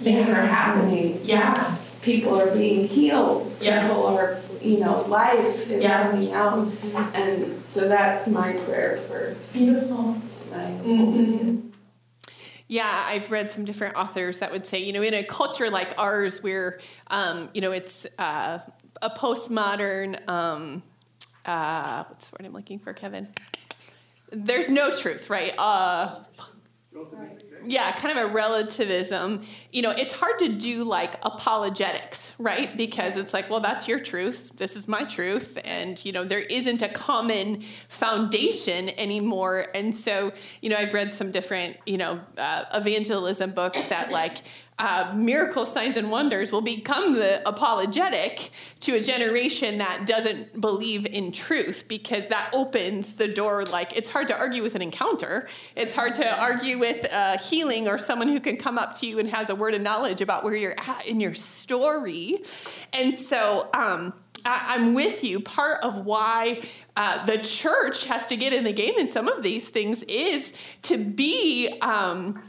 things 0.00 0.28
yeah. 0.28 0.38
are 0.38 0.46
happening. 0.46 1.20
Yeah. 1.24 1.76
People 2.02 2.40
are 2.40 2.52
being 2.52 2.88
healed. 2.88 3.56
Yeah. 3.60 3.86
People 3.86 4.06
are, 4.06 4.38
you 4.60 4.80
know, 4.80 5.02
life 5.02 5.70
is 5.70 5.82
yeah. 5.82 6.10
coming 6.10 6.32
out. 6.32 6.68
And 7.14 7.44
so 7.44 7.88
that's 7.88 8.28
my 8.28 8.52
prayer 8.52 8.96
for 8.98 9.36
beautiful. 9.52 10.16
Mm-hmm. 10.50 11.68
Yeah, 12.68 13.04
I've 13.06 13.30
read 13.30 13.52
some 13.52 13.64
different 13.64 13.96
authors 13.96 14.38
that 14.40 14.50
would 14.50 14.66
say, 14.66 14.78
you 14.78 14.92
know, 14.92 15.02
in 15.02 15.14
a 15.14 15.22
culture 15.22 15.70
like 15.70 15.94
ours 15.98 16.42
where, 16.42 16.80
um, 17.08 17.50
you 17.54 17.60
know, 17.60 17.70
it's 17.70 18.06
uh, 18.18 18.58
a 19.02 19.10
postmodern, 19.10 20.26
um, 20.28 20.82
uh, 21.44 22.04
what's 22.04 22.30
the 22.30 22.36
word 22.38 22.46
I'm 22.46 22.52
looking 22.52 22.78
for, 22.78 22.92
Kevin? 22.92 23.28
There's 24.30 24.70
no 24.70 24.90
truth, 24.90 25.28
right? 25.28 25.52
Uh, 25.58 26.20
yeah, 27.66 27.92
kind 27.92 28.18
of 28.18 28.30
a 28.30 28.32
relativism. 28.32 29.42
You 29.72 29.82
know, 29.82 29.90
it's 29.90 30.12
hard 30.12 30.38
to 30.40 30.48
do 30.48 30.84
like 30.84 31.14
apologetics, 31.22 32.32
right? 32.38 32.76
Because 32.76 33.16
it's 33.16 33.32
like, 33.32 33.48
well, 33.50 33.60
that's 33.60 33.88
your 33.88 33.98
truth. 33.98 34.52
This 34.56 34.76
is 34.76 34.88
my 34.88 35.04
truth. 35.04 35.58
And, 35.64 36.02
you 36.04 36.12
know, 36.12 36.24
there 36.24 36.40
isn't 36.40 36.82
a 36.82 36.88
common 36.88 37.62
foundation 37.88 38.90
anymore. 38.98 39.66
And 39.74 39.94
so, 39.94 40.32
you 40.60 40.70
know, 40.70 40.76
I've 40.76 40.94
read 40.94 41.12
some 41.12 41.30
different, 41.30 41.76
you 41.86 41.98
know, 41.98 42.20
uh, 42.38 42.64
evangelism 42.74 43.52
books 43.52 43.82
that 43.86 44.10
like, 44.10 44.38
uh, 44.78 45.12
miracle 45.14 45.66
signs 45.66 45.96
and 45.96 46.10
wonders 46.10 46.50
will 46.50 46.62
become 46.62 47.14
the 47.14 47.46
apologetic 47.46 48.50
to 48.80 48.94
a 48.96 49.00
generation 49.00 49.78
that 49.78 50.06
doesn't 50.06 50.60
believe 50.60 51.06
in 51.06 51.30
truth 51.30 51.84
because 51.88 52.28
that 52.28 52.50
opens 52.52 53.14
the 53.14 53.28
door 53.28 53.64
like 53.66 53.96
it's 53.96 54.10
hard 54.10 54.26
to 54.28 54.36
argue 54.36 54.62
with 54.62 54.74
an 54.74 54.82
encounter. 54.82 55.48
It's 55.76 55.92
hard 55.92 56.14
to 56.16 56.40
argue 56.40 56.78
with 56.78 57.06
uh, 57.12 57.38
healing 57.38 57.86
or 57.86 57.98
someone 57.98 58.28
who 58.28 58.40
can 58.40 58.56
come 58.56 58.78
up 58.78 58.98
to 59.00 59.06
you 59.06 59.18
and 59.18 59.28
has 59.28 59.50
a 59.50 59.54
word 59.54 59.74
of 59.74 59.82
knowledge 59.82 60.20
about 60.20 60.42
where 60.42 60.56
you're 60.56 60.78
at 60.78 61.06
in 61.06 61.20
your 61.20 61.34
story. 61.34 62.42
And 62.92 63.14
so 63.14 63.68
um, 63.74 64.14
I, 64.44 64.74
am 64.74 64.94
with 64.94 65.22
you. 65.22 65.40
Part 65.40 65.84
of 65.84 66.04
why 66.04 66.62
uh, 66.96 67.24
the 67.26 67.38
church 67.38 68.04
has 68.06 68.26
to 68.26 68.36
get 68.36 68.52
in 68.52 68.64
the 68.64 68.72
game 68.72 68.94
in 68.98 69.08
some 69.08 69.28
of 69.28 69.42
these 69.42 69.70
things 69.70 70.02
is 70.04 70.54
to 70.82 70.98
be 70.98 71.68
um, 71.80 72.42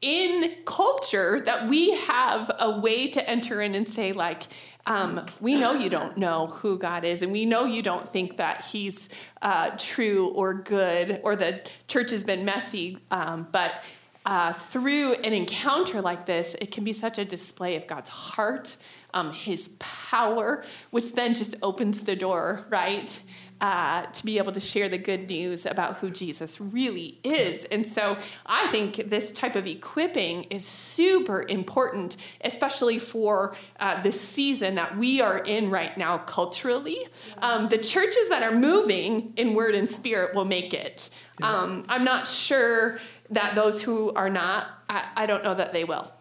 in 0.00 0.54
culture 0.64 1.40
that 1.40 1.68
we 1.68 1.96
have 1.96 2.50
a 2.58 2.78
way 2.78 3.08
to 3.08 3.28
enter 3.28 3.60
in 3.60 3.74
and 3.74 3.88
say, 3.88 4.12
like, 4.12 4.44
um, 4.86 5.26
we 5.40 5.56
know 5.56 5.72
you 5.72 5.90
don't 5.90 6.16
know 6.16 6.46
who 6.46 6.78
God 6.78 7.04
is, 7.04 7.20
and 7.22 7.30
we 7.30 7.44
know 7.44 7.64
you 7.64 7.82
don't 7.82 8.08
think 8.08 8.38
that 8.38 8.64
He's 8.64 9.10
uh, 9.42 9.72
true 9.76 10.28
or 10.28 10.54
good, 10.54 11.20
or 11.24 11.36
the 11.36 11.60
church 11.88 12.10
has 12.12 12.24
been 12.24 12.44
messy. 12.44 12.98
Um, 13.10 13.48
but 13.52 13.82
uh, 14.24 14.52
through 14.52 15.14
an 15.14 15.32
encounter 15.32 16.00
like 16.00 16.26
this, 16.26 16.54
it 16.60 16.70
can 16.70 16.84
be 16.84 16.92
such 16.92 17.18
a 17.18 17.24
display 17.24 17.76
of 17.76 17.86
God's 17.86 18.08
heart, 18.08 18.76
um, 19.12 19.32
His 19.32 19.76
power, 19.78 20.64
which 20.90 21.12
then 21.12 21.34
just 21.34 21.54
opens 21.62 22.02
the 22.02 22.16
door, 22.16 22.66
right? 22.70 23.20
Uh, 23.60 24.02
to 24.02 24.24
be 24.24 24.38
able 24.38 24.52
to 24.52 24.60
share 24.60 24.88
the 24.88 24.98
good 24.98 25.28
news 25.28 25.66
about 25.66 25.98
who 25.98 26.10
Jesus 26.10 26.60
really 26.60 27.18
is. 27.24 27.64
And 27.64 27.86
so 27.86 28.16
I 28.46 28.66
think 28.68 29.10
this 29.10 29.32
type 29.32 29.56
of 29.56 29.66
equipping 29.66 30.44
is 30.44 30.64
super 30.64 31.44
important, 31.48 32.16
especially 32.42 32.98
for 32.98 33.56
uh, 33.80 34.02
the 34.02 34.12
season 34.12 34.76
that 34.76 34.96
we 34.96 35.20
are 35.20 35.38
in 35.38 35.70
right 35.70 35.96
now 35.96 36.18
culturally. 36.18 37.06
Um, 37.38 37.68
the 37.68 37.78
churches 37.78 38.28
that 38.28 38.42
are 38.42 38.54
moving 38.54 39.32
in 39.36 39.54
word 39.54 39.74
and 39.74 39.88
spirit 39.88 40.34
will 40.34 40.44
make 40.44 40.72
it. 40.72 41.10
Um, 41.42 41.84
I'm 41.88 42.04
not 42.04 42.26
sure 42.26 42.98
that 43.30 43.54
those 43.54 43.82
who 43.82 44.12
are 44.14 44.30
not, 44.30 44.66
I, 44.88 45.06
I 45.16 45.26
don't 45.26 45.44
know 45.44 45.54
that 45.54 45.72
they 45.72 45.84
will. 45.84 46.12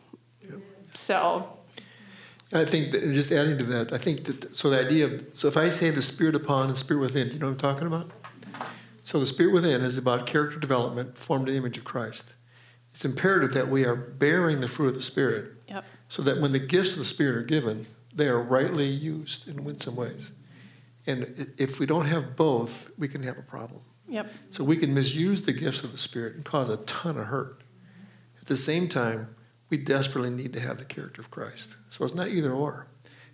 So 0.94 1.57
I 2.54 2.64
think 2.64 2.91
that, 2.93 3.02
just 3.02 3.32
adding 3.32 3.58
to 3.58 3.64
that, 3.66 3.91
I 3.91 3.98
think 3.98 4.24
that 4.26 4.56
so 4.56 4.70
the 4.70 4.80
idea 4.80 5.06
of 5.06 5.26
so 5.34 5.48
if 5.48 5.58
I 5.58 5.70
say 5.70 5.89
the 5.89 6.02
spirit 6.02 6.36
upon 6.36 6.70
and 6.70 6.78
spirit 6.78 7.02
within, 7.02 7.30
you 7.32 7.39
know 7.39 7.48
what 7.48 7.54
I'm 7.54 7.58
talking 7.58 7.88
about? 7.88 8.10
So 9.04 9.20
the 9.20 9.28
spirit 9.28 9.54
within 9.54 9.82
is 9.82 9.98
about 9.98 10.28
character 10.28 10.60
development, 10.60 11.18
formed 11.18 11.48
in 11.48 11.54
the 11.54 11.58
image 11.60 11.78
of 11.78 11.84
Christ. 11.84 12.34
It's 12.91 13.06
imperative 13.06 13.54
that 13.54 13.70
we 13.70 13.86
are 13.86 13.95
bearing 13.95 14.60
the 14.62 14.68
fruit 14.68 14.89
of 14.89 14.95
the 14.95 15.04
spirit, 15.04 15.52
Yep. 15.70 15.86
so 16.10 16.22
that 16.24 16.41
when 16.41 16.52
the 16.52 16.60
gifts 16.60 16.93
of 16.93 17.00
the 17.00 17.06
spirit 17.06 17.36
are 17.38 17.43
given, 17.43 17.86
they 18.14 18.28
are 18.28 18.41
rightly 18.41 18.88
used 18.88 19.48
in 19.48 19.64
winsome 19.64 19.95
ways. 19.95 20.32
And 21.06 21.54
if 21.58 21.80
we 21.80 21.86
don't 21.86 22.06
have 22.08 22.36
both, 22.36 22.91
we 22.98 23.08
can 23.08 23.24
have 23.24 23.38
a 23.38 23.41
problem. 23.43 23.82
Yep. 24.10 24.32
So 24.52 24.64
we 24.64 24.78
can 24.78 24.93
misuse 24.93 25.41
the 25.43 25.54
gifts 25.54 25.84
of 25.84 25.91
the 25.91 25.98
spirit 25.98 26.36
and 26.36 26.43
cause 26.43 26.70
a 26.70 26.78
ton 26.78 27.18
of 27.18 27.28
hurt. 27.28 27.62
At 28.41 28.48
the 28.48 28.58
same 28.58 28.89
time, 28.89 29.36
we 29.70 29.78
desperately 29.78 30.30
need 30.30 30.53
to 30.53 30.59
have 30.59 30.78
the 30.78 30.86
character 30.86 31.22
of 31.22 31.32
Christ. 31.32 31.76
So 31.89 32.05
it's 32.05 32.15
not 32.15 32.30
either 32.30 32.51
or. 32.51 32.88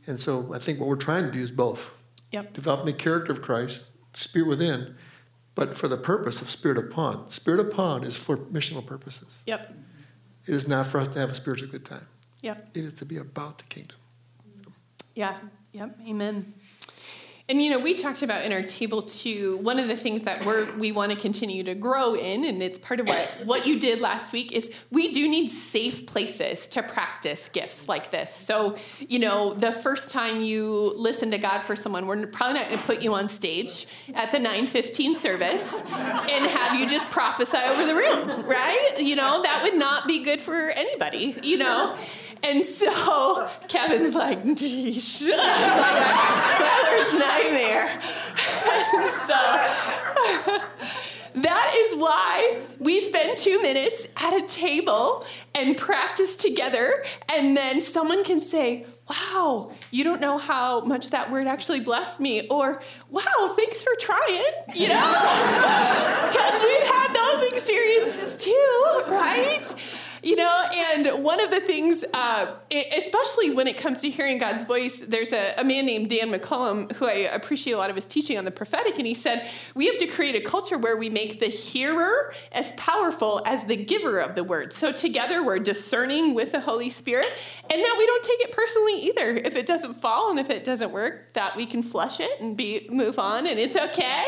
And 0.07 0.19
so 0.19 0.53
I 0.53 0.59
think 0.59 0.79
what 0.79 0.89
we're 0.89 0.95
trying 0.95 1.25
to 1.25 1.31
do 1.31 1.39
is 1.41 1.51
both. 1.51 1.89
Yep. 2.31 2.53
Developing 2.53 2.87
the 2.87 2.93
character 2.93 3.31
of 3.31 3.41
Christ, 3.41 3.91
spirit 4.13 4.47
within, 4.47 4.95
but 5.55 5.77
for 5.77 5.87
the 5.87 5.97
purpose 5.97 6.41
of 6.41 6.49
spirit 6.49 6.77
upon. 6.77 7.29
Spirit 7.29 7.59
upon 7.59 8.03
is 8.03 8.17
for 8.17 8.37
missional 8.37 8.85
purposes. 8.85 9.43
Yep. 9.45 9.73
It 10.47 10.53
is 10.53 10.67
not 10.67 10.87
for 10.87 10.99
us 10.99 11.07
to 11.09 11.19
have 11.19 11.29
a 11.29 11.35
spiritual 11.35 11.69
good 11.69 11.85
time. 11.85 12.07
Yep. 12.41 12.69
It 12.73 12.83
is 12.83 12.93
to 12.95 13.05
be 13.05 13.17
about 13.17 13.59
the 13.59 13.63
kingdom. 13.65 13.97
Yeah. 15.15 15.37
Yep. 15.73 15.99
Amen. 16.07 16.53
And 17.49 17.61
you 17.61 17.69
know, 17.69 17.79
we 17.79 17.93
talked 17.93 18.21
about 18.21 18.45
in 18.45 18.53
our 18.53 18.61
table 18.61 19.01
too. 19.01 19.57
One 19.57 19.77
of 19.77 19.89
the 19.89 19.97
things 19.97 20.21
that 20.23 20.45
we're 20.45 20.73
we 20.77 20.93
want 20.93 21.11
to 21.11 21.17
continue 21.17 21.61
to 21.63 21.75
grow 21.75 22.13
in, 22.13 22.45
and 22.45 22.63
it's 22.63 22.79
part 22.79 23.01
of 23.01 23.09
what 23.09 23.43
what 23.43 23.67
you 23.67 23.81
did 23.81 23.99
last 23.99 24.31
week, 24.31 24.53
is 24.53 24.73
we 24.91 25.11
do 25.11 25.27
need 25.27 25.49
safe 25.49 26.05
places 26.05 26.69
to 26.69 26.81
practice 26.81 27.49
gifts 27.49 27.89
like 27.89 28.11
this. 28.11 28.33
So, 28.33 28.77
you 28.97 29.19
know, 29.19 29.53
the 29.53 29.73
first 29.73 30.09
time 30.09 30.41
you 30.41 30.93
listen 30.95 31.31
to 31.31 31.37
God 31.37 31.59
for 31.63 31.75
someone, 31.75 32.07
we're 32.07 32.25
probably 32.27 32.59
not 32.59 32.69
going 32.69 32.79
to 32.79 32.85
put 32.85 33.01
you 33.01 33.13
on 33.13 33.27
stage 33.27 33.87
at 34.13 34.31
the 34.31 34.39
nine 34.39 34.65
fifteen 34.65 35.13
service 35.13 35.81
and 35.81 36.45
have 36.49 36.79
you 36.79 36.87
just 36.87 37.09
prophesy 37.09 37.57
over 37.57 37.85
the 37.85 37.93
room, 37.93 38.47
right? 38.47 38.93
You 38.99 39.17
know, 39.17 39.43
that 39.43 39.63
would 39.63 39.77
not 39.77 40.07
be 40.07 40.23
good 40.23 40.39
for 40.41 40.69
anybody. 40.69 41.35
You 41.43 41.57
know. 41.57 41.97
And 42.43 42.65
so 42.65 43.49
Kevin's 43.67 44.15
like, 44.15 44.43
that 44.43 44.55
was 46.97 47.13
nightmare. 47.19 47.87
And 48.95 49.13
so 49.25 49.41
that 51.35 51.73
is 51.75 51.95
why 51.97 52.59
we 52.79 52.99
spend 53.01 53.37
two 53.37 53.61
minutes 53.61 54.05
at 54.17 54.33
a 54.33 54.45
table 54.45 55.25
and 55.55 55.77
practice 55.77 56.35
together. 56.35 57.03
And 57.33 57.57
then 57.57 57.81
someone 57.81 58.23
can 58.23 58.39
say, 58.41 58.85
wow, 59.09 59.71
you 59.91 60.03
don't 60.03 60.21
know 60.21 60.37
how 60.37 60.81
much 60.81 61.09
that 61.09 61.31
word 61.31 61.47
actually 61.47 61.79
blessed 61.79 62.19
me. 62.19 62.47
Or, 62.47 62.81
wow, 63.09 63.53
thanks 63.55 63.83
for 63.83 63.93
trying, 63.99 64.43
you 64.75 64.89
know? 64.89 65.13
Because 66.33 66.63
we've 66.63 66.87
had 66.87 67.13
those 67.13 67.43
experiences 67.53 68.37
too, 68.37 69.01
right? 69.07 69.75
You 70.23 70.37
know, 70.37 70.63
and 70.73 71.21
one 71.21 71.43
of 71.43 71.51
the 71.51 71.59
things, 71.59 72.05
uh, 72.13 72.55
especially 72.95 73.53
when 73.53 73.67
it 73.67 73.75
comes 73.75 73.99
to 74.01 74.09
hearing 74.09 74.37
God's 74.37 74.63
voice, 74.63 75.01
there's 75.01 75.33
a, 75.33 75.53
a, 75.57 75.65
man 75.65 75.85
named 75.85 76.09
Dan 76.09 76.31
McCollam 76.31 76.93
who 76.93 77.05
I 77.05 77.29
appreciate 77.33 77.73
a 77.73 77.77
lot 77.77 77.89
of 77.89 77.97
his 77.97 78.05
teaching 78.05 78.37
on 78.37 78.45
the 78.45 78.51
prophetic, 78.51 78.97
and 78.97 79.05
he 79.05 79.13
said, 79.13 79.49
We 79.75 79.87
have 79.87 79.97
to 79.97 80.07
create 80.07 80.35
a 80.35 80.39
culture 80.39 80.77
where 80.77 80.95
we 80.95 81.09
make 81.09 81.41
the 81.41 81.47
hearer 81.47 82.33
as 82.53 82.71
powerful 82.73 83.41
as 83.45 83.65
the 83.65 83.75
giver 83.75 84.19
of 84.19 84.35
the 84.35 84.45
word. 84.45 84.71
So 84.71 84.93
together 84.93 85.43
we're 85.43 85.59
discerning 85.59 86.33
with 86.35 86.53
the 86.53 86.61
Holy 86.61 86.89
Spirit, 86.89 87.29
and 87.69 87.81
that 87.81 87.95
we 87.97 88.05
don't 88.05 88.23
take 88.23 88.39
it 88.39 88.53
personally 88.53 89.01
either. 89.01 89.35
If 89.43 89.57
it 89.57 89.65
doesn't 89.65 89.95
fall 89.95 90.29
and 90.29 90.39
if 90.39 90.49
it 90.49 90.63
doesn't 90.63 90.93
work, 90.93 91.33
that 91.33 91.57
we 91.57 91.65
can 91.65 91.83
flush 91.83 92.21
it 92.21 92.39
and 92.39 92.55
be 92.55 92.87
move 92.89 93.19
on, 93.19 93.45
and 93.45 93.59
it's 93.59 93.75
okay. 93.75 94.25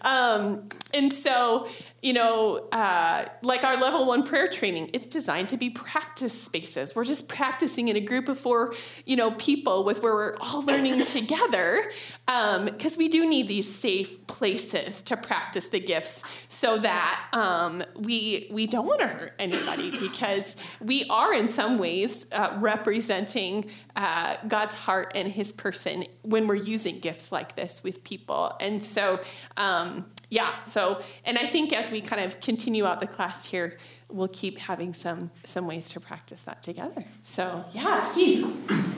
Um, 0.00 0.68
and 0.92 1.12
so, 1.12 1.68
you 2.02 2.12
know, 2.12 2.68
uh, 2.72 3.24
like 3.42 3.64
our 3.64 3.76
level 3.76 4.06
one 4.06 4.22
prayer 4.22 4.48
training, 4.48 4.90
it's 4.92 5.06
designed 5.06 5.48
to 5.48 5.56
be 5.56 5.70
practice 5.70 6.40
spaces. 6.40 6.94
We're 6.94 7.04
just 7.04 7.26
practicing 7.26 7.88
in 7.88 7.96
a 7.96 8.00
group 8.00 8.28
of 8.28 8.38
four, 8.38 8.74
you 9.06 9.16
know, 9.16 9.30
people 9.32 9.82
with 9.82 10.02
where 10.02 10.14
we're 10.14 10.36
all 10.40 10.62
learning 10.62 11.04
together, 11.06 11.90
because 12.26 12.92
um, 12.92 12.98
we 12.98 13.08
do 13.08 13.26
need 13.26 13.48
these 13.48 13.72
safe 13.72 14.26
places 14.26 15.02
to 15.04 15.16
practice 15.16 15.68
the 15.68 15.80
gifts, 15.80 16.22
so 16.48 16.78
that 16.78 17.28
um, 17.32 17.82
we 17.98 18.48
we 18.50 18.66
don't 18.66 18.86
want 18.86 19.00
to 19.00 19.06
hurt 19.06 19.32
anybody, 19.38 19.90
because 19.98 20.56
we 20.80 21.06
are 21.08 21.32
in 21.32 21.48
some 21.48 21.78
ways 21.78 22.26
uh, 22.32 22.56
representing 22.60 23.64
uh, 23.96 24.36
God's 24.46 24.74
heart 24.74 25.12
and 25.14 25.28
His 25.28 25.52
person 25.52 26.04
when 26.22 26.46
we're 26.46 26.54
using 26.54 27.00
gifts 27.00 27.32
like 27.32 27.56
this 27.56 27.82
with 27.82 28.04
people, 28.04 28.54
and 28.60 28.82
so. 28.82 29.20
Um, 29.56 30.06
yeah 30.28 30.62
so 30.64 31.00
and 31.24 31.38
i 31.38 31.46
think 31.46 31.72
as 31.72 31.90
we 31.90 32.00
kind 32.00 32.24
of 32.24 32.40
continue 32.40 32.84
out 32.84 33.00
the 33.00 33.06
class 33.06 33.44
here 33.44 33.76
we'll 34.08 34.28
keep 34.28 34.58
having 34.58 34.92
some 34.92 35.30
some 35.44 35.66
ways 35.66 35.90
to 35.90 35.98
practice 36.00 36.44
that 36.44 36.62
together. 36.62 37.04
So 37.24 37.64
yeah 37.72 38.00
steve. 38.00 38.46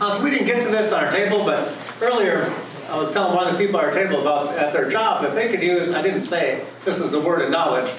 Uh, 0.00 0.14
so 0.14 0.22
we 0.22 0.30
didn't 0.30 0.46
get 0.46 0.62
to 0.62 0.68
this 0.68 0.92
on 0.92 1.04
our 1.04 1.10
table 1.10 1.44
but 1.44 1.72
earlier 2.00 2.52
i 2.88 2.96
was 2.96 3.10
telling 3.10 3.34
one 3.34 3.46
of 3.46 3.56
the 3.56 3.64
people 3.64 3.78
at 3.78 3.86
our 3.86 3.92
table 3.92 4.20
about 4.20 4.56
at 4.56 4.72
their 4.72 4.90
job 4.90 5.22
that 5.22 5.34
they 5.34 5.50
could 5.50 5.62
use 5.62 5.94
i 5.94 6.02
didn't 6.02 6.24
say 6.24 6.64
this 6.84 6.98
is 6.98 7.10
the 7.10 7.20
word 7.20 7.42
of 7.42 7.50
knowledge 7.50 7.92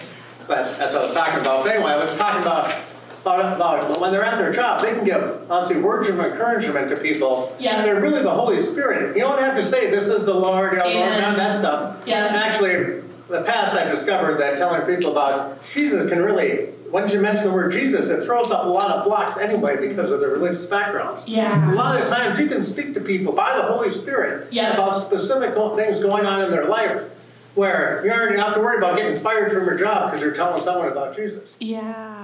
but 0.47 0.77
that's 0.77 0.93
what 0.93 1.03
i 1.03 1.05
was 1.05 1.13
talking 1.13 1.39
about. 1.39 1.63
But 1.63 1.75
anyway 1.75 1.91
i 1.91 1.97
was 1.97 2.13
talking 2.15 2.41
about 2.41 2.73
about, 3.21 3.55
about 3.55 3.99
when 3.99 4.11
they're 4.11 4.23
at 4.23 4.37
their 4.37 4.51
job, 4.51 4.81
they 4.81 4.91
can 4.91 5.03
give, 5.03 5.49
I'll 5.51 5.65
say, 5.65 5.79
words 5.79 6.07
of 6.07 6.19
encouragement 6.19 6.89
to 6.89 6.97
people. 6.97 7.55
Yeah. 7.59 7.77
And 7.77 7.85
they're 7.85 7.99
really 8.01 8.21
the 8.23 8.33
Holy 8.33 8.59
Spirit. 8.59 9.15
You 9.15 9.23
don't 9.23 9.39
have 9.39 9.55
to 9.55 9.63
say, 9.63 9.89
this 9.91 10.07
is 10.07 10.25
the 10.25 10.33
Lord, 10.33 10.73
you 10.73 10.79
know, 10.79 10.85
Amen. 10.85 11.21
none 11.21 11.37
that 11.37 11.55
stuff. 11.55 12.01
Yeah. 12.05 12.27
And 12.27 12.35
actually, 12.37 12.73
in 12.73 13.03
the 13.27 13.43
past, 13.43 13.73
I've 13.73 13.91
discovered 13.91 14.39
that 14.39 14.57
telling 14.57 14.81
people 14.83 15.11
about 15.11 15.59
Jesus 15.73 16.09
can 16.09 16.21
really, 16.21 16.69
once 16.89 17.11
you 17.13 17.19
mention 17.19 17.45
the 17.47 17.53
word 17.53 17.71
Jesus, 17.71 18.09
it 18.09 18.23
throws 18.23 18.51
up 18.51 18.65
a 18.65 18.69
lot 18.69 18.89
of 18.97 19.05
blocks 19.05 19.37
anyway 19.37 19.75
because 19.87 20.11
of 20.11 20.19
their 20.19 20.29
religious 20.29 20.65
backgrounds. 20.65 21.27
Yeah. 21.27 21.71
A 21.71 21.75
lot 21.75 22.01
of 22.01 22.07
times 22.07 22.39
you 22.39 22.47
can 22.47 22.63
speak 22.63 22.93
to 22.95 23.01
people 23.01 23.33
by 23.33 23.55
the 23.55 23.63
Holy 23.63 23.89
Spirit 23.89 24.47
Yeah. 24.51 24.73
about 24.73 24.93
specific 24.97 25.53
things 25.75 25.99
going 25.99 26.25
on 26.25 26.41
in 26.41 26.51
their 26.51 26.65
life 26.65 27.03
where 27.55 28.01
you 28.05 28.11
already 28.11 28.37
have 28.37 28.53
to 28.53 28.61
worry 28.61 28.77
about 28.77 28.95
getting 28.95 29.15
fired 29.15 29.51
from 29.51 29.65
your 29.65 29.77
job 29.77 30.09
because 30.09 30.21
you're 30.23 30.33
telling 30.33 30.61
someone 30.61 30.87
about 30.87 31.15
Jesus. 31.15 31.55
yeah 31.59 32.18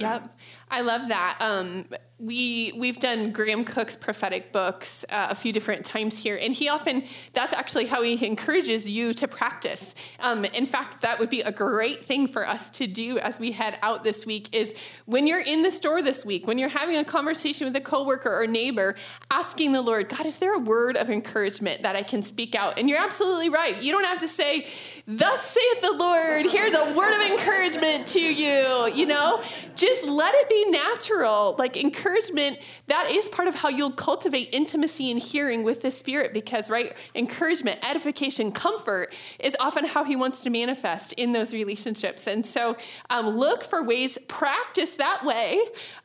yep. 0.00 0.38
I 0.70 0.80
love 0.80 1.08
that. 1.08 1.36
Um, 1.40 1.86
we 2.20 2.72
we've 2.76 3.00
done 3.00 3.32
Graham 3.32 3.64
Cooke's 3.64 3.96
prophetic 3.96 4.52
books 4.52 5.04
uh, 5.10 5.28
a 5.30 5.34
few 5.34 5.52
different 5.52 5.84
times 5.84 6.18
here 6.18 6.38
and 6.40 6.52
he 6.52 6.68
often 6.68 7.04
that's 7.32 7.52
actually 7.52 7.86
how 7.86 8.02
he 8.02 8.24
encourages 8.26 8.88
you 8.88 9.14
to 9.14 9.26
practice. 9.26 9.94
Um, 10.20 10.44
in 10.44 10.66
fact 10.66 11.00
that 11.00 11.18
would 11.18 11.30
be 11.30 11.40
a 11.40 11.52
great 11.52 12.04
thing 12.04 12.26
for 12.26 12.46
us 12.46 12.70
to 12.70 12.86
do 12.86 13.18
as 13.18 13.38
we 13.38 13.52
head 13.52 13.78
out 13.82 14.04
this 14.04 14.26
week 14.26 14.54
is 14.54 14.74
when 15.06 15.26
you're 15.26 15.40
in 15.40 15.62
the 15.62 15.70
store 15.70 16.02
this 16.02 16.24
week 16.24 16.46
when 16.46 16.58
you're 16.58 16.68
having 16.68 16.96
a 16.96 17.04
conversation 17.04 17.66
with 17.66 17.76
a 17.76 17.80
coworker 17.80 18.30
or 18.30 18.46
neighbor 18.46 18.96
asking 19.30 19.72
the 19.72 19.80
lord 19.82 20.08
god 20.08 20.26
is 20.26 20.38
there 20.38 20.54
a 20.54 20.58
word 20.58 20.96
of 20.96 21.10
encouragement 21.10 21.82
that 21.82 21.96
i 21.96 22.02
can 22.02 22.22
speak 22.22 22.54
out? 22.54 22.78
And 22.78 22.88
you're 22.88 23.00
absolutely 23.00 23.48
right. 23.48 23.80
You 23.82 23.92
don't 23.92 24.04
have 24.04 24.18
to 24.18 24.28
say 24.28 24.66
thus 25.06 25.42
saith 25.42 25.80
the 25.80 25.92
lord 25.92 26.46
here's 26.46 26.74
a 26.74 26.92
word 26.92 27.14
of 27.14 27.30
encouragement 27.30 28.06
to 28.08 28.20
you 28.20 28.90
you 28.92 29.06
know? 29.06 29.42
Just 29.74 30.04
let 30.04 30.34
it 30.34 30.48
be 30.48 30.70
natural. 30.70 31.56
Like 31.58 31.76
encouragement 32.10 32.58
that 32.86 33.10
is 33.10 33.28
part 33.28 33.48
of 33.48 33.54
how 33.54 33.68
you'll 33.68 33.90
cultivate 33.92 34.48
intimacy 34.52 35.10
and 35.10 35.20
hearing 35.20 35.62
with 35.62 35.82
the 35.82 35.90
spirit 35.90 36.32
because 36.32 36.68
right 36.68 36.94
encouragement 37.14 37.78
edification 37.88 38.50
comfort 38.50 39.14
is 39.38 39.56
often 39.60 39.84
how 39.84 40.04
he 40.04 40.16
wants 40.16 40.42
to 40.42 40.50
manifest 40.50 41.12
in 41.14 41.32
those 41.32 41.52
relationships. 41.52 42.26
And 42.26 42.44
so 42.44 42.76
um, 43.10 43.28
look 43.28 43.62
for 43.62 43.82
ways 43.82 44.18
practice 44.28 44.96
that 44.96 45.24
way. 45.24 45.60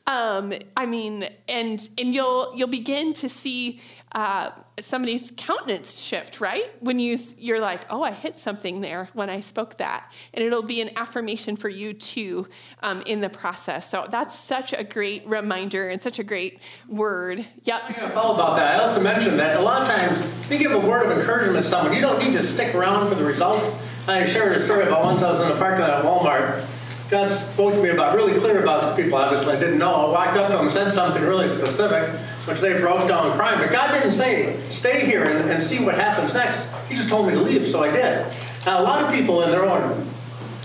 Um, 0.06 0.52
i 0.76 0.86
mean 0.86 1.28
and 1.48 1.88
and 1.98 2.14
you'll 2.14 2.52
you'll 2.54 2.68
begin 2.68 3.12
to 3.14 3.28
see 3.28 3.80
uh, 4.12 4.50
somebody's 4.80 5.32
countenance 5.36 6.00
shift, 6.00 6.40
right? 6.40 6.70
When 6.80 6.98
you 6.98 7.18
you're 7.38 7.60
like, 7.60 7.92
oh, 7.92 8.02
I 8.02 8.12
hit 8.12 8.38
something 8.38 8.80
there 8.80 9.10
when 9.12 9.28
I 9.28 9.40
spoke 9.40 9.78
that, 9.78 10.10
and 10.32 10.44
it'll 10.44 10.62
be 10.62 10.80
an 10.80 10.90
affirmation 10.96 11.56
for 11.56 11.68
you 11.68 11.92
too 11.92 12.46
um, 12.82 13.02
in 13.06 13.20
the 13.20 13.28
process. 13.28 13.90
So 13.90 14.06
that's 14.08 14.38
such 14.38 14.72
a 14.72 14.84
great 14.84 15.26
reminder 15.26 15.88
and 15.88 16.00
such 16.00 16.18
a 16.18 16.24
great 16.24 16.60
word. 16.88 17.46
Yep. 17.64 17.88
To 17.88 18.10
follow 18.10 18.34
about 18.34 18.56
that. 18.56 18.76
I 18.76 18.82
also 18.82 19.00
mentioned 19.00 19.38
that 19.40 19.58
a 19.58 19.62
lot 19.62 19.82
of 19.82 19.88
times 19.88 20.20
if 20.20 20.50
you 20.50 20.58
give 20.58 20.72
a 20.72 20.78
word 20.78 21.10
of 21.10 21.18
encouragement 21.18 21.64
to 21.64 21.70
someone. 21.70 21.94
You 21.94 22.00
don't 22.00 22.22
need 22.22 22.32
to 22.32 22.42
stick 22.42 22.74
around 22.74 23.08
for 23.08 23.14
the 23.16 23.24
results. 23.24 23.72
I 24.08 24.24
shared 24.24 24.52
a 24.52 24.60
story 24.60 24.86
about 24.86 25.04
once 25.04 25.22
I 25.22 25.30
was 25.30 25.40
in 25.40 25.48
the 25.48 25.56
parking 25.56 25.80
lot 25.80 25.90
at 25.90 26.04
Walmart. 26.04 26.64
God 27.10 27.28
spoke 27.28 27.74
to 27.74 27.82
me 27.82 27.90
about 27.90 28.14
really 28.14 28.38
clear 28.38 28.62
about 28.62 28.82
these 28.82 29.04
people. 29.04 29.18
Obviously, 29.18 29.54
I 29.54 29.60
didn't 29.60 29.78
know. 29.78 30.06
I 30.06 30.10
walked 30.10 30.36
up 30.36 30.48
to 30.48 30.54
them 30.54 30.62
and 30.62 30.70
said 30.70 30.90
something 30.92 31.22
really 31.22 31.48
specific, 31.48 32.08
which 32.46 32.60
they 32.60 32.78
broke 32.78 33.06
down 33.08 33.32
crying. 33.36 33.58
But 33.58 33.70
God 33.70 33.92
didn't 33.92 34.12
say, 34.12 34.60
"Stay 34.70 35.04
here 35.04 35.24
and, 35.24 35.50
and 35.50 35.62
see 35.62 35.78
what 35.78 35.94
happens 35.94 36.34
next." 36.34 36.66
He 36.88 36.94
just 36.94 37.08
told 37.08 37.26
me 37.26 37.34
to 37.34 37.40
leave, 37.40 37.66
so 37.66 37.82
I 37.82 37.90
did. 37.90 38.26
Now, 38.64 38.80
a 38.80 38.84
lot 38.84 39.04
of 39.04 39.12
people 39.12 39.42
in 39.42 39.50
their 39.50 39.64
own 39.64 40.06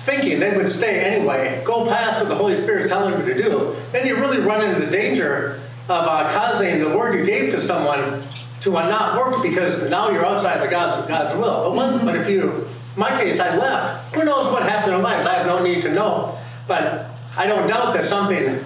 thinking 0.02 0.40
they 0.40 0.56
would 0.56 0.70
stay 0.70 1.02
anyway, 1.02 1.62
go 1.64 1.86
past 1.86 2.20
what 2.20 2.30
the 2.30 2.36
Holy 2.36 2.56
Spirit's 2.56 2.90
telling 2.90 3.20
you 3.20 3.34
to 3.34 3.44
do. 3.44 3.76
Then 3.92 4.08
you 4.08 4.16
really 4.16 4.40
run 4.40 4.68
into 4.68 4.84
the 4.84 4.92
danger 4.92 5.60
of 5.88 6.08
uh, 6.08 6.30
causing 6.32 6.80
the 6.80 6.98
word 6.98 7.18
you 7.18 7.24
gave 7.24 7.52
to 7.52 7.62
someone 7.62 8.24
to 8.62 8.78
uh, 8.78 8.90
not 8.90 9.18
work 9.18 9.44
because 9.44 9.90
now 9.90 10.10
you're 10.10 10.26
outside 10.26 10.62
the 10.62 10.68
God's 10.68 10.98
of 10.98 11.08
God's 11.08 11.36
will. 11.36 11.70
But, 11.70 11.76
one, 11.76 12.06
but 12.06 12.16
if 12.16 12.28
you 12.28 12.68
my 12.98 13.10
case, 13.18 13.40
I 13.40 13.56
left. 13.56 14.14
Who 14.16 14.26
knows 14.26 14.52
what 14.52 14.64
happened 14.64 14.96
in 14.96 15.02
my 15.02 15.18
life? 15.18 15.28
I 15.28 15.36
have 15.36 15.46
no 15.46 15.64
need 15.64 15.82
to 15.84 15.94
know. 15.94 16.38
But 16.68 17.10
I 17.38 17.48
don't 17.48 17.68
doubt 17.68 17.94
that 17.94 18.06
something 18.06 18.60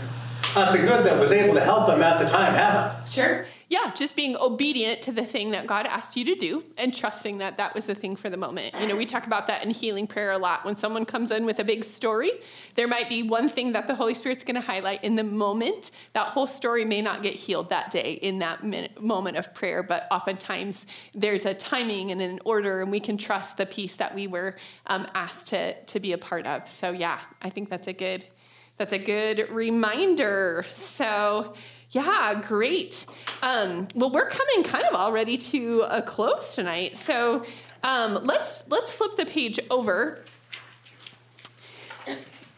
that's 0.55 0.75
good 0.75 1.05
that 1.05 1.19
was 1.19 1.31
able 1.31 1.53
to 1.53 1.61
help 1.61 1.87
them 1.87 2.01
at 2.01 2.19
the 2.19 2.25
time 2.27 2.53
happened. 2.53 3.09
Sure. 3.09 3.45
Yeah, 3.67 3.91
just 3.95 4.15
being 4.15 4.37
obedient 4.37 5.01
to 5.03 5.11
the 5.11 5.25
thing 5.25 5.51
that 5.51 5.65
God 5.65 5.87
asked 5.87 6.15
you 6.15 6.23
to 6.25 6.35
do 6.35 6.63
and 6.77 6.93
trusting 6.93 7.39
that 7.39 7.57
that 7.57 7.73
was 7.73 7.87
the 7.87 7.95
thing 7.95 8.15
for 8.15 8.29
the 8.29 8.37
moment. 8.37 8.75
You 8.79 8.85
know, 8.85 8.95
we 8.95 9.07
talk 9.07 9.25
about 9.25 9.47
that 9.47 9.65
in 9.65 9.71
healing 9.71 10.05
prayer 10.05 10.31
a 10.31 10.37
lot. 10.37 10.63
When 10.65 10.75
someone 10.75 11.03
comes 11.03 11.31
in 11.31 11.45
with 11.45 11.59
a 11.59 11.63
big 11.63 11.83
story, 11.83 12.29
there 12.75 12.87
might 12.87 13.09
be 13.09 13.23
one 13.23 13.49
thing 13.49 13.71
that 13.71 13.87
the 13.87 13.95
Holy 13.95 14.13
Spirit's 14.13 14.43
going 14.43 14.55
to 14.55 14.61
highlight 14.61 15.03
in 15.03 15.15
the 15.15 15.23
moment. 15.23 15.89
That 16.13 16.27
whole 16.27 16.45
story 16.45 16.85
may 16.85 17.01
not 17.01 17.23
get 17.23 17.33
healed 17.33 17.69
that 17.69 17.89
day 17.89 18.13
in 18.13 18.37
that 18.39 18.63
minute, 18.63 19.01
moment 19.01 19.37
of 19.37 19.51
prayer, 19.55 19.81
but 19.81 20.07
oftentimes 20.11 20.85
there's 21.15 21.45
a 21.45 21.55
timing 21.55 22.11
and 22.11 22.21
an 22.21 22.39
order, 22.45 22.81
and 22.81 22.91
we 22.91 22.99
can 22.99 23.17
trust 23.17 23.57
the 23.57 23.65
piece 23.65 23.97
that 23.97 24.13
we 24.13 24.27
were 24.27 24.57
um, 24.85 25.07
asked 25.15 25.47
to, 25.47 25.73
to 25.85 25.99
be 25.99 26.13
a 26.13 26.19
part 26.19 26.45
of. 26.45 26.67
So, 26.67 26.91
yeah, 26.91 27.19
I 27.41 27.49
think 27.49 27.69
that's 27.69 27.87
a 27.87 27.93
good. 27.93 28.25
That's 28.77 28.91
a 28.91 28.99
good 28.99 29.49
reminder. 29.51 30.65
So, 30.69 31.53
yeah, 31.91 32.41
great. 32.45 33.05
Um, 33.41 33.87
well, 33.95 34.09
we're 34.09 34.29
coming 34.29 34.63
kind 34.63 34.83
of 34.83 34.93
already 34.93 35.37
to 35.37 35.85
a 35.89 36.01
close 36.01 36.55
tonight, 36.55 36.97
so 36.97 37.45
um, 37.85 38.19
let's 38.25 38.69
let's 38.69 38.91
flip 38.91 39.15
the 39.15 39.25
page 39.25 39.59
over. 39.71 40.19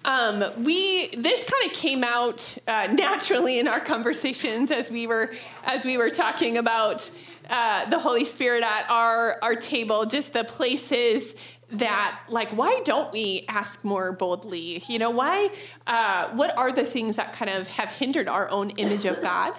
Um, 0.05 0.43
we 0.63 1.09
this 1.09 1.43
kind 1.43 1.71
of 1.71 1.77
came 1.77 2.03
out 2.03 2.57
uh, 2.67 2.87
naturally 2.93 3.59
in 3.59 3.67
our 3.67 3.79
conversations 3.79 4.71
as 4.71 4.89
we 4.89 5.05
were 5.05 5.31
as 5.65 5.85
we 5.85 5.97
were 5.97 6.09
talking 6.09 6.57
about 6.57 7.11
uh, 7.49 7.85
the 7.89 7.99
Holy 7.99 8.23
Spirit 8.23 8.63
at 8.63 8.89
our 8.89 9.37
our 9.43 9.55
table, 9.55 10.05
just 10.05 10.33
the 10.33 10.45
places 10.45 11.35
that 11.69 12.21
like 12.29 12.49
why 12.49 12.81
don't 12.85 13.11
we 13.11 13.45
ask 13.49 13.83
more 13.83 14.11
boldly? 14.11 14.83
You 14.87 14.99
know 14.99 15.09
why 15.09 15.49
uh, 15.85 16.29
what 16.29 16.57
are 16.57 16.71
the 16.71 16.85
things 16.85 17.17
that 17.17 17.33
kind 17.33 17.51
of 17.51 17.67
have 17.67 17.91
hindered 17.91 18.27
our 18.27 18.49
own 18.49 18.69
image 18.71 19.05
of 19.05 19.21
god 19.21 19.53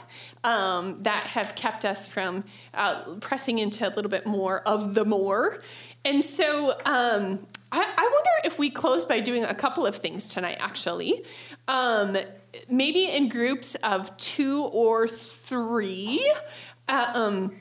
um, 0.44 1.02
that 1.02 1.24
have 1.24 1.54
kept 1.54 1.84
us 1.84 2.06
from 2.06 2.44
uh, 2.74 3.16
pressing 3.20 3.58
into 3.58 3.86
a 3.86 3.90
little 3.90 4.10
bit 4.10 4.26
more 4.26 4.60
of 4.60 4.94
the 4.94 5.04
more? 5.04 5.60
And 6.04 6.24
so 6.24 6.70
um, 6.86 7.46
I, 7.70 7.84
I, 7.96 8.10
wonder 8.12 8.30
if 8.44 8.58
we 8.58 8.70
close 8.70 9.04
by 9.04 9.20
doing 9.20 9.44
a 9.44 9.54
couple 9.54 9.84
of 9.84 9.96
things 9.96 10.28
tonight 10.28 10.56
actually. 10.60 11.24
Um, 11.66 12.16
maybe 12.70 13.04
in 13.04 13.28
groups 13.28 13.74
of 13.76 14.16
two 14.16 14.64
or 14.72 15.06
three 15.06 16.32
uh, 16.88 17.10
um, 17.14 17.54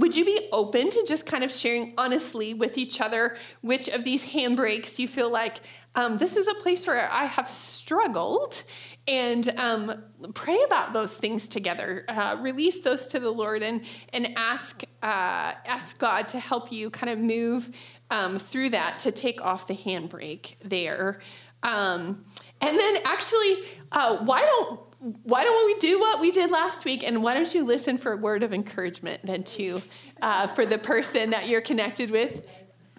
would 0.00 0.16
you 0.16 0.24
be 0.24 0.48
open 0.50 0.88
to 0.90 1.04
just 1.06 1.26
kind 1.26 1.44
of 1.44 1.52
sharing 1.52 1.94
honestly 1.98 2.54
with 2.54 2.78
each 2.78 3.00
other 3.00 3.36
which 3.60 3.88
of 3.88 4.02
these 4.02 4.24
handbrakes 4.24 4.98
you 4.98 5.06
feel 5.06 5.30
like 5.30 5.60
um, 5.94 6.16
this 6.16 6.36
is 6.36 6.48
a 6.48 6.54
place 6.54 6.86
where 6.86 7.08
I 7.10 7.24
have 7.24 7.48
struggled? 7.48 8.62
And 9.08 9.48
um, 9.58 10.04
pray 10.34 10.58
about 10.64 10.92
those 10.92 11.16
things 11.16 11.48
together. 11.48 12.04
Uh, 12.08 12.36
release 12.40 12.80
those 12.82 13.08
to 13.08 13.20
the 13.20 13.30
Lord 13.30 13.62
and 13.62 13.82
and 14.12 14.34
ask 14.36 14.82
uh, 15.02 15.52
ask 15.66 15.98
God 15.98 16.28
to 16.28 16.38
help 16.38 16.70
you 16.70 16.90
kind 16.90 17.12
of 17.12 17.18
move 17.18 17.70
um, 18.10 18.38
through 18.38 18.70
that 18.70 19.00
to 19.00 19.12
take 19.12 19.42
off 19.42 19.66
the 19.66 19.74
handbrake 19.74 20.56
there. 20.62 21.20
Um, 21.62 22.22
and 22.60 22.78
then 22.78 22.98
actually, 23.04 23.64
uh, 23.92 24.18
why 24.18 24.40
don't 24.40 24.80
why 25.22 25.44
don't 25.44 25.66
we 25.66 25.74
do 25.78 25.98
what 25.98 26.20
we 26.20 26.30
did 26.30 26.50
last 26.50 26.84
week 26.84 27.02
and 27.02 27.22
why 27.22 27.34
don't 27.34 27.54
you 27.54 27.64
listen 27.64 27.96
for 27.96 28.12
a 28.12 28.16
word 28.16 28.42
of 28.42 28.52
encouragement 28.52 29.20
then 29.24 29.42
too 29.42 29.82
uh, 30.20 30.46
for 30.46 30.66
the 30.66 30.78
person 30.78 31.30
that 31.30 31.48
you're 31.48 31.62
connected 31.62 32.10
with? 32.10 32.46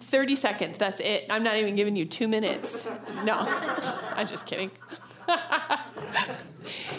30 0.00 0.34
seconds 0.34 0.78
that's 0.78 0.98
it. 0.98 1.26
I'm 1.30 1.44
not 1.44 1.56
even 1.56 1.76
giving 1.76 1.94
you 1.94 2.04
two 2.04 2.26
minutes. 2.26 2.88
No 3.24 3.34
i'm 4.16 4.26
just 4.26 4.46
kidding. 4.46 4.70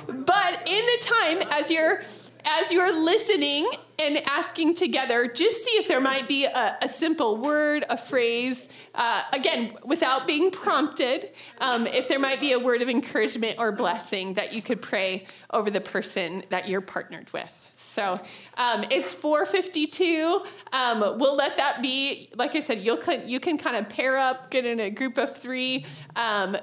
But 0.08 0.68
in 0.68 0.86
the 0.86 0.98
time 1.02 1.42
as 1.52 1.72
you're 1.72 2.04
as 2.46 2.72
you're 2.72 2.94
listening 2.94 3.70
and 4.00 4.22
asking 4.30 4.74
together, 4.74 5.28
just 5.28 5.64
see 5.64 5.72
if 5.72 5.88
there 5.88 6.02
might 6.02 6.28
be 6.28 6.46
a, 6.46 6.78
a 6.82 6.88
simple 6.88 7.38
word, 7.38 7.86
a 7.90 7.98
phrase, 7.98 8.68
uh, 8.96 9.24
again, 9.32 9.78
without 9.84 10.28
being 10.28 10.52
prompted, 10.52 11.30
um, 11.60 11.88
if 11.88 12.08
there 12.08 12.20
might 12.20 12.40
be 12.40 12.52
a 12.54 12.60
word 12.60 12.82
of 12.82 12.90
encouragement 12.90 13.58
or 13.60 13.72
blessing 13.72 14.34
that 14.34 14.54
you 14.54 14.62
could 14.62 14.82
pray 14.82 15.26
over 15.52 15.70
the 15.70 15.82
person 15.82 16.44
that 16.50 16.68
you're 16.68 16.82
partnered 16.82 17.32
with. 17.34 17.63
So 17.84 18.20
um, 18.58 18.86
it's 18.90 19.14
452. 19.14 20.44
Um, 20.72 21.00
we'll 21.20 21.36
let 21.36 21.58
that 21.58 21.82
be. 21.82 22.30
Like 22.36 22.56
I 22.56 22.60
said, 22.60 22.82
you'll 22.82 23.00
you 23.26 23.40
can 23.40 23.58
kind 23.58 23.76
of 23.76 23.90
pair 23.90 24.18
up, 24.18 24.50
get 24.50 24.66
in 24.66 24.80
a 24.80 24.90
group 24.90 25.18
of 25.18 25.36
three, 25.36 25.86
um, 26.16 26.58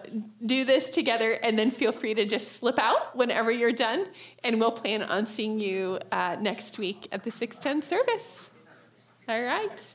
do 0.45 0.65
this 0.65 0.91
together, 0.91 1.33
and 1.43 1.59
then 1.59 1.71
feel 1.71 1.93
free 1.93 2.15
to 2.15 2.25
just 2.25 2.53
slip 2.53 2.79
out 2.79 3.15
whenever 3.17 3.51
you're 3.51 3.73
done. 3.73 4.07
And 4.43 4.59
we'll 4.59 4.73
plan 4.73 5.03
on 5.03 5.27
seeing 5.27 5.61
you 5.61 5.99
uh, 6.11 6.37
next 6.41 6.79
week 6.79 7.09
at 7.13 7.23
the 7.23 7.31
610 7.31 7.83
service. 7.83 8.51
All 9.29 9.43
right. 9.43 9.95